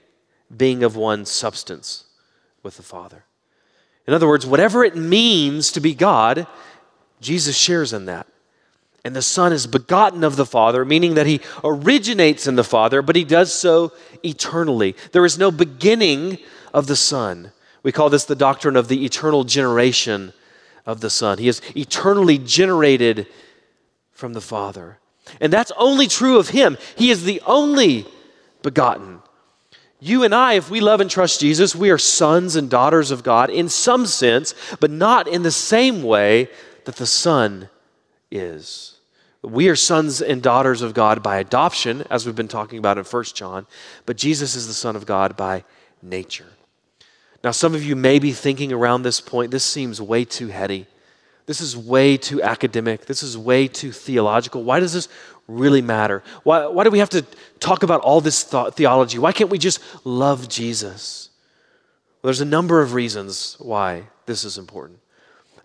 being 0.55 0.83
of 0.83 0.97
one 0.97 1.25
substance 1.27 2.05
with 2.63 2.77
the 2.77 2.83
Father. 2.83 3.25
In 4.07 4.15
other 4.15 4.29
words, 4.29 4.47
whatever 4.47 4.85
it 4.85 4.97
means 4.97 5.73
to 5.73 5.81
be 5.81 5.95
God, 5.95 6.47
Jesus 7.25 7.57
shares 7.57 7.93
in 7.93 8.05
that. 8.05 8.27
And 9.05 9.15
the 9.15 9.23
Son 9.23 9.53
is 9.53 9.67
begotten 9.67 10.25
of 10.25 10.37
the 10.37 10.47
Father, 10.47 10.85
meaning 10.85 11.15
that 11.15 11.27
he 11.27 11.41
originates 11.63 12.47
in 12.47 12.57
the 12.57 12.65
Father, 12.65 13.03
but 13.03 13.17
he 13.17 13.25
does 13.25 13.53
so 13.53 13.93
eternally. 14.23 14.97
There 15.13 15.27
is 15.27 15.37
no 15.37 15.51
beginning 15.51 16.39
of 16.73 16.87
the 16.87 16.97
Son. 16.97 17.53
We 17.83 17.93
call 17.93 18.09
this 18.09 18.25
the 18.25 18.35
doctrine 18.35 18.77
of 18.77 18.89
the 18.89 19.05
eternal 19.05 19.45
generation 19.45 20.33
of 20.87 21.01
the 21.01 21.11
Son. 21.11 21.39
He 21.39 21.49
is 21.49 21.61
eternally 21.77 22.39
generated 22.39 23.27
from 24.13 24.33
the 24.33 24.41
Father. 24.41 24.99
And 25.41 25.53
that's 25.53 25.73
only 25.77 26.07
true 26.07 26.39
of 26.39 26.49
Him. 26.51 26.79
He 26.97 27.11
is 27.11 27.25
the 27.25 27.43
only 27.47 28.07
begotten. 28.63 29.21
You 30.01 30.23
and 30.23 30.35
I, 30.35 30.55
if 30.55 30.71
we 30.71 30.81
love 30.81 31.01
and 31.01 31.11
trust 31.11 31.41
Jesus, 31.41 31.75
we 31.75 31.91
are 31.91 31.99
sons 31.99 32.57
and 32.57 32.71
daughters 32.71 33.11
of 33.11 33.23
God 33.23 33.51
in 33.51 33.69
some 33.69 34.07
sense, 34.07 34.55
but 34.81 34.91
not 34.91 35.29
in 35.29 35.43
the 35.43 35.51
same 35.51 36.03
way 36.03 36.49
that 36.85 36.97
the 36.97 37.07
Son 37.07 37.69
is. 38.31 38.99
We 39.43 39.69
are 39.69 39.77
sons 39.77 40.23
and 40.23 40.43
daughters 40.43 40.81
of 40.81 40.95
God 40.95 41.23
by 41.23 41.37
adoption, 41.37 42.05
as 42.11 42.25
we've 42.25 42.35
been 42.35 42.49
talking 42.49 42.79
about 42.79 42.97
in 42.97 43.05
1 43.05 43.25
John, 43.35 43.67
but 44.07 44.17
Jesus 44.17 44.55
is 44.55 44.67
the 44.67 44.73
Son 44.73 44.97
of 44.97 45.05
God 45.07 45.37
by 45.37 45.65
nature. 46.03 46.47
Now, 47.43 47.51
some 47.51 47.75
of 47.75 47.85
you 47.85 47.95
may 47.95 48.19
be 48.19 48.33
thinking 48.33 48.73
around 48.73 49.03
this 49.03 49.21
point, 49.21 49.51
this 49.51 49.65
seems 49.65 50.01
way 50.01 50.25
too 50.25 50.49
heady. 50.49 50.87
This 51.47 51.61
is 51.61 51.77
way 51.77 52.17
too 52.17 52.43
academic. 52.43 53.05
This 53.05 53.23
is 53.23 53.37
way 53.37 53.69
too 53.69 53.93
theological. 53.93 54.65
Why 54.65 54.81
does 54.81 54.95
this 54.95 55.09
really 55.47 55.83
matter? 55.83 56.23
Why, 56.43 56.67
why 56.67 56.85
do 56.85 56.91
we 56.91 57.01
have 57.01 57.11
to 57.11 57.23
talk 57.61 57.83
about 57.83 58.01
all 58.01 58.23
this 58.23 58.45
theology? 58.45 59.19
Why 59.19 59.33
can't 59.33 59.51
we 59.51 59.59
just 59.59 59.81
love 60.07 60.49
Jesus? 60.49 61.29
Well, 62.23 62.29
there's 62.29 62.41
a 62.41 62.47
number 62.47 62.81
of 62.81 62.95
reasons 62.95 63.57
why 63.59 64.05
this 64.25 64.45
is 64.45 64.57
important. 64.57 65.01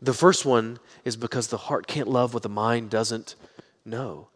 The 0.01 0.13
first 0.13 0.45
one 0.45 0.79
is 1.09 1.17
because 1.17 1.47
the 1.47 1.57
heart 1.57 1.87
can't 1.87 2.07
love 2.07 2.33
what 2.33 2.43
the 2.43 2.49
mind 2.49 2.89
doesn't 2.89 3.35
know. 3.83 4.29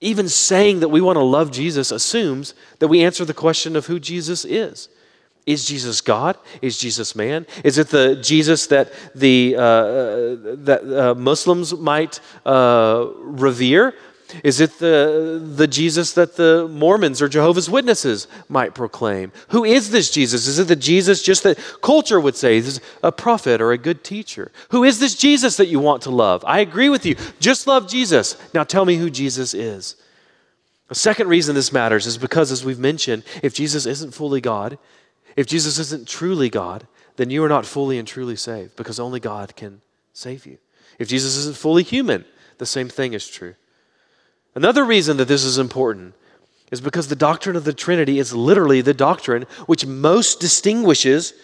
Even 0.00 0.28
saying 0.28 0.80
that 0.80 0.88
we 0.88 1.00
want 1.00 1.16
to 1.16 1.22
love 1.22 1.50
Jesus 1.50 1.90
assumes 1.90 2.54
that 2.78 2.88
we 2.88 3.04
answer 3.04 3.24
the 3.24 3.34
question 3.34 3.76
of 3.76 3.86
who 3.86 4.00
Jesus 4.00 4.44
is. 4.44 4.88
Is 5.44 5.66
Jesus 5.66 6.00
God? 6.00 6.38
Is 6.62 6.78
Jesus 6.78 7.14
man? 7.14 7.46
Is 7.64 7.76
it 7.76 7.88
the 7.88 8.16
Jesus 8.16 8.68
that 8.68 8.92
the 9.14 9.56
uh, 9.56 9.60
that 10.64 10.80
uh, 10.84 11.14
Muslims 11.14 11.74
might 11.74 12.20
uh, 12.46 13.06
revere? 13.18 13.94
Is 14.42 14.60
it 14.60 14.78
the, 14.78 15.40
the 15.44 15.66
Jesus 15.66 16.12
that 16.14 16.36
the 16.36 16.68
Mormons 16.68 17.22
or 17.22 17.28
Jehovah's 17.28 17.70
Witnesses 17.70 18.26
might 18.48 18.74
proclaim? 18.74 19.32
Who 19.48 19.64
is 19.64 19.90
this 19.90 20.10
Jesus? 20.10 20.46
Is 20.46 20.58
it 20.58 20.68
the 20.68 20.76
Jesus 20.76 21.22
just 21.22 21.42
that 21.44 21.58
culture 21.82 22.18
would 22.18 22.36
say 22.36 22.56
is 22.56 22.80
a 23.02 23.12
prophet 23.12 23.60
or 23.60 23.72
a 23.72 23.78
good 23.78 24.02
teacher? 24.02 24.50
Who 24.70 24.84
is 24.84 24.98
this 24.98 25.14
Jesus 25.14 25.56
that 25.58 25.68
you 25.68 25.78
want 25.78 26.02
to 26.02 26.10
love? 26.10 26.44
I 26.46 26.60
agree 26.60 26.88
with 26.88 27.06
you. 27.06 27.16
Just 27.38 27.66
love 27.66 27.88
Jesus. 27.88 28.36
Now 28.52 28.64
tell 28.64 28.84
me 28.84 28.96
who 28.96 29.10
Jesus 29.10 29.54
is. 29.54 29.96
The 30.88 30.94
second 30.94 31.28
reason 31.28 31.54
this 31.54 31.72
matters 31.72 32.06
is 32.06 32.18
because, 32.18 32.52
as 32.52 32.64
we've 32.64 32.78
mentioned, 32.78 33.24
if 33.42 33.54
Jesus 33.54 33.86
isn't 33.86 34.14
fully 34.14 34.40
God, 34.40 34.78
if 35.36 35.46
Jesus 35.46 35.78
isn't 35.78 36.08
truly 36.08 36.48
God, 36.50 36.86
then 37.16 37.30
you 37.30 37.42
are 37.44 37.48
not 37.48 37.66
fully 37.66 37.98
and 37.98 38.06
truly 38.06 38.36
saved 38.36 38.76
because 38.76 39.00
only 39.00 39.20
God 39.20 39.56
can 39.56 39.80
save 40.12 40.46
you. 40.46 40.58
If 40.98 41.08
Jesus 41.08 41.36
isn't 41.36 41.56
fully 41.56 41.82
human, 41.82 42.24
the 42.58 42.66
same 42.66 42.88
thing 42.88 43.14
is 43.14 43.28
true. 43.28 43.54
Another 44.54 44.84
reason 44.84 45.16
that 45.16 45.28
this 45.28 45.44
is 45.44 45.58
important 45.58 46.14
is 46.70 46.80
because 46.80 47.08
the 47.08 47.16
doctrine 47.16 47.56
of 47.56 47.64
the 47.64 47.72
Trinity 47.72 48.18
is 48.18 48.34
literally 48.34 48.80
the 48.80 48.94
doctrine 48.94 49.46
which 49.66 49.86
most 49.86 50.40
distinguishes 50.40 51.34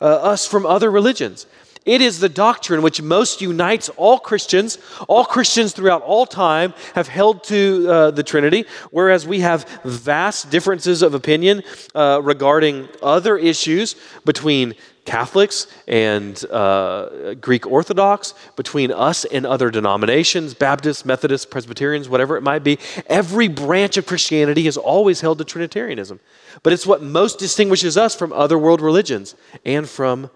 uh, 0.00 0.04
us 0.04 0.46
from 0.46 0.66
other 0.66 0.90
religions. 0.90 1.46
It 1.84 2.00
is 2.00 2.18
the 2.18 2.28
doctrine 2.28 2.82
which 2.82 3.00
most 3.00 3.40
unites 3.40 3.88
all 3.90 4.18
Christians. 4.18 4.78
All 5.06 5.24
Christians 5.24 5.72
throughout 5.72 6.02
all 6.02 6.26
time 6.26 6.74
have 6.96 7.06
held 7.06 7.44
to 7.44 7.86
uh, 7.88 8.10
the 8.10 8.24
Trinity, 8.24 8.64
whereas 8.90 9.24
we 9.24 9.40
have 9.40 9.68
vast 9.84 10.50
differences 10.50 11.02
of 11.02 11.14
opinion 11.14 11.62
uh, 11.94 12.20
regarding 12.22 12.88
other 13.02 13.38
issues 13.38 13.94
between 14.24 14.74
Catholics 15.06 15.66
and 15.88 16.44
uh, 16.50 17.34
Greek 17.40 17.66
Orthodox, 17.66 18.34
between 18.56 18.92
us 18.92 19.24
and 19.24 19.46
other 19.46 19.70
denominations, 19.70 20.52
Baptists, 20.52 21.04
Methodists, 21.04 21.46
Presbyterians, 21.46 22.08
whatever 22.08 22.36
it 22.36 22.42
might 22.42 22.64
be. 22.64 22.78
Every 23.06 23.48
branch 23.48 23.96
of 23.96 24.06
Christianity 24.06 24.64
has 24.64 24.76
always 24.76 25.20
held 25.20 25.38
to 25.38 25.44
Trinitarianism. 25.44 26.20
But 26.62 26.72
it's 26.72 26.86
what 26.86 27.02
most 27.02 27.38
distinguishes 27.38 27.96
us 27.96 28.14
from 28.14 28.32
other 28.32 28.58
world 28.58 28.80
religions 28.80 29.34
and 29.64 29.88
from 29.88 30.30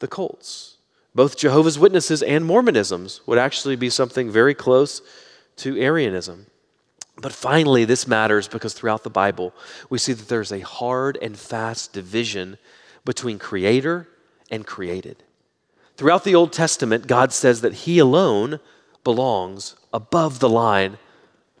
the 0.00 0.08
cults. 0.08 0.76
Both 1.14 1.38
Jehovah's 1.38 1.78
Witnesses 1.78 2.22
and 2.22 2.44
Mormonisms 2.44 3.20
would 3.26 3.38
actually 3.38 3.76
be 3.76 3.90
something 3.90 4.30
very 4.30 4.54
close 4.54 5.00
to 5.56 5.76
Arianism. 5.80 6.46
But 7.20 7.32
finally, 7.32 7.84
this 7.84 8.06
matters 8.06 8.46
because 8.46 8.74
throughout 8.74 9.02
the 9.02 9.10
Bible, 9.10 9.52
we 9.90 9.98
see 9.98 10.12
that 10.12 10.28
there's 10.28 10.52
a 10.52 10.60
hard 10.60 11.18
and 11.20 11.36
fast 11.36 11.92
division 11.92 12.58
between 13.08 13.38
creator 13.38 14.06
and 14.50 14.66
created. 14.66 15.24
Throughout 15.96 16.24
the 16.24 16.34
Old 16.34 16.52
Testament, 16.52 17.06
God 17.06 17.32
says 17.32 17.62
that 17.62 17.72
He 17.72 17.98
alone 17.98 18.60
belongs 19.02 19.76
above 19.94 20.40
the 20.40 20.48
line 20.50 20.98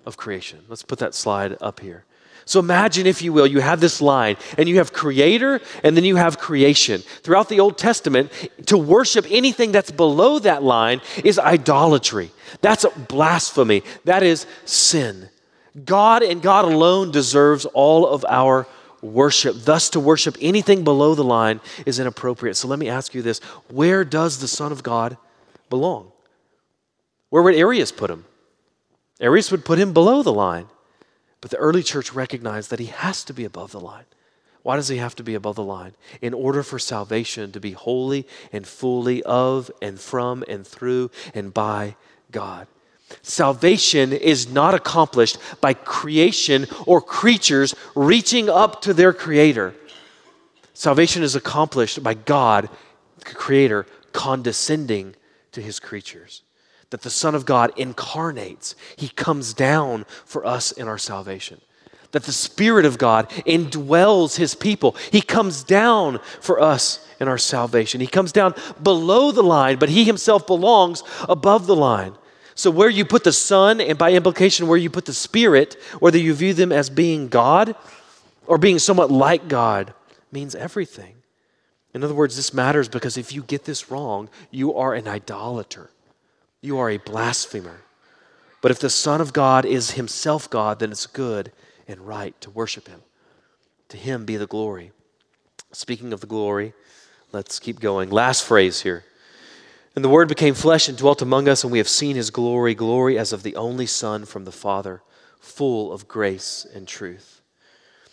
of 0.04 0.18
creation. 0.18 0.66
Let's 0.68 0.82
put 0.82 0.98
that 0.98 1.14
slide 1.14 1.56
up 1.62 1.80
here. 1.80 2.04
So 2.44 2.60
imagine, 2.60 3.06
if 3.06 3.22
you 3.22 3.32
will, 3.32 3.46
you 3.46 3.60
have 3.60 3.80
this 3.80 4.02
line 4.02 4.36
and 4.58 4.68
you 4.68 4.76
have 4.76 4.92
creator 4.92 5.62
and 5.82 5.96
then 5.96 6.04
you 6.04 6.16
have 6.16 6.38
creation. 6.38 7.00
Throughout 7.00 7.48
the 7.48 7.60
Old 7.60 7.78
Testament, 7.78 8.30
to 8.66 8.76
worship 8.76 9.24
anything 9.30 9.72
that's 9.72 9.90
below 9.90 10.38
that 10.40 10.62
line 10.62 11.00
is 11.24 11.38
idolatry. 11.38 12.30
That's 12.60 12.84
blasphemy. 13.08 13.84
That 14.04 14.22
is 14.22 14.46
sin. 14.66 15.30
God 15.82 16.22
and 16.22 16.42
God 16.42 16.66
alone 16.66 17.10
deserves 17.10 17.64
all 17.64 18.06
of 18.06 18.26
our 18.28 18.66
worship. 19.02 19.56
Thus, 19.64 19.90
to 19.90 20.00
worship 20.00 20.36
anything 20.40 20.84
below 20.84 21.14
the 21.14 21.24
line 21.24 21.60
is 21.86 21.98
inappropriate. 21.98 22.56
So 22.56 22.68
let 22.68 22.78
me 22.78 22.88
ask 22.88 23.14
you 23.14 23.22
this 23.22 23.38
where 23.68 24.04
does 24.04 24.38
the 24.38 24.48
Son 24.48 24.72
of 24.72 24.82
God 24.82 25.16
belong? 25.70 26.12
Where 27.30 27.42
would 27.42 27.54
Arius 27.54 27.92
put 27.92 28.10
him? 28.10 28.24
Arius 29.20 29.50
would 29.50 29.64
put 29.64 29.78
him 29.78 29.92
below 29.92 30.22
the 30.22 30.32
line. 30.32 30.66
But 31.40 31.50
the 31.50 31.56
early 31.58 31.82
church 31.82 32.12
recognized 32.12 32.70
that 32.70 32.80
he 32.80 32.86
has 32.86 33.22
to 33.24 33.32
be 33.32 33.44
above 33.44 33.70
the 33.70 33.80
line. 33.80 34.04
Why 34.62 34.76
does 34.76 34.88
he 34.88 34.96
have 34.96 35.14
to 35.16 35.22
be 35.22 35.34
above 35.34 35.56
the 35.56 35.62
line? 35.62 35.94
In 36.20 36.34
order 36.34 36.62
for 36.62 36.78
salvation 36.78 37.52
to 37.52 37.60
be 37.60 37.72
wholly 37.72 38.26
and 38.52 38.66
fully 38.66 39.22
of 39.22 39.70
and 39.80 40.00
from 40.00 40.44
and 40.48 40.66
through 40.66 41.10
and 41.34 41.54
by 41.54 41.96
God. 42.30 42.66
Salvation 43.22 44.12
is 44.12 44.48
not 44.48 44.74
accomplished 44.74 45.38
by 45.60 45.74
creation 45.74 46.66
or 46.86 47.00
creatures 47.00 47.74
reaching 47.94 48.48
up 48.48 48.82
to 48.82 48.94
their 48.94 49.12
Creator. 49.12 49.74
Salvation 50.74 51.22
is 51.22 51.34
accomplished 51.34 52.02
by 52.02 52.14
God, 52.14 52.68
the 53.18 53.34
Creator, 53.34 53.86
condescending 54.12 55.14
to 55.52 55.60
His 55.60 55.80
creatures. 55.80 56.42
that 56.90 57.02
the 57.02 57.10
Son 57.10 57.34
of 57.34 57.44
God 57.44 57.72
incarnates. 57.76 58.74
He 58.96 59.08
comes 59.08 59.52
down 59.52 60.06
for 60.24 60.46
us 60.46 60.72
in 60.72 60.88
our 60.88 60.98
salvation. 60.98 61.60
That 62.12 62.22
the 62.24 62.32
Spirit 62.32 62.86
of 62.86 62.96
God 62.96 63.28
indwells 63.46 64.36
His 64.36 64.54
people. 64.54 64.96
He 65.12 65.20
comes 65.20 65.62
down 65.62 66.20
for 66.40 66.60
us 66.60 67.06
in 67.20 67.28
our 67.28 67.36
salvation. 67.36 68.00
He 68.00 68.06
comes 68.06 68.32
down 68.32 68.54
below 68.82 69.30
the 69.30 69.42
line, 69.42 69.78
but 69.78 69.90
He 69.90 70.04
Himself 70.04 70.46
belongs 70.46 71.02
above 71.28 71.66
the 71.66 71.76
line. 71.76 72.14
So, 72.58 72.72
where 72.72 72.90
you 72.90 73.04
put 73.04 73.22
the 73.22 73.32
Son, 73.32 73.80
and 73.80 73.96
by 73.96 74.14
implication, 74.14 74.66
where 74.66 74.76
you 74.76 74.90
put 74.90 75.04
the 75.04 75.12
Spirit, 75.12 75.76
whether 76.00 76.18
you 76.18 76.34
view 76.34 76.54
them 76.54 76.72
as 76.72 76.90
being 76.90 77.28
God 77.28 77.76
or 78.48 78.58
being 78.58 78.80
somewhat 78.80 79.12
like 79.12 79.46
God, 79.46 79.94
means 80.32 80.56
everything. 80.56 81.14
In 81.94 82.02
other 82.02 82.14
words, 82.14 82.34
this 82.34 82.52
matters 82.52 82.88
because 82.88 83.16
if 83.16 83.32
you 83.32 83.44
get 83.44 83.64
this 83.64 83.92
wrong, 83.92 84.28
you 84.50 84.74
are 84.74 84.92
an 84.92 85.06
idolater. 85.06 85.90
You 86.60 86.80
are 86.80 86.90
a 86.90 86.96
blasphemer. 86.96 87.82
But 88.60 88.72
if 88.72 88.80
the 88.80 88.90
Son 88.90 89.20
of 89.20 89.32
God 89.32 89.64
is 89.64 89.92
himself 89.92 90.50
God, 90.50 90.80
then 90.80 90.90
it's 90.90 91.06
good 91.06 91.52
and 91.86 92.08
right 92.08 92.38
to 92.40 92.50
worship 92.50 92.88
him. 92.88 93.02
To 93.90 93.96
him 93.96 94.24
be 94.24 94.36
the 94.36 94.48
glory. 94.48 94.90
Speaking 95.70 96.12
of 96.12 96.20
the 96.20 96.26
glory, 96.26 96.72
let's 97.30 97.60
keep 97.60 97.78
going. 97.78 98.10
Last 98.10 98.44
phrase 98.44 98.80
here. 98.80 99.04
And 99.98 100.04
the 100.04 100.10
Word 100.10 100.28
became 100.28 100.54
flesh 100.54 100.88
and 100.88 100.96
dwelt 100.96 101.22
among 101.22 101.48
us, 101.48 101.64
and 101.64 101.72
we 101.72 101.78
have 101.78 101.88
seen 101.88 102.14
his 102.14 102.30
glory, 102.30 102.72
glory 102.72 103.18
as 103.18 103.32
of 103.32 103.42
the 103.42 103.56
only 103.56 103.86
Son 103.86 104.24
from 104.26 104.44
the 104.44 104.52
Father, 104.52 105.02
full 105.40 105.92
of 105.92 106.06
grace 106.06 106.64
and 106.72 106.86
truth. 106.86 107.42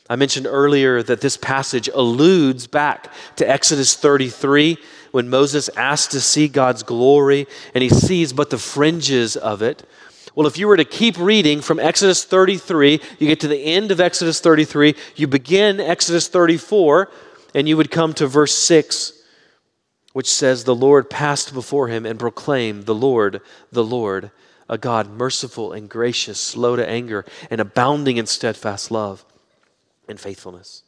I 0.10 0.16
mentioned 0.16 0.48
earlier 0.48 1.04
that 1.04 1.22
this 1.22 1.38
passage 1.38 1.88
alludes 1.94 2.66
back 2.66 3.14
to 3.36 3.48
Exodus 3.48 3.94
33 3.94 4.80
when 5.12 5.30
Moses 5.30 5.70
asked 5.78 6.10
to 6.14 6.22
see 6.22 6.48
God's 6.48 6.82
glory 6.82 7.46
and 7.76 7.84
he 7.84 7.90
sees 7.90 8.34
but 8.34 8.50
the 8.50 8.58
fringes 8.58 9.38
of 9.38 9.62
it. 9.62 9.88
Well, 10.34 10.48
if 10.48 10.58
you 10.58 10.68
were 10.68 10.78
to 10.78 10.86
keep 10.86 11.20
reading 11.20 11.62
from 11.62 11.80
Exodus 11.80 12.24
33, 12.24 13.00
you 13.20 13.28
get 13.28 13.42
to 13.42 13.48
the 13.48 13.64
end 13.64 13.92
of 13.92 14.00
Exodus 14.00 14.40
33, 14.40 14.96
you 15.16 15.28
begin 15.28 15.80
Exodus 15.80 16.30
34, 16.30 17.12
and 17.54 17.70
you 17.70 17.78
would 17.78 17.92
come 17.92 18.12
to 18.14 18.26
verse 18.26 18.56
6, 18.56 19.15
which 20.16 20.32
says, 20.32 20.64
The 20.64 20.74
Lord 20.74 21.10
passed 21.10 21.54
before 21.54 21.90
him 21.90 22.06
and 22.06 22.18
proclaimed, 22.18 22.86
The 22.86 22.96
Lord, 22.96 23.42
the 23.70 23.84
Lord, 23.84 24.32
a 24.70 24.78
God 24.78 25.10
merciful 25.10 25.74
and 25.74 25.90
gracious, 25.90 26.40
slow 26.40 26.78
to 26.78 26.88
anger, 26.88 27.26
and 27.50 27.60
abounding 27.60 28.16
in 28.16 28.26
steadfast 28.26 28.92
love 28.92 29.26
and 30.08 30.18
faithfulness. 30.18 30.84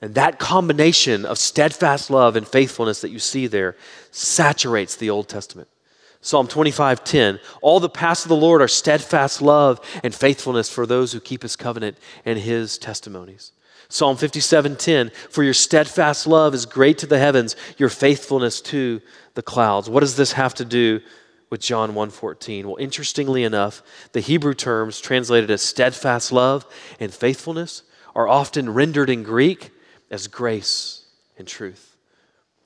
And 0.00 0.14
that 0.14 0.38
combination 0.38 1.26
of 1.26 1.36
steadfast 1.36 2.08
love 2.08 2.34
and 2.34 2.48
faithfulness 2.48 3.02
that 3.02 3.10
you 3.10 3.18
see 3.18 3.46
there 3.48 3.76
saturates 4.10 4.96
the 4.96 5.10
Old 5.10 5.28
Testament. 5.28 5.68
Psalm 6.22 6.48
25:10 6.48 7.38
All 7.60 7.80
the 7.80 7.90
paths 7.90 8.24
of 8.24 8.30
the 8.30 8.34
Lord 8.34 8.62
are 8.62 8.68
steadfast 8.68 9.42
love 9.42 9.78
and 10.02 10.14
faithfulness 10.14 10.70
for 10.70 10.86
those 10.86 11.12
who 11.12 11.20
keep 11.20 11.42
his 11.42 11.54
covenant 11.54 11.98
and 12.24 12.38
his 12.38 12.78
testimonies. 12.78 13.52
Psalm 13.92 14.16
57:10 14.16 15.12
For 15.28 15.42
your 15.42 15.52
steadfast 15.52 16.26
love 16.26 16.54
is 16.54 16.64
great 16.64 16.96
to 16.96 17.06
the 17.06 17.18
heavens, 17.18 17.54
your 17.76 17.90
faithfulness 17.90 18.62
to 18.62 19.02
the 19.34 19.42
clouds. 19.42 19.90
What 19.90 20.00
does 20.00 20.16
this 20.16 20.32
have 20.32 20.54
to 20.54 20.64
do 20.64 21.02
with 21.50 21.60
John 21.60 21.94
1:14? 21.94 22.64
Well, 22.64 22.78
interestingly 22.78 23.44
enough, 23.44 23.82
the 24.12 24.20
Hebrew 24.20 24.54
terms 24.54 24.98
translated 24.98 25.50
as 25.50 25.60
steadfast 25.60 26.32
love 26.32 26.64
and 26.98 27.12
faithfulness 27.12 27.82
are 28.14 28.26
often 28.26 28.72
rendered 28.72 29.10
in 29.10 29.22
Greek 29.22 29.72
as 30.10 30.26
grace 30.26 31.02
and 31.36 31.46
truth. 31.46 31.94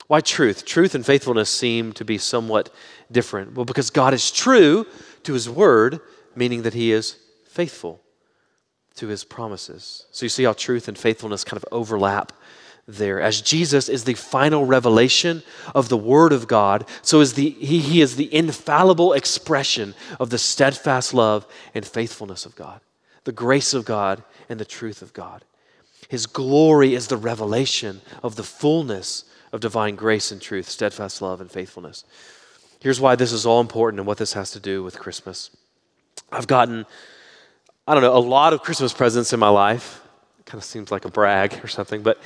Why 0.07 0.21
truth? 0.21 0.63
Truth 0.63 0.95
and 0.95 1.05
faithfulness 1.05 1.49
seem 1.49 1.91
to 1.93 2.05
be 2.05 2.17
somewhat 2.17 2.73
different. 3.11 3.53
Well, 3.53 3.65
because 3.65 3.89
God 3.89 4.13
is 4.13 4.31
true 4.31 4.85
to 5.23 5.33
his 5.33 5.49
word, 5.49 5.99
meaning 6.37 6.61
that 6.61 6.73
he 6.73 6.93
is 6.93 7.17
faithful 7.49 8.01
to 8.97 9.07
his 9.07 9.23
promises. 9.23 10.05
So 10.11 10.25
you 10.25 10.29
see 10.29 10.43
how 10.43 10.53
truth 10.53 10.87
and 10.87 10.97
faithfulness 10.97 11.43
kind 11.43 11.57
of 11.57 11.65
overlap 11.71 12.33
there. 12.87 13.21
As 13.21 13.41
Jesus 13.41 13.89
is 13.89 14.05
the 14.05 14.13
final 14.13 14.65
revelation 14.65 15.43
of 15.75 15.89
the 15.89 15.97
Word 15.97 16.31
of 16.31 16.47
God, 16.47 16.87
so 17.01 17.19
is 17.19 17.33
the, 17.33 17.49
he, 17.49 17.79
he 17.79 18.01
is 18.01 18.15
the 18.15 18.33
infallible 18.33 19.13
expression 19.13 19.93
of 20.19 20.29
the 20.29 20.37
steadfast 20.37 21.13
love 21.13 21.45
and 21.73 21.85
faithfulness 21.85 22.45
of 22.45 22.55
God, 22.55 22.79
the 23.25 23.31
grace 23.31 23.73
of 23.73 23.85
God 23.85 24.23
and 24.47 24.59
the 24.59 24.65
truth 24.65 25.01
of 25.01 25.13
God. 25.13 25.43
His 26.07 26.25
glory 26.25 26.93
is 26.93 27.07
the 27.07 27.17
revelation 27.17 28.01
of 28.23 28.35
the 28.35 28.43
fullness 28.43 29.25
of 29.51 29.59
divine 29.59 29.95
grace 29.95 30.31
and 30.31 30.41
truth, 30.41 30.69
steadfast 30.69 31.21
love 31.21 31.41
and 31.41 31.51
faithfulness. 31.51 32.05
Here's 32.79 33.01
why 33.01 33.15
this 33.15 33.33
is 33.33 33.45
all 33.45 33.59
important 33.59 33.99
and 33.99 34.07
what 34.07 34.17
this 34.17 34.33
has 34.33 34.51
to 34.51 34.59
do 34.59 34.83
with 34.83 34.99
Christmas. 34.99 35.49
I've 36.31 36.47
gotten, 36.47 36.85
I 37.89 37.93
don't 37.93 38.03
know, 38.03 38.17
a 38.17 38.19
lot 38.19 38.51
of 38.51 38.63
Christmas 38.63 38.91
presents 38.91 39.31
in 39.31 39.39
my 39.39 39.47
life. 39.47 40.01
Kind 40.43 40.59
of 40.59 40.65
seems 40.65 40.91
like 40.91 41.05
a 41.05 41.09
brag 41.09 41.63
or 41.63 41.67
something, 41.67 42.03
but 42.03 42.19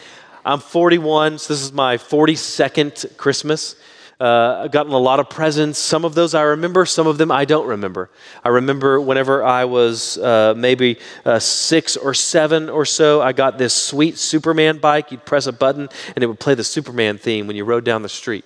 I'm 0.43 0.59
41, 0.59 1.37
so 1.37 1.53
this 1.53 1.61
is 1.61 1.71
my 1.71 1.97
42nd 1.97 3.15
Christmas. 3.15 3.75
Uh, 4.19 4.61
I've 4.63 4.71
gotten 4.71 4.91
a 4.91 4.97
lot 4.97 5.19
of 5.19 5.29
presents. 5.29 5.77
Some 5.77 6.03
of 6.03 6.15
those 6.15 6.33
I 6.33 6.41
remember, 6.41 6.87
some 6.87 7.05
of 7.05 7.19
them 7.19 7.31
I 7.31 7.45
don't 7.45 7.67
remember. 7.67 8.09
I 8.43 8.49
remember 8.49 8.99
whenever 8.99 9.43
I 9.43 9.65
was 9.65 10.17
uh, 10.17 10.55
maybe 10.57 10.97
uh, 11.25 11.37
six 11.37 11.95
or 11.95 12.15
seven 12.15 12.67
or 12.67 12.83
so, 12.83 13.21
I 13.21 13.31
got 13.31 13.59
this 13.59 13.75
sweet 13.75 14.17
Superman 14.17 14.79
bike. 14.79 15.11
You'd 15.11 15.27
press 15.27 15.45
a 15.45 15.53
button 15.53 15.89
and 16.15 16.23
it 16.23 16.27
would 16.27 16.39
play 16.39 16.55
the 16.55 16.63
Superman 16.63 17.19
theme 17.19 17.45
when 17.45 17.55
you 17.55 17.65
rode 17.65 17.85
down 17.85 18.01
the 18.01 18.09
street. 18.09 18.45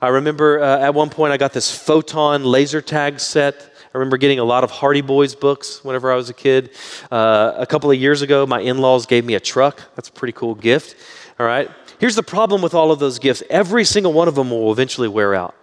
I 0.00 0.08
remember 0.08 0.62
uh, 0.62 0.78
at 0.78 0.94
one 0.94 1.10
point 1.10 1.34
I 1.34 1.36
got 1.36 1.52
this 1.52 1.76
photon 1.76 2.44
laser 2.44 2.80
tag 2.80 3.20
set. 3.20 3.67
I 3.94 3.96
remember 3.98 4.18
getting 4.18 4.38
a 4.38 4.44
lot 4.44 4.64
of 4.64 4.70
Hardy 4.70 5.00
Boys 5.00 5.34
books 5.34 5.82
whenever 5.82 6.12
I 6.12 6.16
was 6.16 6.28
a 6.28 6.34
kid. 6.34 6.70
Uh, 7.10 7.54
a 7.56 7.66
couple 7.66 7.90
of 7.90 7.98
years 7.98 8.20
ago, 8.20 8.46
my 8.46 8.60
in 8.60 8.78
laws 8.78 9.06
gave 9.06 9.24
me 9.24 9.34
a 9.34 9.40
truck. 9.40 9.80
That's 9.96 10.10
a 10.10 10.12
pretty 10.12 10.32
cool 10.32 10.54
gift. 10.54 10.94
All 11.40 11.46
right. 11.46 11.70
Here's 11.98 12.14
the 12.14 12.22
problem 12.22 12.60
with 12.60 12.74
all 12.74 12.92
of 12.92 12.98
those 12.98 13.18
gifts 13.18 13.42
every 13.48 13.84
single 13.84 14.12
one 14.12 14.28
of 14.28 14.34
them 14.34 14.50
will 14.50 14.70
eventually 14.70 15.08
wear 15.08 15.34
out. 15.34 15.54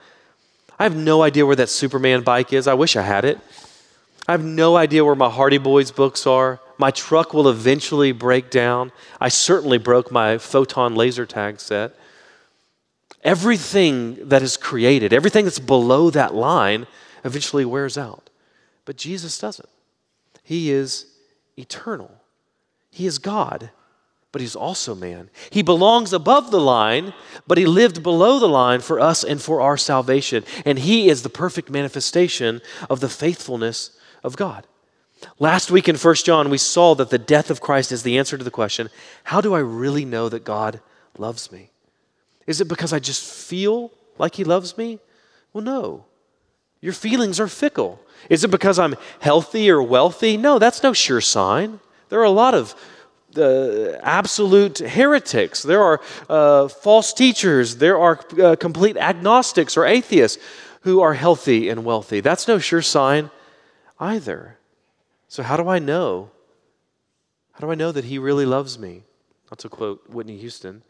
I 0.80 0.84
have 0.84 0.96
no 0.96 1.22
idea 1.22 1.46
where 1.46 1.56
that 1.56 1.70
Superman 1.70 2.24
bike 2.24 2.52
is. 2.52 2.68
I 2.68 2.74
wish 2.74 2.96
I 2.96 3.04
had 3.04 3.26
it. 3.26 3.40
I 4.28 4.32
have 4.32 4.44
no 4.44 4.76
idea 4.76 5.06
where 5.06 5.16
my 5.16 5.30
Hardy 5.30 5.60
Boys 5.60 5.92
books 5.92 6.26
are. 6.26 6.60
My 6.80 6.90
truck 6.90 7.34
will 7.34 7.48
eventually 7.48 8.12
break 8.12 8.50
down. 8.50 8.92
I 9.22 9.30
certainly 9.30 9.78
broke 9.78 10.12
my 10.12 10.40
photon 10.40 10.96
laser 10.96 11.28
tag 11.28 11.60
set. 11.60 11.96
Everything 13.24 14.28
that 14.28 14.42
is 14.42 14.58
created, 14.58 15.14
everything 15.14 15.46
that's 15.46 15.60
below 15.60 16.10
that 16.10 16.34
line, 16.34 16.88
eventually 17.26 17.66
wears 17.66 17.98
out. 17.98 18.30
But 18.86 18.96
Jesus 18.96 19.38
doesn't. 19.38 19.70
He 20.44 20.72
is 20.72 21.08
eternal, 21.58 22.12
He 22.92 23.06
is 23.06 23.18
God 23.18 23.72
but 24.36 24.42
he's 24.42 24.54
also 24.54 24.94
man. 24.94 25.30
He 25.50 25.62
belongs 25.62 26.12
above 26.12 26.52
the 26.52 26.60
line, 26.60 27.14
but 27.48 27.58
he 27.58 27.66
lived 27.66 28.04
below 28.04 28.38
the 28.38 28.50
line 28.50 28.82
for 28.82 29.00
us 29.00 29.24
and 29.24 29.42
for 29.42 29.62
our 29.62 29.78
salvation. 29.78 30.44
And 30.66 30.78
he 30.78 31.08
is 31.08 31.24
the 31.24 31.30
perfect 31.30 31.70
manifestation 31.70 32.60
of 32.90 33.00
the 33.00 33.08
faithfulness 33.08 33.98
of 34.26 34.36
God. 34.36 34.68
Last 35.40 35.72
week 35.72 35.88
in 35.88 35.96
1 35.96 36.16
John, 36.16 36.50
we 36.50 36.58
saw 36.58 36.96
that 36.96 37.12
the 37.12 37.18
death 37.18 37.50
of 37.50 37.62
Christ 37.62 37.94
is 37.94 38.04
the 38.04 38.18
answer 38.18 38.38
to 38.38 38.44
the 38.44 38.52
question 38.52 38.90
how 39.24 39.40
do 39.40 39.54
I 39.54 39.60
really 39.60 40.04
know 40.04 40.28
that 40.28 40.44
God 40.44 40.82
loves 41.18 41.50
me? 41.50 41.70
Is 42.46 42.60
it 42.60 42.68
because 42.68 42.92
I 42.92 43.00
just 43.00 43.24
feel 43.24 43.90
like 44.18 44.36
he 44.36 44.44
loves 44.44 44.78
me? 44.78 45.00
Well, 45.54 45.64
no. 45.64 46.04
Your 46.86 46.94
feelings 46.94 47.40
are 47.40 47.48
fickle. 47.48 48.00
Is 48.30 48.44
it 48.44 48.52
because 48.52 48.78
I'm 48.78 48.96
healthy 49.20 49.72
or 49.72 49.82
wealthy? 49.82 50.38
No, 50.38 50.60
that's 50.60 50.84
no 50.84 50.94
sure 50.94 51.20
sign. 51.20 51.80
There 52.10 52.20
are 52.20 52.26
a 52.26 52.30
lot 52.30 52.54
of 52.54 52.76
uh, 53.36 53.98
absolute 54.04 54.78
heretics. 54.78 55.64
There 55.64 55.82
are 55.82 56.00
uh, 56.30 56.68
false 56.68 57.12
teachers. 57.12 57.78
There 57.78 57.98
are 57.98 58.20
uh, 58.40 58.56
complete 58.56 58.98
agnostics 58.98 59.76
or 59.76 59.88
atheists 59.88 60.38
who 60.82 61.02
are 61.02 61.16
healthy 61.16 61.70
and 61.70 61.84
wealthy. 61.86 62.20
That's 62.20 62.48
no 62.48 62.60
sure 62.60 62.84
sign 62.84 63.32
either. 64.00 64.60
So, 65.28 65.42
how 65.42 65.58
do 65.58 65.68
I 65.68 65.80
know? 65.80 66.30
How 67.54 67.62
do 67.62 67.72
I 67.72 67.76
know 67.76 67.92
that 67.94 68.06
He 68.06 68.20
really 68.20 68.46
loves 68.46 68.78
me? 68.78 69.02
Not 69.50 69.58
to 69.58 69.70
quote 69.70 70.08
Whitney 70.08 70.38
Houston. 70.38 70.84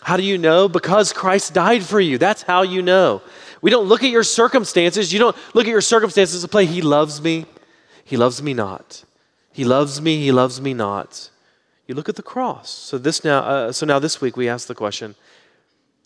How 0.00 0.16
do 0.16 0.22
you 0.22 0.38
know? 0.38 0.68
Because 0.68 1.12
Christ 1.12 1.54
died 1.54 1.82
for 1.82 2.00
you. 2.00 2.18
That's 2.18 2.42
how 2.42 2.62
you 2.62 2.82
know. 2.82 3.22
We 3.60 3.70
don't 3.70 3.86
look 3.86 4.04
at 4.04 4.10
your 4.10 4.22
circumstances. 4.22 5.12
You 5.12 5.18
don't 5.18 5.36
look 5.54 5.66
at 5.66 5.70
your 5.70 5.80
circumstances 5.80 6.42
to 6.42 6.48
play, 6.48 6.66
He 6.66 6.82
loves 6.82 7.20
me. 7.20 7.46
He 8.08 8.16
loves 8.16 8.42
me 8.42 8.54
not. 8.54 9.04
He 9.52 9.64
loves 9.64 10.00
me, 10.00 10.22
he 10.22 10.32
loves 10.32 10.60
me 10.62 10.72
not. 10.72 11.30
You 11.86 11.94
look 11.94 12.08
at 12.08 12.16
the 12.16 12.22
cross. 12.22 12.70
So 12.70 12.96
this 12.96 13.22
now 13.22 13.40
uh, 13.40 13.72
so 13.72 13.84
now 13.84 13.98
this 13.98 14.20
week 14.20 14.34
we 14.34 14.48
ask 14.48 14.66
the 14.66 14.74
question, 14.74 15.14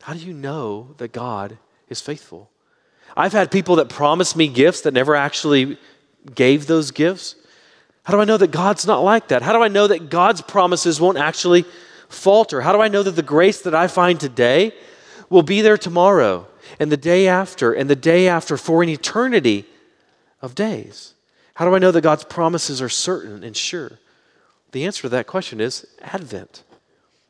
how 0.00 0.14
do 0.14 0.18
you 0.18 0.32
know 0.32 0.94
that 0.96 1.12
God 1.12 1.58
is 1.88 2.00
faithful? 2.00 2.50
I've 3.16 3.34
had 3.34 3.52
people 3.52 3.76
that 3.76 3.88
promised 3.88 4.36
me 4.36 4.48
gifts 4.48 4.80
that 4.80 4.94
never 4.94 5.14
actually 5.14 5.78
gave 6.34 6.66
those 6.66 6.90
gifts. 6.90 7.36
How 8.02 8.14
do 8.14 8.20
I 8.20 8.24
know 8.24 8.36
that 8.36 8.50
God's 8.50 8.84
not 8.84 9.04
like 9.04 9.28
that? 9.28 9.42
How 9.42 9.52
do 9.52 9.62
I 9.62 9.68
know 9.68 9.86
that 9.86 10.10
God's 10.10 10.40
promises 10.40 11.00
won't 11.00 11.18
actually 11.18 11.64
falter? 12.12 12.60
How 12.60 12.72
do 12.72 12.80
I 12.80 12.88
know 12.88 13.02
that 13.02 13.12
the 13.12 13.22
grace 13.22 13.62
that 13.62 13.74
I 13.74 13.88
find 13.88 14.20
today 14.20 14.72
will 15.28 15.42
be 15.42 15.60
there 15.60 15.78
tomorrow? 15.78 16.46
and 16.78 16.90
the 16.90 16.96
day 16.96 17.28
after 17.28 17.72
and 17.72 17.88
the 17.88 17.96
day 17.96 18.28
after 18.28 18.56
for 18.56 18.82
an 18.82 18.88
eternity 18.88 19.64
of 20.40 20.54
days? 20.54 21.14
How 21.54 21.64
do 21.64 21.74
I 21.74 21.78
know 21.78 21.90
that 21.90 22.00
God's 22.00 22.24
promises 22.24 22.80
are 22.80 22.88
certain 22.88 23.44
and 23.44 23.56
sure? 23.56 23.98
The 24.72 24.84
answer 24.84 25.02
to 25.02 25.08
that 25.10 25.26
question 25.26 25.60
is 25.60 25.86
Advent, 26.00 26.62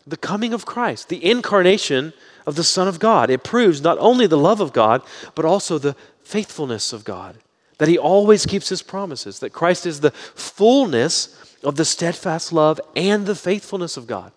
the 0.07 0.17
coming 0.17 0.53
of 0.53 0.67
Christ, 0.67 1.09
the 1.09 1.25
incarnation 1.25 2.13
of 2.47 2.55
the 2.55 2.65
Son 2.65 2.89
of 2.89 2.99
God. 2.99 3.31
It 3.31 3.45
proves 3.45 3.83
not 3.83 3.99
only 3.99 4.27
the 4.27 4.39
love 4.39 4.61
of 4.61 4.73
God, 4.73 5.03
but 5.35 5.45
also 5.45 5.79
the 5.79 5.97
faithfulness 6.23 6.93
of 6.93 7.05
God, 7.05 7.39
that 7.79 7.89
He 7.89 7.99
always 7.99 8.47
keeps 8.47 8.69
His 8.69 8.83
promises, 8.83 9.41
that 9.41 9.51
Christ 9.51 9.87
is 9.87 10.01
the 10.01 10.13
fullness 10.13 11.37
of 11.65 11.77
the 11.77 11.85
steadfast 11.85 12.53
love 12.53 12.81
and 12.97 13.27
the 13.27 13.35
faithfulness 13.35 13.97
of 13.97 14.07
God, 14.07 14.33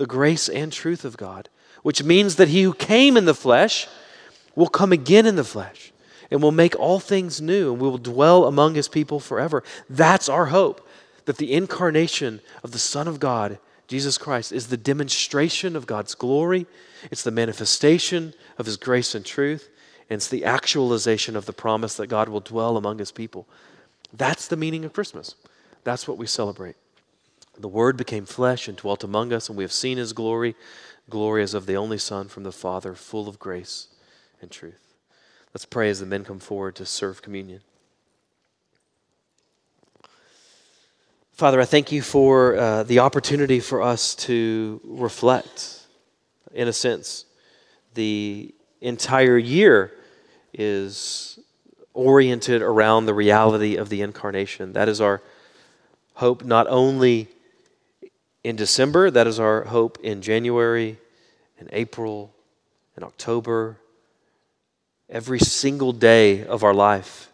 the 0.00 0.06
grace 0.06 0.48
and 0.48 0.72
truth 0.72 1.04
of 1.04 1.18
God, 1.18 1.50
which 1.82 2.02
means 2.02 2.36
that 2.36 2.48
He 2.48 2.62
who 2.62 2.72
came 2.72 3.18
in 3.18 3.26
the 3.26 3.34
flesh 3.34 3.86
will 4.56 4.66
come 4.66 4.92
again 4.92 5.26
in 5.26 5.36
the 5.36 5.44
flesh 5.44 5.92
and 6.30 6.42
will 6.42 6.52
make 6.52 6.74
all 6.80 6.98
things 6.98 7.38
new 7.42 7.70
and 7.70 7.82
we 7.82 7.86
will 7.86 7.98
dwell 7.98 8.46
among 8.46 8.74
His 8.74 8.88
people 8.88 9.20
forever. 9.20 9.62
That's 9.90 10.26
our 10.26 10.46
hope 10.46 10.88
that 11.26 11.36
the 11.36 11.52
incarnation 11.52 12.40
of 12.64 12.70
the 12.70 12.78
Son 12.78 13.08
of 13.08 13.20
God, 13.20 13.58
Jesus 13.88 14.16
Christ, 14.16 14.52
is 14.52 14.68
the 14.68 14.78
demonstration 14.78 15.76
of 15.76 15.86
God's 15.86 16.14
glory, 16.14 16.66
it's 17.10 17.22
the 17.22 17.30
manifestation 17.30 18.32
of 18.56 18.64
His 18.64 18.78
grace 18.78 19.14
and 19.14 19.22
truth, 19.22 19.68
and 20.08 20.16
it's 20.16 20.28
the 20.28 20.46
actualization 20.46 21.36
of 21.36 21.44
the 21.44 21.52
promise 21.52 21.94
that 21.96 22.06
God 22.06 22.30
will 22.30 22.40
dwell 22.40 22.78
among 22.78 23.00
His 23.00 23.12
people. 23.12 23.46
That's 24.14 24.48
the 24.48 24.56
meaning 24.56 24.86
of 24.86 24.94
Christmas. 24.94 25.34
That's 25.84 26.08
what 26.08 26.16
we 26.16 26.26
celebrate. 26.26 26.76
The 27.60 27.68
Word 27.68 27.96
became 27.96 28.24
flesh 28.24 28.68
and 28.68 28.76
dwelt 28.76 29.04
among 29.04 29.32
us, 29.32 29.48
and 29.48 29.58
we 29.58 29.64
have 29.64 29.72
seen 29.72 29.98
His 29.98 30.12
glory, 30.12 30.54
glory 31.08 31.42
as 31.42 31.54
of 31.54 31.66
the 31.66 31.76
only 31.76 31.98
Son 31.98 32.28
from 32.28 32.42
the 32.42 32.52
Father, 32.52 32.94
full 32.94 33.28
of 33.28 33.38
grace 33.38 33.88
and 34.40 34.50
truth. 34.50 34.94
Let's 35.52 35.66
pray 35.66 35.90
as 35.90 36.00
the 36.00 36.06
men 36.06 36.24
come 36.24 36.38
forward 36.38 36.76
to 36.76 36.86
serve 36.86 37.22
communion. 37.22 37.60
Father, 41.32 41.60
I 41.60 41.64
thank 41.64 41.90
you 41.90 42.02
for 42.02 42.56
uh, 42.56 42.82
the 42.82 42.98
opportunity 42.98 43.60
for 43.60 43.82
us 43.82 44.14
to 44.16 44.80
reflect, 44.84 45.86
in 46.52 46.68
a 46.68 46.72
sense. 46.72 47.24
The 47.94 48.54
entire 48.80 49.38
year 49.38 49.92
is 50.52 51.38
oriented 51.94 52.62
around 52.62 53.06
the 53.06 53.14
reality 53.14 53.76
of 53.76 53.88
the 53.88 54.02
incarnation. 54.02 54.72
That 54.74 54.88
is 54.88 55.00
our 55.00 55.22
hope 56.14 56.44
not 56.44 56.66
only 56.68 57.28
in 58.42 58.56
December, 58.56 59.10
that 59.10 59.26
is 59.26 59.38
our 59.38 59.64
hope 59.64 59.98
in 60.02 60.22
January, 60.22 60.98
in 61.58 61.68
April, 61.72 62.34
in 62.96 63.02
October. 63.02 63.78
Every 65.08 65.38
single 65.38 65.92
day 65.92 66.44
of 66.44 66.64
our 66.64 66.74
life 66.74 67.30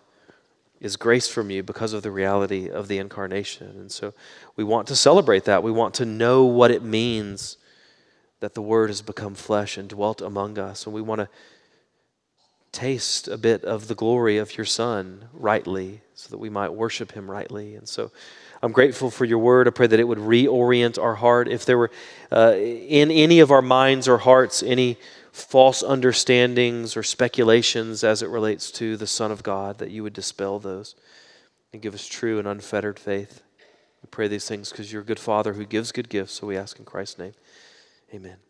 is 0.80 0.96
grace 0.96 1.28
from 1.28 1.50
you 1.50 1.62
because 1.62 1.92
of 1.92 2.02
the 2.02 2.10
reality 2.10 2.68
of 2.68 2.88
the 2.88 2.98
incarnation. 2.98 3.68
And 3.68 3.90
so 3.90 4.14
we 4.56 4.64
want 4.64 4.88
to 4.88 4.96
celebrate 4.96 5.44
that. 5.44 5.62
We 5.62 5.72
want 5.72 5.94
to 5.94 6.04
know 6.04 6.44
what 6.44 6.70
it 6.70 6.82
means 6.82 7.56
that 8.40 8.54
the 8.54 8.62
Word 8.62 8.90
has 8.90 9.02
become 9.02 9.34
flesh 9.34 9.78
and 9.78 9.88
dwelt 9.88 10.20
among 10.20 10.58
us. 10.58 10.86
And 10.86 10.94
we 10.94 11.00
want 11.00 11.20
to 11.20 11.28
taste 12.72 13.26
a 13.26 13.38
bit 13.38 13.64
of 13.64 13.88
the 13.88 13.94
glory 13.94 14.36
of 14.36 14.56
your 14.58 14.66
Son 14.66 15.28
rightly 15.32 16.02
so 16.14 16.28
that 16.30 16.38
we 16.38 16.50
might 16.50 16.74
worship 16.74 17.12
Him 17.12 17.30
rightly. 17.30 17.74
And 17.74 17.88
so 17.88 18.10
I'm 18.66 18.72
grateful 18.72 19.12
for 19.12 19.24
your 19.24 19.38
Word. 19.38 19.68
I 19.68 19.70
pray 19.70 19.86
that 19.86 20.00
it 20.00 20.08
would 20.08 20.18
reorient 20.18 21.00
our 21.00 21.14
heart. 21.14 21.46
If 21.46 21.64
there 21.64 21.78
were 21.78 21.92
uh, 22.32 22.56
in 22.56 23.12
any 23.12 23.38
of 23.38 23.52
our 23.52 23.62
minds 23.62 24.08
or 24.08 24.18
hearts 24.18 24.60
any 24.60 24.98
false 25.30 25.84
understandings 25.84 26.96
or 26.96 27.04
speculations 27.04 28.02
as 28.02 28.22
it 28.22 28.28
relates 28.28 28.72
to 28.72 28.96
the 28.96 29.06
Son 29.06 29.30
of 29.30 29.44
God, 29.44 29.78
that 29.78 29.92
you 29.92 30.02
would 30.02 30.14
dispel 30.14 30.58
those 30.58 30.96
and 31.72 31.80
give 31.80 31.94
us 31.94 32.08
true 32.08 32.40
and 32.40 32.48
unfettered 32.48 32.98
faith. 32.98 33.40
We 34.02 34.08
pray 34.10 34.26
these 34.26 34.48
things 34.48 34.70
because 34.70 34.92
you're 34.92 35.02
a 35.02 35.04
good 35.04 35.20
Father 35.20 35.52
who 35.52 35.64
gives 35.64 35.92
good 35.92 36.08
gifts, 36.08 36.32
so 36.32 36.48
we 36.48 36.56
ask 36.56 36.80
in 36.80 36.84
Christ's 36.84 37.20
name. 37.20 37.34
Amen. 38.12 38.45